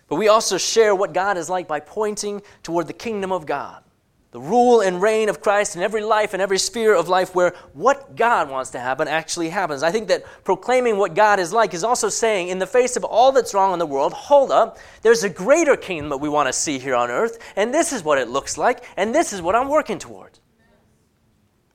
But 0.08 0.18
we 0.18 0.28
also 0.28 0.60
share 0.60 0.94
what 0.94 1.14
God 1.14 1.38
is 1.38 1.50
like 1.50 1.68
by 1.68 1.80
pointing 1.80 2.44
toward 2.62 2.86
the 2.86 2.94
kingdom 2.94 3.32
of 3.32 3.48
God, 3.48 3.84
the 4.32 4.40
rule 4.40 4.80
and 4.80 5.02
reign 5.02 5.28
of 5.28 5.42
Christ 5.42 5.76
in 5.76 5.82
every 5.82 6.02
life 6.02 6.34
and 6.34 6.42
every 6.42 6.58
sphere 6.58 6.96
of 6.96 7.10
life 7.10 7.36
where 7.36 7.54
what 7.74 8.16
God 8.16 8.50
wants 8.50 8.70
to 8.72 8.80
happen 8.80 9.10
actually 9.10 9.50
happens. 9.50 9.84
I 9.84 9.92
think 9.92 10.08
that 10.08 10.24
proclaiming 10.46 10.98
what 10.98 11.16
God 11.16 11.38
is 11.40 11.52
like 11.52 11.74
is 11.74 11.84
also 11.84 12.08
saying, 12.08 12.48
in 12.48 12.58
the 12.58 12.66
face 12.66 12.96
of 12.96 13.04
all 13.04 13.34
that's 13.34 13.54
wrong 13.54 13.74
in 13.74 13.80
the 13.80 13.86
world, 13.86 14.14
hold 14.14 14.50
up, 14.50 14.80
there's 15.02 15.26
a 15.26 15.30
greater 15.30 15.76
kingdom 15.76 16.10
that 16.10 16.18
we 16.18 16.30
want 16.30 16.48
to 16.48 16.54
see 16.54 16.80
here 16.80 16.96
on 16.96 17.12
earth, 17.12 17.40
and 17.58 17.74
this 17.74 17.92
is 17.92 18.04
what 18.04 18.18
it 18.18 18.30
looks 18.30 18.58
like, 18.58 18.86
and 18.96 19.14
this 19.14 19.34
is 19.34 19.42
what 19.42 19.54
I'm 19.54 19.68
working 19.68 20.00
toward. 20.00 20.40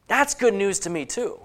That's 0.09 0.35
good 0.35 0.55
news 0.55 0.79
to 0.81 0.91
me, 0.91 1.05
too. 1.05 1.41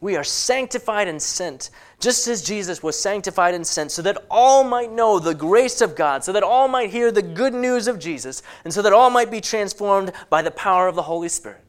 We 0.00 0.14
are 0.16 0.24
sanctified 0.24 1.08
and 1.08 1.20
sent, 1.20 1.70
just 1.98 2.28
as 2.28 2.42
Jesus 2.42 2.82
was 2.82 2.98
sanctified 2.98 3.54
and 3.54 3.66
sent, 3.66 3.90
so 3.90 4.00
that 4.02 4.24
all 4.30 4.62
might 4.62 4.92
know 4.92 5.18
the 5.18 5.34
grace 5.34 5.80
of 5.80 5.96
God, 5.96 6.22
so 6.22 6.32
that 6.32 6.44
all 6.44 6.68
might 6.68 6.90
hear 6.90 7.10
the 7.10 7.22
good 7.22 7.52
news 7.52 7.88
of 7.88 7.98
Jesus, 7.98 8.42
and 8.64 8.72
so 8.72 8.80
that 8.82 8.92
all 8.92 9.10
might 9.10 9.30
be 9.30 9.40
transformed 9.40 10.12
by 10.30 10.40
the 10.40 10.52
power 10.52 10.86
of 10.86 10.94
the 10.94 11.02
Holy 11.02 11.28
Spirit. 11.28 11.64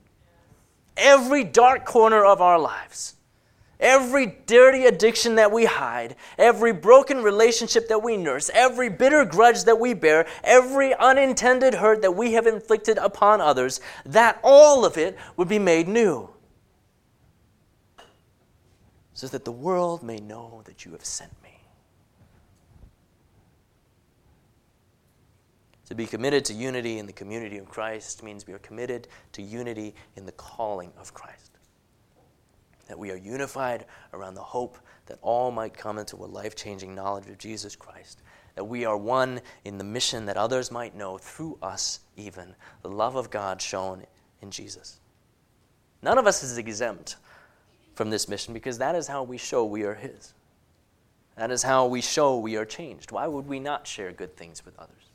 Every 0.95 1.43
dark 1.43 1.85
corner 1.85 2.23
of 2.23 2.39
our 2.39 2.59
lives, 2.59 3.15
every 3.79 4.37
dirty 4.45 4.85
addiction 4.85 5.33
that 5.35 5.51
we 5.51 5.65
hide, 5.65 6.15
every 6.37 6.73
broken 6.73 7.23
relationship 7.23 7.87
that 7.87 8.03
we 8.03 8.15
nurse, 8.15 8.51
every 8.53 8.89
bitter 8.89 9.25
grudge 9.25 9.63
that 9.63 9.79
we 9.79 9.95
bear, 9.95 10.27
every 10.43 10.93
unintended 10.93 11.73
hurt 11.73 12.03
that 12.03 12.15
we 12.15 12.33
have 12.33 12.45
inflicted 12.45 12.99
upon 12.99 13.41
others, 13.41 13.81
that 14.05 14.39
all 14.43 14.85
of 14.85 14.97
it 14.97 15.17
would 15.35 15.47
be 15.47 15.57
made 15.57 15.87
new 15.87 16.29
so 19.19 19.27
that 19.27 19.43
the 19.43 19.51
world 19.51 20.01
may 20.01 20.15
know 20.15 20.61
that 20.63 20.85
you 20.85 20.93
have 20.93 21.03
sent 21.03 21.33
me. 21.43 21.59
To 25.87 25.93
be 25.93 26.05
committed 26.05 26.45
to 26.45 26.53
unity 26.53 26.99
in 26.99 27.05
the 27.05 27.11
community 27.11 27.57
of 27.57 27.67
Christ 27.67 28.23
means 28.23 28.47
we 28.47 28.53
are 28.53 28.59
committed 28.59 29.09
to 29.33 29.41
unity 29.41 29.93
in 30.15 30.25
the 30.25 30.31
calling 30.31 30.93
of 30.97 31.13
Christ. 31.13 31.51
That 32.87 32.97
we 32.97 33.11
are 33.11 33.17
unified 33.17 33.83
around 34.13 34.35
the 34.35 34.41
hope 34.41 34.77
that 35.07 35.19
all 35.21 35.51
might 35.51 35.73
come 35.73 35.97
into 35.97 36.15
a 36.15 36.25
life 36.25 36.55
changing 36.55 36.95
knowledge 36.95 37.27
of 37.27 37.37
Jesus 37.37 37.75
Christ. 37.75 38.21
That 38.55 38.63
we 38.63 38.85
are 38.85 38.95
one 38.95 39.41
in 39.65 39.77
the 39.77 39.83
mission 39.83 40.27
that 40.27 40.37
others 40.37 40.71
might 40.71 40.95
know 40.95 41.17
through 41.17 41.57
us, 41.61 41.99
even 42.15 42.55
the 42.83 42.89
love 42.89 43.17
of 43.17 43.29
God 43.29 43.61
shown 43.61 44.05
in 44.41 44.49
Jesus. 44.49 45.01
None 46.01 46.17
of 46.17 46.25
us 46.25 46.41
is 46.41 46.57
exempt 46.57 47.17
from 47.99 48.09
this 48.09 48.29
mission 48.29 48.53
because 48.53 48.77
that 48.77 48.95
is 48.95 49.07
how 49.07 49.23
we 49.23 49.37
show 49.37 49.65
we 49.65 49.83
are 49.83 49.93
His. 49.93 50.33
That 51.35 51.51
is 51.51 51.63
how 51.63 51.85
we 51.85 51.99
show 51.99 52.39
we 52.39 52.55
are 52.55 52.63
changed. 52.63 53.11
Why 53.11 53.27
would 53.27 53.45
we 53.45 53.59
not 53.59 53.85
share 53.85 54.13
good 54.13 54.37
things 54.37 54.63
with 54.63 54.79
others? 54.79 55.11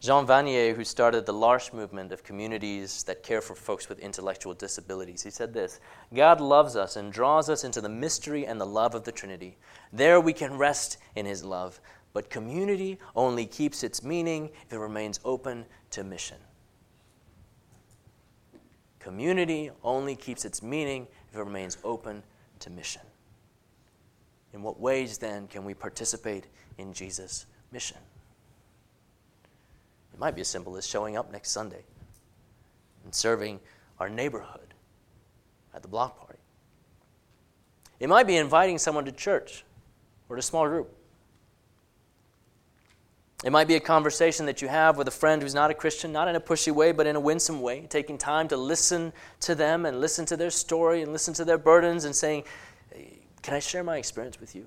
Jean 0.00 0.26
Vanier, 0.26 0.74
who 0.74 0.82
started 0.82 1.24
the 1.24 1.32
L'Arche 1.32 1.72
movement 1.72 2.10
of 2.10 2.24
communities 2.24 3.04
that 3.04 3.22
care 3.22 3.40
for 3.40 3.54
folks 3.54 3.88
with 3.88 4.00
intellectual 4.00 4.54
disabilities, 4.54 5.22
he 5.22 5.30
said 5.30 5.54
this 5.54 5.78
God 6.12 6.40
loves 6.40 6.74
us 6.74 6.96
and 6.96 7.12
draws 7.12 7.48
us 7.48 7.62
into 7.62 7.80
the 7.80 7.88
mystery 7.88 8.44
and 8.44 8.60
the 8.60 8.66
love 8.66 8.96
of 8.96 9.04
the 9.04 9.12
Trinity. 9.12 9.56
There 9.92 10.20
we 10.20 10.32
can 10.32 10.58
rest 10.58 10.98
in 11.14 11.26
His 11.26 11.44
love. 11.44 11.80
But 12.12 12.28
community 12.28 12.98
only 13.14 13.46
keeps 13.46 13.84
its 13.84 14.02
meaning 14.02 14.50
if 14.66 14.72
it 14.72 14.78
remains 14.78 15.20
open 15.24 15.64
to 15.90 16.02
mission. 16.02 16.38
Community 19.08 19.70
only 19.82 20.14
keeps 20.14 20.44
its 20.44 20.62
meaning 20.62 21.08
if 21.30 21.38
it 21.38 21.42
remains 21.42 21.78
open 21.82 22.22
to 22.58 22.68
mission. 22.68 23.00
In 24.52 24.62
what 24.62 24.78
ways, 24.78 25.16
then, 25.16 25.46
can 25.46 25.64
we 25.64 25.72
participate 25.72 26.44
in 26.76 26.92
Jesus' 26.92 27.46
mission? 27.72 27.96
It 30.12 30.20
might 30.20 30.34
be 30.34 30.42
as 30.42 30.48
simple 30.48 30.76
as 30.76 30.86
showing 30.86 31.16
up 31.16 31.32
next 31.32 31.52
Sunday 31.52 31.84
and 33.02 33.14
serving 33.14 33.60
our 33.98 34.10
neighborhood 34.10 34.74
at 35.72 35.80
the 35.80 35.88
block 35.88 36.20
party. 36.20 36.40
It 38.00 38.10
might 38.10 38.26
be 38.26 38.36
inviting 38.36 38.76
someone 38.76 39.06
to 39.06 39.12
church 39.12 39.64
or 40.28 40.36
to 40.36 40.40
a 40.40 40.42
small 40.42 40.68
group. 40.68 40.94
It 43.44 43.52
might 43.52 43.68
be 43.68 43.76
a 43.76 43.80
conversation 43.80 44.46
that 44.46 44.60
you 44.60 44.68
have 44.68 44.96
with 44.96 45.06
a 45.06 45.12
friend 45.12 45.40
who's 45.40 45.54
not 45.54 45.70
a 45.70 45.74
Christian, 45.74 46.10
not 46.10 46.26
in 46.26 46.34
a 46.34 46.40
pushy 46.40 46.72
way, 46.72 46.90
but 46.90 47.06
in 47.06 47.14
a 47.14 47.20
winsome 47.20 47.60
way, 47.60 47.86
taking 47.88 48.18
time 48.18 48.48
to 48.48 48.56
listen 48.56 49.12
to 49.40 49.54
them 49.54 49.86
and 49.86 50.00
listen 50.00 50.26
to 50.26 50.36
their 50.36 50.50
story 50.50 51.02
and 51.02 51.12
listen 51.12 51.34
to 51.34 51.44
their 51.44 51.58
burdens 51.58 52.04
and 52.04 52.14
saying, 52.14 52.42
Can 53.42 53.54
I 53.54 53.60
share 53.60 53.84
my 53.84 53.96
experience 53.96 54.40
with 54.40 54.56
you? 54.56 54.66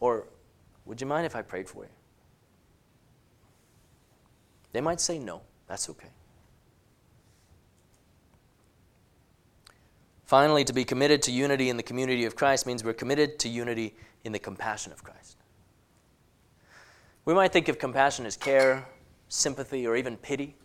Or, 0.00 0.26
Would 0.86 1.00
you 1.00 1.06
mind 1.06 1.26
if 1.26 1.36
I 1.36 1.42
prayed 1.42 1.68
for 1.68 1.84
you? 1.84 1.90
They 4.72 4.80
might 4.80 5.00
say 5.00 5.18
no. 5.18 5.42
That's 5.68 5.90
okay. 5.90 6.08
Finally, 10.24 10.64
to 10.64 10.72
be 10.72 10.84
committed 10.86 11.20
to 11.20 11.30
unity 11.30 11.68
in 11.68 11.76
the 11.76 11.82
community 11.82 12.24
of 12.24 12.34
Christ 12.34 12.66
means 12.66 12.82
we're 12.82 12.94
committed 12.94 13.38
to 13.40 13.50
unity 13.50 13.94
in 14.24 14.32
the 14.32 14.38
compassion 14.38 14.90
of 14.90 15.04
Christ. 15.04 15.36
We 17.24 17.34
might 17.34 17.52
think 17.52 17.68
of 17.68 17.78
compassion 17.78 18.26
as 18.26 18.36
care, 18.36 18.86
sympathy, 19.28 19.86
or 19.86 19.96
even 19.96 20.16
pity. 20.16 20.56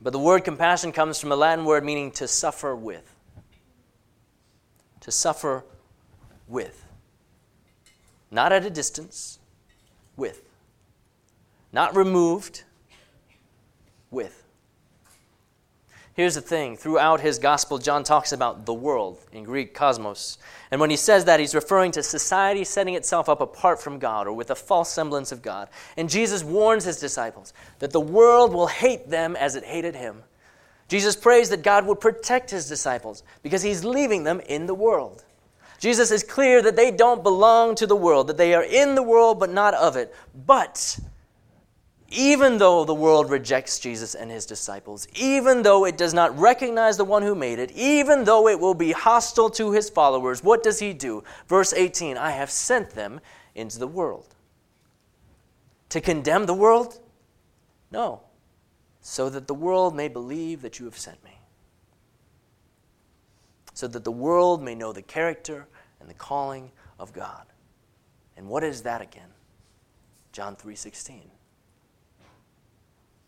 But 0.00 0.12
the 0.12 0.18
word 0.18 0.44
compassion 0.44 0.92
comes 0.92 1.18
from 1.18 1.32
a 1.32 1.36
Latin 1.36 1.64
word 1.64 1.84
meaning 1.84 2.12
to 2.12 2.28
suffer 2.28 2.76
with. 2.76 3.14
To 5.00 5.10
suffer 5.10 5.64
with. 6.46 6.84
Not 8.30 8.52
at 8.52 8.64
a 8.64 8.70
distance, 8.70 9.38
with. 10.16 10.42
Not 11.72 11.96
removed, 11.96 12.62
with. 14.10 14.45
Here's 16.16 16.34
the 16.34 16.40
thing 16.40 16.78
throughout 16.78 17.20
his 17.20 17.38
gospel, 17.38 17.76
John 17.76 18.02
talks 18.02 18.32
about 18.32 18.64
the 18.64 18.72
world, 18.72 19.20
in 19.32 19.44
Greek, 19.44 19.74
cosmos. 19.74 20.38
And 20.70 20.80
when 20.80 20.88
he 20.88 20.96
says 20.96 21.26
that, 21.26 21.40
he's 21.40 21.54
referring 21.54 21.92
to 21.92 22.02
society 22.02 22.64
setting 22.64 22.94
itself 22.94 23.28
up 23.28 23.42
apart 23.42 23.82
from 23.82 23.98
God 23.98 24.26
or 24.26 24.32
with 24.32 24.50
a 24.50 24.54
false 24.54 24.90
semblance 24.90 25.30
of 25.30 25.42
God. 25.42 25.68
And 25.98 26.08
Jesus 26.08 26.42
warns 26.42 26.84
his 26.84 26.98
disciples 26.98 27.52
that 27.80 27.90
the 27.90 28.00
world 28.00 28.54
will 28.54 28.66
hate 28.66 29.10
them 29.10 29.36
as 29.36 29.56
it 29.56 29.64
hated 29.64 29.94
him. 29.94 30.22
Jesus 30.88 31.14
prays 31.14 31.50
that 31.50 31.62
God 31.62 31.84
would 31.86 32.00
protect 32.00 32.50
his 32.50 32.66
disciples 32.66 33.22
because 33.42 33.60
he's 33.62 33.84
leaving 33.84 34.24
them 34.24 34.40
in 34.40 34.64
the 34.64 34.74
world. 34.74 35.22
Jesus 35.78 36.10
is 36.10 36.22
clear 36.22 36.62
that 36.62 36.76
they 36.76 36.90
don't 36.90 37.22
belong 37.22 37.74
to 37.74 37.86
the 37.86 37.94
world, 37.94 38.28
that 38.28 38.38
they 38.38 38.54
are 38.54 38.64
in 38.64 38.94
the 38.94 39.02
world 39.02 39.38
but 39.38 39.50
not 39.50 39.74
of 39.74 39.96
it. 39.96 40.14
But 40.46 40.98
even 42.08 42.58
though 42.58 42.84
the 42.84 42.94
world 42.94 43.30
rejects 43.30 43.80
Jesus 43.80 44.14
and 44.14 44.30
his 44.30 44.46
disciples, 44.46 45.08
even 45.14 45.62
though 45.62 45.84
it 45.84 45.98
does 45.98 46.14
not 46.14 46.38
recognize 46.38 46.96
the 46.96 47.04
one 47.04 47.22
who 47.22 47.34
made 47.34 47.58
it, 47.58 47.72
even 47.72 48.24
though 48.24 48.46
it 48.48 48.60
will 48.60 48.74
be 48.74 48.92
hostile 48.92 49.50
to 49.50 49.72
his 49.72 49.90
followers, 49.90 50.42
what 50.42 50.62
does 50.62 50.78
he 50.78 50.92
do? 50.92 51.24
Verse 51.48 51.72
18 51.72 52.16
I 52.16 52.30
have 52.30 52.50
sent 52.50 52.90
them 52.90 53.20
into 53.54 53.78
the 53.78 53.88
world. 53.88 54.34
To 55.90 56.00
condemn 56.00 56.46
the 56.46 56.54
world? 56.54 57.00
No. 57.90 58.22
So 59.00 59.28
that 59.30 59.48
the 59.48 59.54
world 59.54 59.94
may 59.94 60.08
believe 60.08 60.62
that 60.62 60.78
you 60.78 60.84
have 60.84 60.98
sent 60.98 61.22
me. 61.24 61.40
So 63.74 63.88
that 63.88 64.04
the 64.04 64.12
world 64.12 64.62
may 64.62 64.74
know 64.74 64.92
the 64.92 65.02
character 65.02 65.66
and 66.00 66.08
the 66.08 66.14
calling 66.14 66.70
of 66.98 67.12
God. 67.12 67.46
And 68.36 68.48
what 68.48 68.62
is 68.62 68.82
that 68.82 69.00
again? 69.00 69.28
John 70.32 70.54
3:16 70.54 71.35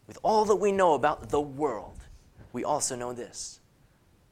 with 0.08 0.18
all 0.22 0.46
that 0.46 0.56
we 0.56 0.72
know 0.72 0.94
about 0.94 1.28
the 1.28 1.40
world, 1.40 2.00
we 2.52 2.64
also 2.64 2.96
know 2.96 3.12
this. 3.12 3.60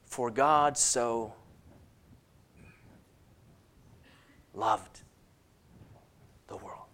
For 0.07 0.31
God 0.31 0.79
so 0.79 1.35
loved 4.55 5.03
the 6.49 6.57
world. 6.57 6.87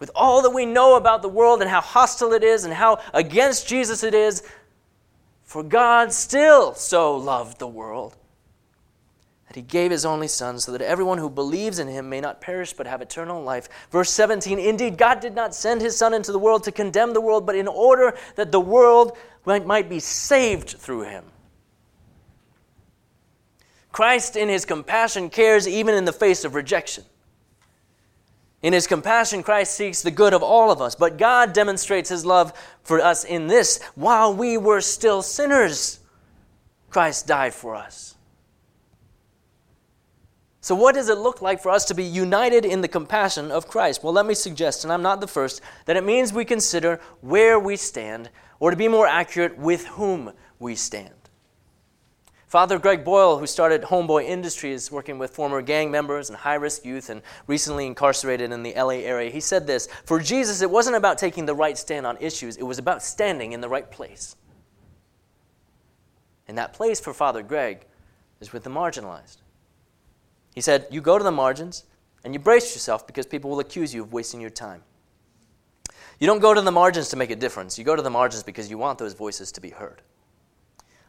With 0.00 0.10
all 0.14 0.40
that 0.42 0.50
we 0.50 0.64
know 0.64 0.96
about 0.96 1.20
the 1.20 1.28
world 1.28 1.60
and 1.60 1.70
how 1.70 1.82
hostile 1.82 2.32
it 2.32 2.42
is 2.42 2.64
and 2.64 2.72
how 2.72 2.98
against 3.12 3.68
Jesus 3.68 4.02
it 4.02 4.14
is, 4.14 4.42
For 5.44 5.62
God 5.62 6.12
still 6.12 6.74
so 6.74 7.16
loved 7.16 7.58
the 7.58 7.68
world 7.68 8.16
that 9.56 9.62
he 9.62 9.66
gave 9.66 9.90
his 9.90 10.04
only 10.04 10.28
Son, 10.28 10.58
so 10.58 10.70
that 10.72 10.82
everyone 10.82 11.16
who 11.16 11.30
believes 11.30 11.78
in 11.78 11.88
him 11.88 12.10
may 12.10 12.20
not 12.20 12.42
perish 12.42 12.74
but 12.74 12.86
have 12.86 13.00
eternal 13.00 13.42
life. 13.42 13.70
Verse 13.90 14.10
17 14.10 14.58
Indeed, 14.58 14.98
God 14.98 15.20
did 15.20 15.34
not 15.34 15.54
send 15.54 15.80
his 15.80 15.96
Son 15.96 16.12
into 16.12 16.30
the 16.30 16.38
world 16.38 16.62
to 16.64 16.72
condemn 16.72 17.14
the 17.14 17.22
world, 17.22 17.46
but 17.46 17.56
in 17.56 17.66
order 17.66 18.14
that 18.34 18.52
the 18.52 18.60
world 18.60 19.16
might 19.46 19.88
be 19.88 19.98
saved 19.98 20.76
through 20.78 21.04
him. 21.04 21.24
Christ, 23.92 24.36
in 24.36 24.50
his 24.50 24.66
compassion, 24.66 25.30
cares 25.30 25.66
even 25.66 25.94
in 25.94 26.04
the 26.04 26.12
face 26.12 26.44
of 26.44 26.54
rejection. 26.54 27.04
In 28.60 28.74
his 28.74 28.86
compassion, 28.86 29.42
Christ 29.42 29.74
seeks 29.74 30.02
the 30.02 30.10
good 30.10 30.34
of 30.34 30.42
all 30.42 30.70
of 30.70 30.82
us, 30.82 30.94
but 30.94 31.16
God 31.16 31.54
demonstrates 31.54 32.10
his 32.10 32.26
love 32.26 32.52
for 32.82 33.00
us 33.00 33.24
in 33.24 33.46
this 33.46 33.82
while 33.94 34.34
we 34.34 34.58
were 34.58 34.82
still 34.82 35.22
sinners, 35.22 36.00
Christ 36.90 37.26
died 37.26 37.54
for 37.54 37.74
us. 37.74 38.15
So, 40.66 40.74
what 40.74 40.96
does 40.96 41.08
it 41.08 41.18
look 41.18 41.40
like 41.40 41.62
for 41.62 41.70
us 41.70 41.84
to 41.84 41.94
be 41.94 42.02
united 42.02 42.64
in 42.64 42.80
the 42.80 42.88
compassion 42.88 43.52
of 43.52 43.68
Christ? 43.68 44.02
Well, 44.02 44.12
let 44.12 44.26
me 44.26 44.34
suggest, 44.34 44.82
and 44.82 44.92
I'm 44.92 45.00
not 45.00 45.20
the 45.20 45.28
first, 45.28 45.60
that 45.84 45.96
it 45.96 46.02
means 46.02 46.32
we 46.32 46.44
consider 46.44 46.98
where 47.20 47.56
we 47.56 47.76
stand, 47.76 48.30
or 48.58 48.72
to 48.72 48.76
be 48.76 48.88
more 48.88 49.06
accurate, 49.06 49.56
with 49.56 49.86
whom 49.86 50.32
we 50.58 50.74
stand. 50.74 51.14
Father 52.48 52.80
Greg 52.80 53.04
Boyle, 53.04 53.38
who 53.38 53.46
started 53.46 53.82
Homeboy 53.82 54.24
Industries, 54.24 54.90
working 54.90 55.20
with 55.20 55.30
former 55.30 55.62
gang 55.62 55.92
members 55.92 56.30
and 56.30 56.36
high 56.36 56.54
risk 56.54 56.84
youth 56.84 57.10
and 57.10 57.22
recently 57.46 57.86
incarcerated 57.86 58.50
in 58.50 58.64
the 58.64 58.74
LA 58.74 59.04
area, 59.06 59.30
he 59.30 59.38
said 59.38 59.68
this 59.68 59.86
For 60.04 60.18
Jesus, 60.18 60.62
it 60.62 60.70
wasn't 60.72 60.96
about 60.96 61.16
taking 61.16 61.46
the 61.46 61.54
right 61.54 61.78
stand 61.78 62.08
on 62.08 62.16
issues, 62.18 62.56
it 62.56 62.64
was 62.64 62.78
about 62.78 63.04
standing 63.04 63.52
in 63.52 63.60
the 63.60 63.68
right 63.68 63.88
place. 63.88 64.34
And 66.48 66.58
that 66.58 66.72
place 66.72 66.98
for 66.98 67.14
Father 67.14 67.44
Greg 67.44 67.86
is 68.40 68.52
with 68.52 68.64
the 68.64 68.70
marginalized. 68.70 69.36
He 70.56 70.62
said, 70.62 70.86
You 70.90 71.00
go 71.00 71.18
to 71.18 71.22
the 71.22 71.30
margins 71.30 71.84
and 72.24 72.34
you 72.34 72.40
brace 72.40 72.74
yourself 72.74 73.06
because 73.06 73.26
people 73.26 73.50
will 73.50 73.60
accuse 73.60 73.94
you 73.94 74.02
of 74.02 74.12
wasting 74.12 74.40
your 74.40 74.50
time. 74.50 74.82
You 76.18 76.26
don't 76.26 76.40
go 76.40 76.54
to 76.54 76.62
the 76.62 76.72
margins 76.72 77.10
to 77.10 77.16
make 77.16 77.30
a 77.30 77.36
difference. 77.36 77.78
You 77.78 77.84
go 77.84 77.94
to 77.94 78.02
the 78.02 78.10
margins 78.10 78.42
because 78.42 78.70
you 78.70 78.78
want 78.78 78.98
those 78.98 79.12
voices 79.12 79.52
to 79.52 79.60
be 79.60 79.68
heard. 79.68 80.00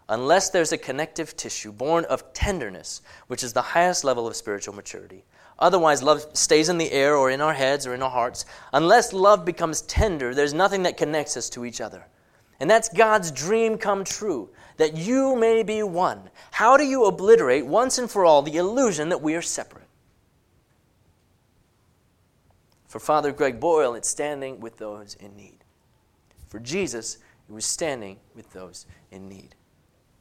Unless 0.09 0.49
there's 0.49 0.73
a 0.73 0.77
connective 0.77 1.35
tissue 1.37 1.71
born 1.71 2.03
of 2.05 2.33
tenderness, 2.33 3.01
which 3.27 3.41
is 3.41 3.53
the 3.53 3.61
highest 3.61 4.03
level 4.03 4.27
of 4.27 4.35
spiritual 4.35 4.75
maturity. 4.75 5.23
Otherwise, 5.59 6.03
love 6.03 6.25
stays 6.33 6.67
in 6.67 6.77
the 6.77 6.91
air 6.91 7.15
or 7.15 7.31
in 7.31 7.39
our 7.39 7.53
heads 7.53 7.87
or 7.87 7.93
in 7.93 8.01
our 8.01 8.09
hearts. 8.09 8.45
Unless 8.73 9.13
love 9.13 9.45
becomes 9.45 9.81
tender, 9.83 10.35
there's 10.35 10.53
nothing 10.53 10.83
that 10.83 10.97
connects 10.97 11.37
us 11.37 11.49
to 11.51 11.65
each 11.65 11.79
other. 11.79 12.05
And 12.59 12.69
that's 12.69 12.89
God's 12.89 13.31
dream 13.31 13.77
come 13.77 14.03
true 14.03 14.49
that 14.77 14.95
you 14.95 15.35
may 15.35 15.63
be 15.63 15.83
one. 15.83 16.29
How 16.51 16.77
do 16.77 16.83
you 16.83 17.05
obliterate 17.05 17.65
once 17.65 17.97
and 17.97 18.09
for 18.09 18.25
all 18.25 18.41
the 18.41 18.57
illusion 18.57 19.09
that 19.09 19.21
we 19.21 19.35
are 19.35 19.41
separate? 19.41 19.87
For 22.87 22.99
Father 22.99 23.31
Greg 23.31 23.59
Boyle, 23.59 23.95
it's 23.95 24.09
standing 24.09 24.59
with 24.59 24.77
those 24.77 25.15
in 25.19 25.35
need. 25.35 25.57
For 26.47 26.59
Jesus, 26.59 27.17
it 27.49 27.53
was 27.53 27.65
standing 27.65 28.17
with 28.33 28.51
those 28.53 28.85
in 29.11 29.27
need. 29.27 29.55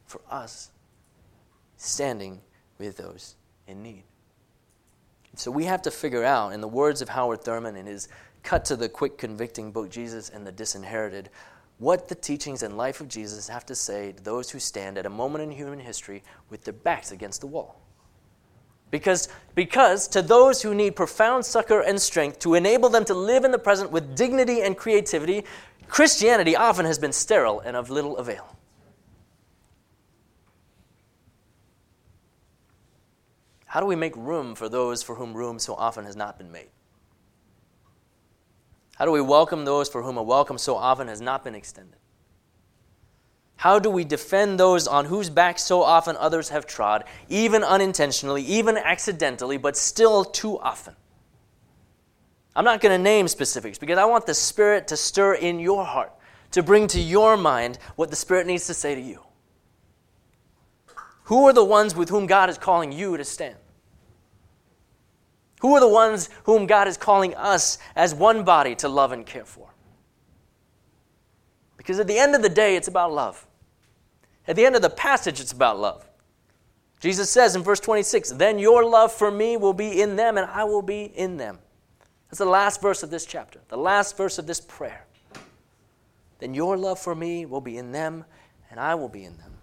For 0.07 0.20
us, 0.30 0.70
standing 1.76 2.41
with 2.78 2.97
those 2.97 3.37
in 3.66 3.82
need. 3.82 4.05
So 5.37 5.51
we 5.51 5.64
have 5.64 5.82
to 5.82 5.91
figure 5.91 6.24
out, 6.24 6.53
in 6.55 6.61
the 6.61 6.68
words 6.68 7.03
of 7.03 7.11
Howard 7.11 7.43
Thurman 7.43 7.76
in 7.76 7.87
his 7.87 8.09
cut 8.43 8.64
to 8.66 8.76
the 8.76 8.89
quick 8.89 9.18
convicting 9.18 9.70
book, 9.70 9.91
Jesus 9.91 10.30
and 10.30 10.47
the 10.47 10.53
Disinherited, 10.53 11.28
what 11.79 12.09
the 12.09 12.14
teachings 12.14 12.62
and 12.62 12.77
life 12.77 13.01
of 13.01 13.09
Jesus 13.09 13.49
have 13.49 13.66
to 13.66 13.74
say 13.74 14.12
to 14.12 14.22
those 14.22 14.51
who 14.51 14.59
stand 14.59 14.97
at 14.97 15.07
a 15.07 15.11
moment 15.11 15.43
in 15.43 15.51
human 15.51 15.79
history 15.79 16.22
with 16.49 16.64
their 16.64 16.72
backs 16.72 17.12
against 17.12 17.41
the 17.41 17.47
wall. 17.47 17.81
Because, 18.91 19.29
because 19.55 20.09
to 20.09 20.22
those 20.22 20.62
who 20.62 20.74
need 20.74 20.97
profound 20.97 21.45
succor 21.45 21.81
and 21.81 22.01
strength 22.01 22.39
to 22.41 22.55
enable 22.55 22.89
them 22.89 23.05
to 23.07 23.14
live 23.14 23.45
in 23.45 23.51
the 23.51 23.59
present 23.59 23.91
with 23.91 24.16
dignity 24.16 24.62
and 24.62 24.77
creativity, 24.77 25.45
Christianity 25.89 26.57
often 26.57 26.87
has 26.87 26.99
been 26.99 27.12
sterile 27.12 27.61
and 27.61 27.77
of 27.77 27.91
little 27.91 28.16
avail. 28.16 28.57
How 33.66 33.81
do 33.81 33.87
we 33.87 33.97
make 33.97 34.16
room 34.16 34.55
for 34.55 34.68
those 34.70 35.03
for 35.03 35.16
whom 35.16 35.35
room 35.35 35.59
so 35.59 35.74
often 35.74 36.07
has 36.07 36.16
not 36.16 36.39
been 36.39 36.51
made? 36.51 36.70
How 38.97 39.05
do 39.05 39.11
we 39.11 39.20
welcome 39.20 39.66
those 39.66 39.90
for 39.90 40.03
whom 40.03 40.16
a 40.16 40.22
welcome 40.22 40.57
so 40.57 40.74
often 40.74 41.09
has 41.09 41.20
not 41.20 41.44
been 41.44 41.55
extended? 41.55 41.99
How 43.57 43.78
do 43.78 43.90
we 43.90 44.05
defend 44.05 44.59
those 44.59 44.86
on 44.86 45.05
whose 45.05 45.28
backs 45.28 45.62
so 45.62 45.82
often 45.82 46.16
others 46.16 46.49
have 46.49 46.66
trod, 46.66 47.05
even 47.28 47.62
unintentionally, 47.62 48.42
even 48.42 48.78
accidentally, 48.78 49.59
but 49.59 49.76
still 49.76 50.24
too 50.24 50.59
often? 50.59 50.97
I'm 52.55 52.64
not 52.64 52.80
going 52.80 52.99
to 52.99 53.03
name 53.03 53.28
specifics 53.28 53.76
because 53.76 53.99
I 53.99 54.07
want 54.07 54.24
the 54.24 54.32
Spirit 54.32 54.88
to 54.88 54.97
stir 54.97 55.34
in 55.34 55.61
your 55.61 55.84
heart, 55.84 56.12
to 56.53 56.62
bring 56.62 56.86
to 56.88 57.01
your 57.01 57.36
mind 57.36 57.78
what 57.97 58.09
the 58.09 58.16
Spirit 58.16 58.47
needs 58.47 58.66
to 58.66 58.74
say 58.74 58.94
to 58.94 59.01
you. 59.01 59.20
Who 61.24 61.47
are 61.47 61.53
the 61.53 61.64
ones 61.64 61.94
with 61.94 62.09
whom 62.09 62.26
God 62.26 62.49
is 62.49 62.57
calling 62.57 62.92
you 62.92 63.18
to 63.18 63.24
stand? 63.24 63.57
Who 65.66 65.74
are 65.74 65.80
the 65.80 65.88
ones 65.88 66.30
whom 66.44 66.66
God 66.66 66.86
is 66.86 66.96
calling 66.96 67.34
us 67.34 67.78
as 67.96 68.14
one 68.14 68.44
body 68.44 68.76
to 68.76 68.88
love 68.88 69.10
and 69.10 69.26
care 69.26 69.44
for? 69.44 69.68
Because 71.76 71.98
at 71.98 72.06
the 72.06 72.16
end 72.16 72.36
of 72.36 72.42
the 72.42 72.48
day, 72.48 72.76
it's 72.76 72.86
about 72.86 73.12
love. 73.12 73.44
At 74.46 74.54
the 74.54 74.64
end 74.64 74.76
of 74.76 74.82
the 74.82 74.90
passage, 74.90 75.40
it's 75.40 75.50
about 75.50 75.80
love. 75.80 76.08
Jesus 77.00 77.28
says 77.30 77.56
in 77.56 77.64
verse 77.64 77.80
26, 77.80 78.30
Then 78.30 78.60
your 78.60 78.84
love 78.84 79.10
for 79.10 79.28
me 79.28 79.56
will 79.56 79.72
be 79.72 80.00
in 80.00 80.14
them, 80.14 80.38
and 80.38 80.48
I 80.48 80.62
will 80.62 80.82
be 80.82 81.02
in 81.02 81.36
them. 81.36 81.58
That's 82.28 82.38
the 82.38 82.44
last 82.44 82.80
verse 82.80 83.02
of 83.02 83.10
this 83.10 83.26
chapter, 83.26 83.58
the 83.66 83.76
last 83.76 84.16
verse 84.16 84.38
of 84.38 84.46
this 84.46 84.60
prayer. 84.60 85.04
Then 86.38 86.54
your 86.54 86.76
love 86.76 87.00
for 87.00 87.16
me 87.16 87.44
will 87.44 87.60
be 87.60 87.76
in 87.76 87.90
them, 87.90 88.24
and 88.70 88.78
I 88.78 88.94
will 88.94 89.08
be 89.08 89.24
in 89.24 89.36
them. 89.38 89.55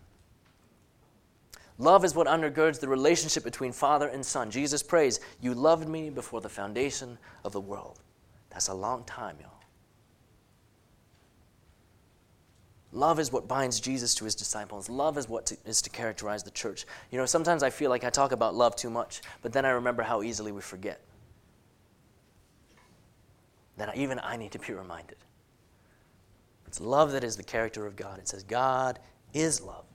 Love 1.80 2.06
is 2.06 2.14
what 2.14 2.28
undergirds 2.28 2.80
the 2.80 2.88
relationship 2.88 3.44
between 3.44 3.72
Father 3.72 4.08
and 4.08 4.24
Son. 4.26 4.52
Jesus 4.52 4.84
prays, 4.84 5.20
You 5.42 5.54
loved 5.54 5.88
me 5.88 6.10
before 6.10 6.42
the 6.42 6.50
foundation 6.50 7.18
of 7.44 7.52
the 7.52 7.62
world. 7.62 8.00
That's 8.52 8.68
a 8.68 8.74
long 8.74 9.04
time, 9.06 9.38
y'all. 9.42 9.50
Love 12.92 13.20
is 13.20 13.32
what 13.32 13.48
binds 13.48 13.80
Jesus 13.80 14.14
to 14.16 14.26
his 14.26 14.36
disciples. 14.36 14.88
Love 14.88 15.18
is 15.18 15.28
what 15.28 15.48
to, 15.48 15.58
is 15.66 15.82
to 15.82 15.90
characterize 15.90 16.44
the 16.44 16.52
church. 16.52 16.86
You 17.10 17.18
know, 17.18 17.26
sometimes 17.26 17.64
I 17.64 17.72
feel 17.72 17.90
like 17.90 18.04
I 18.04 18.12
talk 18.12 18.32
about 18.32 18.54
love 18.54 18.76
too 18.76 18.92
much, 18.92 19.22
but 19.42 19.52
then 19.52 19.66
I 19.66 19.70
remember 19.70 20.04
how 20.04 20.22
easily 20.22 20.52
we 20.52 20.62
forget. 20.62 21.02
That 23.78 23.98
even 23.98 24.20
I 24.20 24.38
need 24.38 24.52
to 24.52 24.60
be 24.60 24.74
reminded. 24.74 25.18
It's 26.68 26.80
love 26.80 27.14
that 27.14 27.24
is 27.24 27.36
the 27.36 27.44
character 27.44 27.88
of 27.88 27.96
God. 27.96 28.20
It 28.20 28.28
says, 28.28 28.44
God 28.44 29.00
is 29.34 29.60
love 29.60 29.86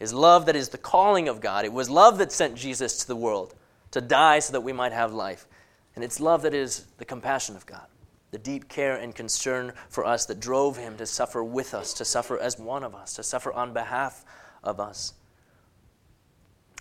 is 0.00 0.14
love 0.14 0.46
that 0.46 0.56
is 0.56 0.70
the 0.70 0.78
calling 0.78 1.28
of 1.28 1.40
God. 1.40 1.64
It 1.64 1.72
was 1.72 1.90
love 1.90 2.18
that 2.18 2.32
sent 2.32 2.56
Jesus 2.56 2.96
to 2.98 3.06
the 3.06 3.14
world 3.14 3.54
to 3.90 4.00
die 4.00 4.38
so 4.38 4.52
that 4.52 4.62
we 4.62 4.72
might 4.72 4.92
have 4.92 5.12
life. 5.12 5.46
And 5.94 6.02
it's 6.02 6.18
love 6.18 6.42
that 6.42 6.54
is 6.54 6.86
the 6.96 7.04
compassion 7.04 7.54
of 7.54 7.66
God, 7.66 7.86
the 8.30 8.38
deep 8.38 8.68
care 8.68 8.96
and 8.96 9.14
concern 9.14 9.72
for 9.90 10.06
us 10.06 10.24
that 10.26 10.40
drove 10.40 10.78
him 10.78 10.96
to 10.96 11.06
suffer 11.06 11.44
with 11.44 11.74
us, 11.74 11.92
to 11.94 12.04
suffer 12.04 12.38
as 12.38 12.58
one 12.58 12.82
of 12.82 12.94
us, 12.94 13.14
to 13.14 13.22
suffer 13.22 13.52
on 13.52 13.74
behalf 13.74 14.24
of 14.64 14.80
us. 14.80 15.12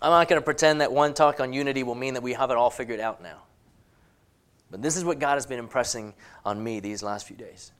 I'm 0.01 0.11
not 0.11 0.29
going 0.29 0.39
to 0.41 0.45
pretend 0.45 0.79
that 0.79 0.93
one 0.93 1.13
talk 1.13 1.41
on 1.41 1.51
unity 1.51 1.83
will 1.83 1.95
mean 1.95 2.13
that 2.13 2.23
we 2.23 2.33
have 2.33 2.51
it 2.51 2.57
all 2.57 2.69
figured 2.69 3.01
out 3.01 3.21
now. 3.21 3.43
But 4.71 4.81
this 4.81 4.95
is 4.95 5.03
what 5.03 5.19
God 5.19 5.33
has 5.33 5.45
been 5.45 5.59
impressing 5.59 6.13
on 6.45 6.63
me 6.63 6.79
these 6.79 7.03
last 7.03 7.27
few 7.27 7.35
days. 7.35 7.73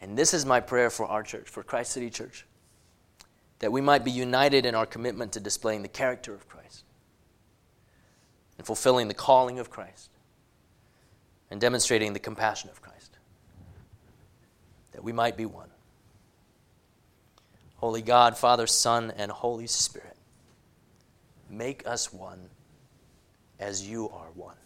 And 0.00 0.16
this 0.16 0.34
is 0.34 0.46
my 0.46 0.60
prayer 0.60 0.90
for 0.90 1.06
our 1.06 1.24
church, 1.24 1.48
for 1.48 1.64
Christ 1.64 1.90
City 1.90 2.10
Church 2.10 2.44
that 3.58 3.72
we 3.72 3.80
might 3.80 4.04
be 4.04 4.10
united 4.10 4.66
in 4.66 4.74
our 4.74 4.86
commitment 4.86 5.32
to 5.32 5.40
displaying 5.40 5.82
the 5.82 5.88
character 5.88 6.32
of 6.34 6.48
Christ 6.48 6.84
and 8.56 8.66
fulfilling 8.66 9.08
the 9.08 9.14
calling 9.14 9.58
of 9.58 9.70
Christ 9.70 10.10
and 11.50 11.60
demonstrating 11.60 12.12
the 12.12 12.18
compassion 12.18 12.70
of 12.70 12.82
Christ, 12.82 13.18
that 14.92 15.02
we 15.02 15.12
might 15.12 15.36
be 15.36 15.46
one. 15.46 15.70
Holy 17.76 18.02
God, 18.02 18.36
Father, 18.36 18.66
Son, 18.66 19.12
and 19.16 19.30
Holy 19.30 19.66
Spirit, 19.66 20.16
make 21.48 21.86
us 21.86 22.12
one 22.12 22.50
as 23.58 23.88
you 23.88 24.10
are 24.10 24.26
one. 24.34 24.56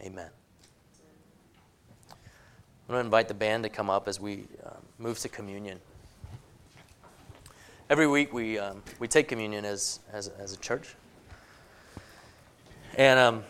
Amen. 0.00 0.30
I'm 2.10 2.16
going 2.88 3.00
to 3.00 3.04
invite 3.04 3.28
the 3.28 3.34
band 3.34 3.64
to 3.64 3.68
come 3.68 3.88
up 3.88 4.08
as 4.08 4.20
we 4.20 4.44
uh, 4.64 4.70
move 4.98 5.18
to 5.20 5.28
communion. 5.28 5.80
Every 7.90 8.06
week 8.06 8.32
we, 8.32 8.58
um, 8.58 8.82
we 8.98 9.08
take 9.08 9.28
communion 9.28 9.66
as, 9.66 10.00
as, 10.10 10.28
as 10.28 10.54
a 10.54 10.56
church. 10.56 10.94
And 12.96 13.20
um, 13.20 13.44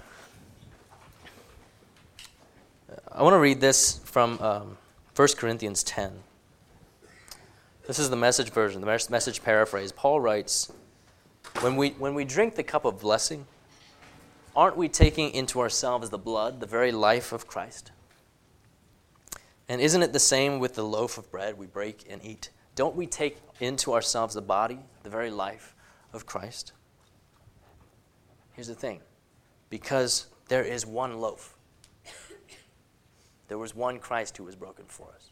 I 3.12 3.22
want 3.22 3.34
to 3.34 3.38
read 3.38 3.60
this 3.60 4.00
from 4.04 4.40
um, 4.40 4.76
1 5.14 5.28
Corinthians 5.36 5.84
10. 5.84 6.10
This 7.86 8.00
is 8.00 8.10
the 8.10 8.16
message 8.16 8.50
version, 8.50 8.80
the 8.80 8.86
message 9.08 9.40
paraphrase. 9.44 9.92
Paul 9.92 10.20
writes 10.20 10.72
when 11.60 11.76
we, 11.76 11.90
when 11.90 12.14
we 12.14 12.24
drink 12.24 12.56
the 12.56 12.64
cup 12.64 12.84
of 12.84 13.00
blessing, 13.00 13.46
aren't 14.56 14.76
we 14.76 14.88
taking 14.88 15.30
into 15.30 15.60
ourselves 15.60 16.10
the 16.10 16.18
blood, 16.18 16.58
the 16.58 16.66
very 16.66 16.90
life 16.90 17.32
of 17.32 17.46
Christ? 17.46 17.92
And 19.68 19.80
isn't 19.80 20.02
it 20.02 20.12
the 20.12 20.18
same 20.18 20.58
with 20.58 20.74
the 20.74 20.82
loaf 20.82 21.18
of 21.18 21.30
bread 21.30 21.56
we 21.56 21.66
break 21.66 22.04
and 22.10 22.20
eat? 22.24 22.50
Don't 22.74 22.96
we 22.96 23.06
take 23.06 23.38
into 23.60 23.92
ourselves 23.92 24.34
the 24.34 24.42
body, 24.42 24.80
the 25.02 25.10
very 25.10 25.30
life 25.30 25.74
of 26.12 26.26
Christ? 26.26 26.72
Here's 28.52 28.68
the 28.68 28.74
thing 28.74 29.00
because 29.70 30.26
there 30.48 30.62
is 30.62 30.86
one 30.86 31.20
loaf, 31.20 31.56
there 33.48 33.58
was 33.58 33.74
one 33.74 33.98
Christ 33.98 34.36
who 34.36 34.44
was 34.44 34.56
broken 34.56 34.84
for 34.86 35.08
us. 35.14 35.30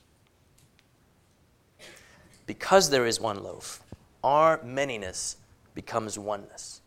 Because 2.47 2.91
there 2.91 3.07
is 3.07 3.21
one 3.21 3.43
loaf, 3.43 3.83
our 4.23 4.59
manyness 4.59 5.37
becomes 5.75 6.19
oneness. 6.19 6.81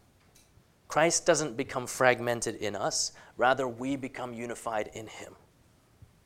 Christ 0.88 1.26
doesn't 1.26 1.58
become 1.58 1.88
fragmented 1.88 2.56
in 2.56 2.76
us, 2.76 3.12
rather, 3.38 3.68
we 3.68 3.96
become 3.96 4.34
unified 4.34 4.90
in 4.94 5.08
Him. 5.08 5.34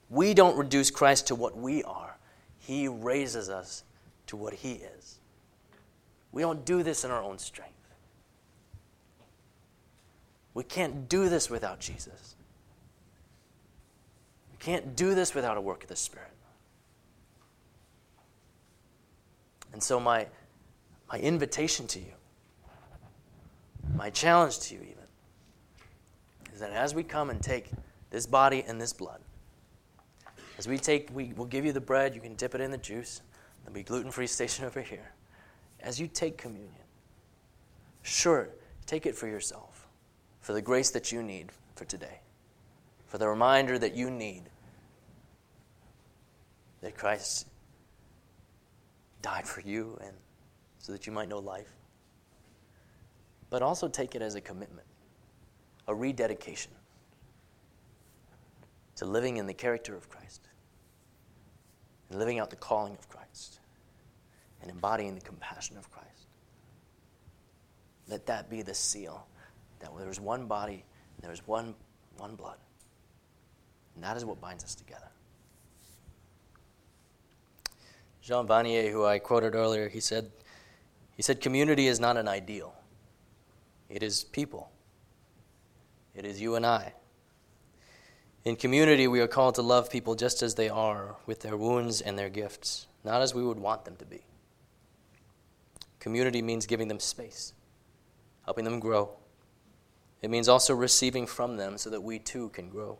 We 0.09 0.34
don't 0.34 0.57
reduce 0.57 0.91
Christ 0.91 1.27
to 1.27 1.36
what 1.36 1.57
we 1.57 1.84
are, 1.84 2.17
He 2.57 2.88
raises 2.88 3.49
us 3.49 3.84
to 4.30 4.38
what 4.38 4.53
He 4.53 4.73
is. 4.73 5.17
We 6.32 6.43
don't 6.43 6.63
do 6.63 6.84
this 6.84 7.03
in 7.03 7.09
our 7.09 7.23
own 7.23 7.39
strength. 7.39 7.73
We 10.53 10.63
can't 10.63 11.09
do 11.09 11.30
this 11.30 11.49
without 11.49 11.80
Jesus. 11.80 12.36
We 14.51 14.63
can't 14.63 14.95
do 14.95 15.15
this 15.15 15.34
without 15.34 15.57
a 15.57 15.61
work 15.61 15.82
of 15.82 15.89
the 15.89 15.95
Spirit. 15.95 16.30
And 19.73 19.82
so, 19.82 19.99
my, 19.99 20.27
my 21.11 21.17
invitation 21.17 21.88
to 21.88 21.99
you, 21.99 22.13
my 23.95 24.11
challenge 24.11 24.59
to 24.59 24.75
you, 24.75 24.82
even, 24.82 24.95
is 26.53 26.59
that 26.59 26.71
as 26.71 26.93
we 26.93 27.01
come 27.01 27.32
and 27.32 27.41
take 27.41 27.71
this 28.11 28.27
body 28.27 28.63
and 28.67 28.80
this 28.80 28.93
blood, 28.93 29.21
as 30.59 30.67
we 30.67 30.77
take, 30.77 31.09
we 31.15 31.34
will 31.34 31.45
give 31.45 31.65
you 31.65 31.71
the 31.71 31.82
bread, 31.82 32.13
you 32.13 32.21
can 32.21 32.36
dip 32.36 32.53
it 32.53 32.61
in 32.61 32.69
the 32.69 32.77
juice. 32.77 33.21
There'll 33.64 33.74
be 33.74 33.84
gluten 33.84 34.12
free 34.12 34.28
station 34.39 34.66
over 34.66 34.82
here. 34.82 35.12
As 35.80 35.99
you 35.99 36.07
take 36.07 36.38
communion, 36.38 36.74
sure, 38.01 38.49
take 38.86 39.05
it 39.05 39.16
for 39.16 39.28
yourself, 39.28 39.88
for 40.41 40.53
the 40.53 40.62
grace 40.62 40.91
that 40.91 41.12
you 41.12 41.24
need 41.24 41.51
for 41.76 41.86
today, 41.86 42.20
for 43.05 43.18
the 43.18 43.28
reminder 43.28 43.80
that 43.80 43.95
you 43.95 44.10
need 44.10 44.43
that 46.82 46.97
Christ 46.97 47.47
died 49.22 49.47
for 49.47 49.62
you 49.62 49.97
and 50.01 50.14
so 50.80 50.91
that 50.91 51.05
you 51.05 51.14
might 51.14 51.30
know 51.30 51.39
life. 51.39 51.72
But 53.49 53.62
also 53.62 53.88
take 53.88 54.16
it 54.16 54.22
as 54.22 54.36
a 54.36 54.41
commitment, 54.41 54.88
a 55.88 55.95
rededication 55.95 56.72
to 58.95 59.05
living 59.05 59.38
in 59.38 59.47
the 59.47 59.53
character 59.53 59.95
of 59.95 60.10
Christ 60.10 60.49
and 62.10 62.20
living 62.20 62.39
out 62.39 62.49
the 62.49 62.55
calling 62.55 62.93
of 62.93 63.07
Christ 63.10 63.60
and 64.62 64.70
embodying 64.70 65.16
the 65.16 65.22
compassion 65.22 65.78
of 65.78 65.89
Christ. 65.91 66.28
Let 68.07 68.26
that 68.26 68.49
be 68.49 68.62
the 68.62 68.74
seal 68.74 69.28
that 69.80 69.91
there's 69.97 70.20
one 70.20 70.47
body, 70.47 70.84
there's 71.22 71.45
one, 71.47 71.76
one 72.18 72.36
blood. 72.36 72.57
And 73.95 74.03
that 74.03 74.18
is 74.18 74.26
what 74.26 74.41
binds 74.41 74.64
us 74.64 74.76
together. 74.76 75.10
Jean 78.22 78.47
Vanier, 78.47 78.91
who 78.91 79.05
I 79.05 79.20
quoted 79.20 79.55
earlier, 79.55 79.89
he 79.89 79.99
said, 79.99 80.32
he 81.16 81.22
said, 81.22 81.41
community 81.41 81.88
is 81.88 81.99
not 81.99 82.16
an 82.18 82.28
ideal. 82.28 82.74
It 83.89 84.03
is 84.03 84.24
people. 84.24 84.72
It 86.16 86.26
is 86.26 86.39
you 86.41 86.55
and 86.55 86.66
I. 86.66 86.93
In 88.50 88.56
community, 88.56 89.08
we 89.08 89.22
are 89.22 89.28
called 89.28 89.54
to 89.56 89.62
love 89.62 89.91
people 89.91 90.16
just 90.16 90.41
as 90.41 90.56
they 90.56 90.70
are, 90.70 91.18
with 91.28 91.41
their 91.41 91.56
wounds 91.56 92.02
and 92.02 92.18
their 92.18 92.30
gifts, 92.30 92.88
not 93.04 93.22
as 93.22 93.36
we 93.36 93.43
would 93.43 93.60
want 93.60 93.86
them 93.86 93.95
to 93.97 94.06
be. 94.06 94.22
Community 96.00 96.41
means 96.41 96.66
giving 96.66 96.88
them 96.88 97.00
space, 97.00 97.54
helping 98.45 98.66
them 98.66 98.80
grow. 98.80 99.12
It 100.24 100.32
means 100.32 100.50
also 100.50 100.74
receiving 100.74 101.28
from 101.28 101.58
them 101.58 101.78
so 101.78 101.91
that 101.91 102.02
we 102.02 102.18
too 102.18 102.50
can 102.50 102.70
grow. 102.70 102.97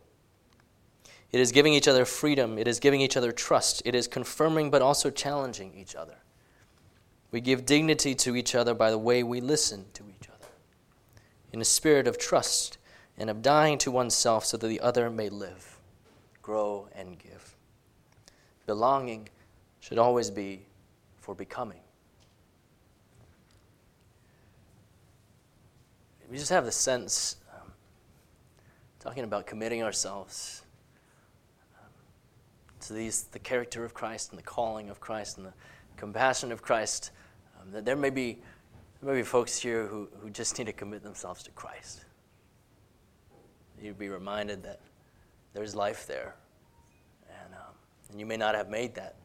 It 1.32 1.40
is 1.40 1.50
giving 1.50 1.74
each 1.74 1.88
other 1.88 2.04
freedom. 2.04 2.56
It 2.56 2.68
is 2.68 2.78
giving 2.78 3.00
each 3.00 3.16
other 3.16 3.32
trust. 3.32 3.82
It 3.84 3.96
is 3.96 4.06
confirming 4.06 4.70
but 4.70 4.82
also 4.82 5.10
challenging 5.10 5.74
each 5.74 5.96
other. 5.96 6.18
We 7.32 7.40
give 7.40 7.66
dignity 7.66 8.14
to 8.14 8.36
each 8.36 8.54
other 8.54 8.72
by 8.72 8.92
the 8.92 8.98
way 8.98 9.24
we 9.24 9.40
listen 9.40 9.86
to 9.94 10.04
each 10.08 10.28
other, 10.28 10.46
in 11.52 11.60
a 11.60 11.64
spirit 11.64 12.06
of 12.06 12.18
trust 12.18 12.78
and 13.20 13.28
of 13.28 13.42
dying 13.42 13.76
to 13.76 13.90
oneself 13.90 14.46
so 14.46 14.56
that 14.56 14.66
the 14.66 14.80
other 14.80 15.10
may 15.10 15.28
live, 15.28 15.78
grow, 16.40 16.88
and 16.94 17.18
give. 17.18 17.54
Belonging 18.64 19.28
should 19.80 19.98
always 19.98 20.30
be 20.30 20.62
for 21.18 21.34
becoming. 21.34 21.80
We 26.30 26.38
just 26.38 26.50
have 26.50 26.64
the 26.64 26.72
sense, 26.72 27.36
um, 27.52 27.70
talking 29.00 29.24
about 29.24 29.46
committing 29.46 29.82
ourselves 29.82 30.62
to 32.82 32.94
these, 32.94 33.24
the 33.24 33.38
character 33.38 33.84
of 33.84 33.92
Christ 33.92 34.30
and 34.30 34.38
the 34.38 34.42
calling 34.42 34.88
of 34.88 34.98
Christ 35.00 35.36
and 35.36 35.46
the 35.46 35.52
compassion 35.98 36.52
of 36.52 36.62
Christ, 36.62 37.10
um, 37.60 37.72
that 37.72 37.84
there 37.84 37.96
may 37.96 38.10
be 38.10 38.38
there 39.02 39.12
may 39.12 39.20
be 39.20 39.24
folks 39.24 39.58
here 39.58 39.86
who, 39.86 40.08
who 40.20 40.30
just 40.30 40.58
need 40.58 40.66
to 40.66 40.72
commit 40.72 41.02
themselves 41.02 41.42
to 41.42 41.50
Christ. 41.50 42.04
You'd 43.80 43.98
be 43.98 44.08
reminded 44.08 44.62
that 44.64 44.80
there's 45.54 45.74
life 45.74 46.06
there, 46.06 46.34
and, 47.28 47.54
um, 47.54 47.74
and 48.10 48.20
you 48.20 48.26
may 48.26 48.36
not 48.36 48.54
have 48.54 48.68
made 48.68 48.94
that 48.94 49.16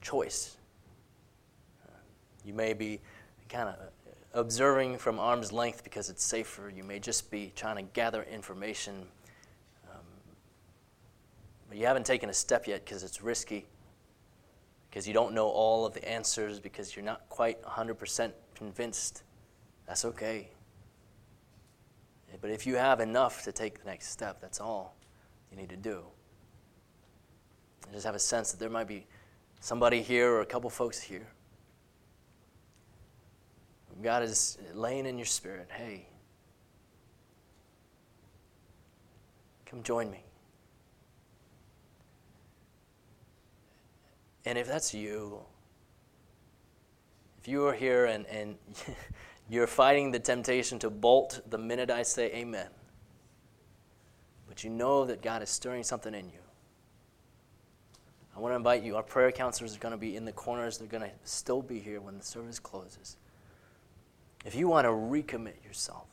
choice. 0.00 0.56
You 2.44 2.54
may 2.54 2.72
be 2.72 3.00
kind 3.48 3.68
of 3.68 3.76
observing 4.34 4.98
from 4.98 5.20
arm's 5.20 5.52
length 5.52 5.84
because 5.84 6.10
it's 6.10 6.24
safer. 6.24 6.72
You 6.74 6.82
may 6.82 6.98
just 6.98 7.30
be 7.30 7.52
trying 7.54 7.76
to 7.76 7.82
gather 7.82 8.24
information 8.24 9.06
but 11.72 11.78
you 11.78 11.86
haven't 11.86 12.04
taken 12.04 12.28
a 12.28 12.34
step 12.34 12.66
yet 12.66 12.84
because 12.84 13.02
it's 13.02 13.22
risky, 13.22 13.64
because 14.90 15.08
you 15.08 15.14
don't 15.14 15.32
know 15.32 15.48
all 15.48 15.86
of 15.86 15.94
the 15.94 16.06
answers, 16.06 16.60
because 16.60 16.94
you're 16.94 17.02
not 17.02 17.26
quite 17.30 17.62
100% 17.62 18.30
convinced. 18.54 19.22
That's 19.86 20.04
okay. 20.04 20.50
But 22.40 22.50
if 22.50 22.66
you 22.66 22.76
have 22.76 23.00
enough 23.00 23.44
to 23.44 23.52
take 23.52 23.80
the 23.80 23.86
next 23.86 24.08
step, 24.08 24.40
that's 24.40 24.60
all 24.60 24.96
you 25.50 25.56
need 25.56 25.68
to 25.68 25.76
do. 25.76 26.02
I 27.88 27.92
just 27.92 28.06
have 28.06 28.14
a 28.14 28.20
sense 28.20 28.50
that 28.52 28.58
there 28.58 28.70
might 28.70 28.88
be 28.88 29.06
somebody 29.60 30.02
here 30.02 30.32
or 30.32 30.40
a 30.40 30.46
couple 30.46 30.70
folks 30.70 31.00
here. 31.00 31.26
God 34.02 34.22
is 34.22 34.58
laying 34.74 35.06
in 35.06 35.16
your 35.18 35.26
spirit, 35.26 35.68
hey, 35.70 36.08
come 39.66 39.82
join 39.82 40.10
me. 40.10 40.24
And 44.44 44.58
if 44.58 44.66
that's 44.66 44.92
you, 44.92 45.38
if 47.40 47.46
you 47.46 47.64
are 47.66 47.74
here 47.74 48.06
and, 48.06 48.26
and 48.26 48.56
you're 49.48 49.66
fighting 49.66 50.10
the 50.10 50.18
temptation 50.18 50.78
to 50.80 50.90
bolt 50.90 51.40
the 51.48 51.58
minute 51.58 51.90
I 51.90 52.02
say 52.02 52.32
amen, 52.32 52.68
but 54.48 54.64
you 54.64 54.70
know 54.70 55.04
that 55.04 55.22
God 55.22 55.42
is 55.42 55.50
stirring 55.50 55.82
something 55.82 56.14
in 56.14 56.26
you, 56.26 56.38
I 58.34 58.40
want 58.40 58.52
to 58.52 58.56
invite 58.56 58.82
you. 58.82 58.96
Our 58.96 59.02
prayer 59.02 59.30
counselors 59.30 59.76
are 59.76 59.78
going 59.78 59.92
to 59.92 59.98
be 59.98 60.16
in 60.16 60.24
the 60.24 60.32
corners, 60.32 60.78
they're 60.78 60.88
going 60.88 61.02
to 61.02 61.10
still 61.24 61.62
be 61.62 61.78
here 61.78 62.00
when 62.00 62.16
the 62.16 62.24
service 62.24 62.58
closes. 62.58 63.16
If 64.44 64.54
you 64.54 64.68
want 64.68 64.86
to 64.86 64.90
recommit 64.90 65.64
yourself, 65.64 66.06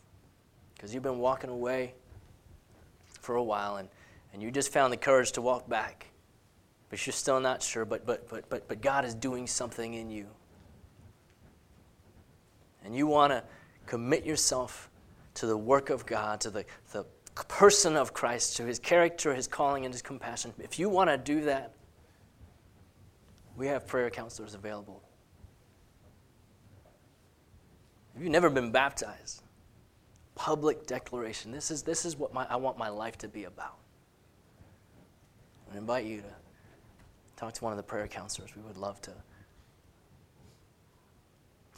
because 0.75 0.93
you've 0.93 1.03
been 1.03 1.19
walking 1.19 1.49
away 1.49 1.93
for 3.21 3.35
a 3.35 3.43
while 3.43 3.77
and, 3.77 3.89
and 4.33 4.41
you 4.41 4.51
just 4.51 4.71
found 4.71 4.93
the 4.93 4.97
courage 4.97 5.31
to 5.33 5.41
walk 5.41 5.67
back 5.67 6.09
but 6.89 7.05
you're 7.05 7.13
still 7.13 7.39
not 7.39 7.61
sure, 7.61 7.85
but, 7.85 8.05
but, 8.05 8.27
but, 8.29 8.49
but, 8.49 8.67
but 8.67 8.81
God 8.81 9.05
is 9.05 9.13
doing 9.13 9.45
something 9.47 9.93
in 9.93 10.09
you. 10.09 10.27
And 12.83 12.95
you 12.95 13.07
want 13.07 13.31
to 13.31 13.43
commit 13.85 14.25
yourself 14.25 14.89
to 15.35 15.45
the 15.45 15.57
work 15.57 15.89
of 15.89 16.05
God, 16.05 16.41
to 16.41 16.49
the, 16.49 16.65
the 16.91 17.05
person 17.47 17.95
of 17.95 18.13
Christ, 18.13 18.57
to 18.57 18.65
his 18.65 18.79
character, 18.79 19.33
his 19.33 19.47
calling, 19.47 19.85
and 19.85 19.93
his 19.93 20.01
compassion. 20.01 20.53
If 20.59 20.79
you 20.79 20.89
want 20.89 21.09
to 21.09 21.17
do 21.17 21.41
that, 21.45 21.73
we 23.55 23.67
have 23.67 23.87
prayer 23.87 24.09
counselors 24.09 24.55
available. 24.55 25.01
If 28.15 28.23
you've 28.23 28.31
never 28.31 28.49
been 28.49 28.71
baptized, 28.71 29.43
public 30.35 30.87
declaration 30.87 31.51
this 31.51 31.69
is, 31.69 31.83
this 31.83 32.05
is 32.05 32.15
what 32.15 32.33
my, 32.33 32.45
I 32.49 32.55
want 32.55 32.77
my 32.77 32.89
life 32.89 33.17
to 33.19 33.27
be 33.27 33.43
about. 33.43 33.77
I 35.73 35.77
invite 35.77 36.05
you 36.05 36.21
to 36.21 36.33
talk 37.35 37.53
to 37.53 37.63
one 37.63 37.73
of 37.73 37.77
the 37.77 37.83
prayer 37.83 38.07
counselors. 38.07 38.55
We 38.55 38.61
would 38.63 38.77
love 38.77 39.01
to 39.01 39.11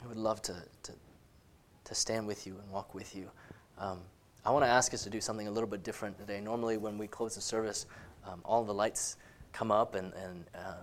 I 0.02 0.06
would 0.08 0.16
love 0.16 0.42
to, 0.42 0.54
to, 0.82 0.92
to 1.84 1.94
stand 1.94 2.26
with 2.26 2.46
you 2.46 2.56
and 2.60 2.70
walk 2.72 2.94
with 2.94 3.14
you. 3.14 3.30
Um, 3.78 4.00
I 4.44 4.50
want 4.50 4.64
to 4.64 4.68
ask 4.68 4.92
us 4.92 5.04
to 5.04 5.10
do 5.10 5.20
something 5.20 5.46
a 5.46 5.50
little 5.50 5.68
bit 5.68 5.84
different 5.84 6.18
today. 6.18 6.40
Normally, 6.40 6.76
when 6.76 6.98
we 6.98 7.06
close 7.06 7.36
the 7.36 7.40
service, 7.40 7.86
um, 8.26 8.40
all 8.44 8.64
the 8.64 8.74
lights 8.74 9.16
come 9.52 9.70
up 9.70 9.94
and, 9.94 10.12
and 10.14 10.44
um, 10.56 10.74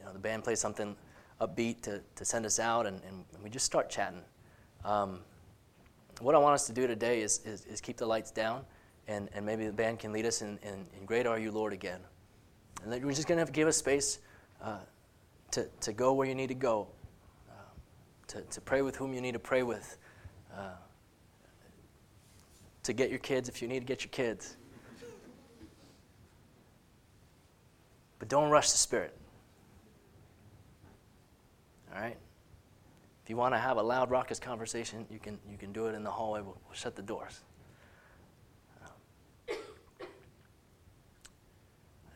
you 0.00 0.04
know, 0.04 0.12
the 0.12 0.18
band 0.18 0.42
plays 0.42 0.58
something 0.58 0.96
upbeat 1.40 1.82
to, 1.82 2.00
to 2.16 2.24
send 2.24 2.46
us 2.46 2.58
out, 2.58 2.86
and, 2.86 3.00
and 3.06 3.24
we 3.44 3.50
just 3.50 3.66
start 3.66 3.88
chatting. 3.88 4.22
Um, 4.84 5.20
what 6.20 6.34
I 6.34 6.38
want 6.38 6.54
us 6.54 6.66
to 6.66 6.72
do 6.72 6.86
today 6.86 7.20
is, 7.20 7.40
is, 7.44 7.64
is, 7.66 7.80
keep 7.80 7.96
the 7.96 8.06
lights 8.06 8.30
down, 8.30 8.62
and, 9.06 9.28
and 9.34 9.44
maybe 9.44 9.66
the 9.66 9.72
band 9.72 9.98
can 9.98 10.12
lead 10.12 10.26
us 10.26 10.42
in, 10.42 10.58
in, 10.62 10.86
in 10.98 11.04
Great 11.04 11.26
Are 11.26 11.38
You, 11.38 11.52
Lord, 11.52 11.72
again. 11.72 12.00
And 12.82 12.90
we're 13.04 13.12
just 13.12 13.28
going 13.28 13.36
to 13.36 13.42
have 13.42 13.48
to 13.48 13.52
give 13.52 13.68
us 13.68 13.76
space 13.76 14.18
uh, 14.62 14.78
to, 15.52 15.68
to 15.82 15.92
go 15.92 16.14
where 16.14 16.26
you 16.26 16.34
need 16.34 16.48
to 16.48 16.54
go, 16.54 16.88
to, 18.28 18.40
to 18.42 18.60
pray 18.60 18.82
with 18.82 18.96
whom 18.96 19.12
you 19.14 19.20
need 19.20 19.32
to 19.32 19.38
pray 19.38 19.62
with. 19.62 19.98
Uh, 20.54 20.70
to 22.82 22.92
get 22.92 23.10
your 23.10 23.18
kids 23.18 23.48
if 23.48 23.60
you 23.60 23.68
need 23.68 23.80
to 23.80 23.84
get 23.84 24.02
your 24.04 24.10
kids. 24.10 24.56
But 28.18 28.28
don't 28.28 28.48
rush 28.48 28.70
the 28.70 28.78
Spirit. 28.78 29.14
All 31.92 32.00
right? 32.00 32.16
If 33.24 33.30
you 33.30 33.36
want 33.36 33.54
to 33.54 33.58
have 33.58 33.76
a 33.76 33.82
loud, 33.82 34.10
raucous 34.10 34.38
conversation, 34.38 35.04
you 35.10 35.18
can, 35.18 35.36
you 35.50 35.58
can 35.58 35.72
do 35.72 35.86
it 35.86 35.94
in 35.94 36.04
the 36.04 36.10
hallway. 36.10 36.40
We'll, 36.42 36.56
we'll 36.64 36.74
shut 36.74 36.94
the 36.94 37.02
doors. 37.02 37.40
Um, 38.84 39.56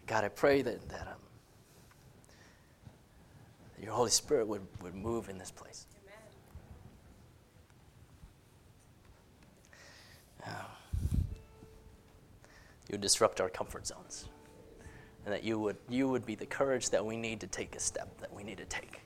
God, 0.06 0.22
I 0.22 0.28
pray 0.28 0.62
that, 0.62 0.88
that, 0.88 1.08
um, 1.08 1.20
that 3.74 3.84
your 3.84 3.92
Holy 3.92 4.11
Spirit 4.11 4.46
would, 4.46 4.62
would 4.82 4.94
move 4.94 5.28
in 5.28 5.36
this 5.36 5.50
place. 5.50 5.86
You 12.91 12.99
disrupt 12.99 13.41
our 13.41 13.49
comfort 13.49 13.86
zones. 13.86 14.28
And 15.24 15.34
that 15.34 15.45
you 15.45 15.59
would, 15.59 15.76
you 15.88 16.09
would 16.09 16.26
be 16.26 16.34
the 16.34 16.47
courage 16.47 16.91
that 16.91 17.05
we 17.05 17.16
need 17.16 17.41
to 17.41 17.47
take 17.47 17.76
a 17.76 17.80
step 17.80 18.18
that 18.20 18.32
we 18.32 18.43
need 18.43 18.59
to 18.59 18.64
take. 18.64 19.01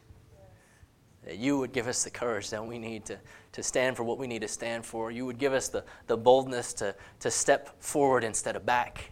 That 1.25 1.39
you 1.39 1.59
would 1.59 1.73
give 1.73 1.89
us 1.89 2.05
the 2.05 2.11
courage 2.11 2.51
that 2.51 2.65
we 2.65 2.79
need 2.79 3.05
to, 3.07 3.19
to 3.53 3.63
stand 3.63 3.97
for 3.97 4.05
what 4.05 4.19
we 4.19 4.27
need 4.27 4.43
to 4.43 4.49
stand 4.49 4.87
for. 4.87 5.11
You 5.11 5.27
would 5.27 5.39
give 5.39 5.53
us 5.53 5.69
the, 5.69 5.85
the 6.07 6.17
boldness 6.17 6.73
to, 6.75 6.95
to 7.21 7.31
step 7.31 7.83
forward 7.83 8.25
instead 8.25 8.57
of 8.57 8.65
back. 8.65 9.11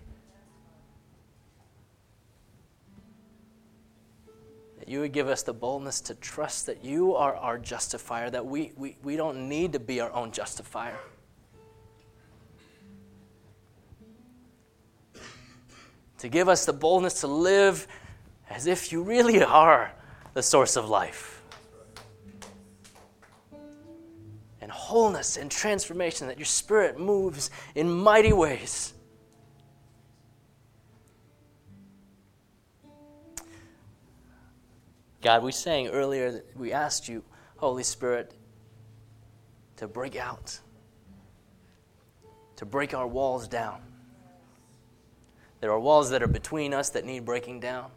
That 4.79 4.89
you 4.89 5.01
would 5.01 5.13
give 5.13 5.29
us 5.29 5.43
the 5.43 5.55
boldness 5.55 6.01
to 6.03 6.15
trust 6.17 6.67
that 6.67 6.85
you 6.85 7.15
are 7.15 7.35
our 7.37 7.59
justifier, 7.59 8.31
that 8.31 8.45
we, 8.45 8.73
we, 8.77 8.97
we 9.03 9.17
don't 9.17 9.49
need 9.49 9.73
to 9.73 9.81
be 9.81 10.01
our 10.01 10.13
own 10.13 10.33
justifier. 10.33 10.97
To 16.23 16.29
give 16.29 16.49
us 16.49 16.65
the 16.65 16.73
boldness 16.73 17.23
to 17.23 17.27
live 17.27 17.89
as 18.49 18.69
if 18.69 18.93
you 18.93 19.03
really 19.03 19.43
are 19.43 19.93
the 20.35 20.43
source 20.43 20.77
of 20.77 20.89
life. 20.89 21.43
And 24.61 24.71
wholeness 24.71 25.37
and 25.37 25.51
transformation, 25.51 26.29
that 26.29 26.39
your 26.39 26.47
spirit 26.47 26.97
moves 26.97 27.51
in 27.75 27.91
mighty 27.91 28.33
ways. 28.33 28.95
God, 35.23 35.43
we 35.43 35.51
sang 35.51 35.89
earlier 35.89 36.31
that 36.31 36.57
we 36.57 36.73
asked 36.73 37.09
you, 37.09 37.25
Holy 37.57 37.83
Spirit, 37.83 38.33
to 39.75 39.89
break 39.89 40.15
out, 40.15 40.57
to 42.55 42.65
break 42.65 42.95
our 42.95 43.09
walls 43.09 43.49
down 43.49 43.83
there 45.63 45.71
are 45.71 45.79
walls 45.79 46.11
that 46.11 46.25
are 46.25 46.29
between 46.29 46.75
us 46.75 46.91
that 46.91 47.05
need 47.05 47.25
breaking 47.25 47.61
down. 47.61 47.89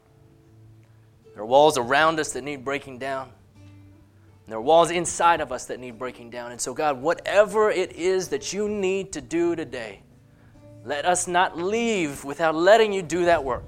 There 1.33 1.41
are 1.41 1.47
walls 1.47 1.79
around 1.79 2.19
us 2.19 2.31
that 2.33 2.43
need 2.43 2.63
breaking 2.63 2.99
down. 2.99 3.31
There 4.47 4.59
are 4.59 4.61
walls 4.61 4.91
inside 4.91 5.41
of 5.41 5.51
us 5.51 5.65
that 5.65 5.79
need 5.79 5.97
breaking 5.97 6.29
down. 6.29 6.51
And 6.51 6.61
so, 6.61 6.75
God, 6.75 7.01
whatever 7.01 7.71
it 7.71 7.93
is 7.93 8.27
that 8.27 8.53
you 8.53 8.69
need 8.69 9.11
to 9.13 9.19
do 9.19 9.55
today, 9.55 10.01
let 10.85 11.05
us 11.05 11.27
not 11.27 11.57
leave 11.57 12.23
without 12.23 12.53
letting 12.53 12.93
you 12.93 13.01
do 13.01 13.25
that 13.25 13.43
work. 13.43 13.63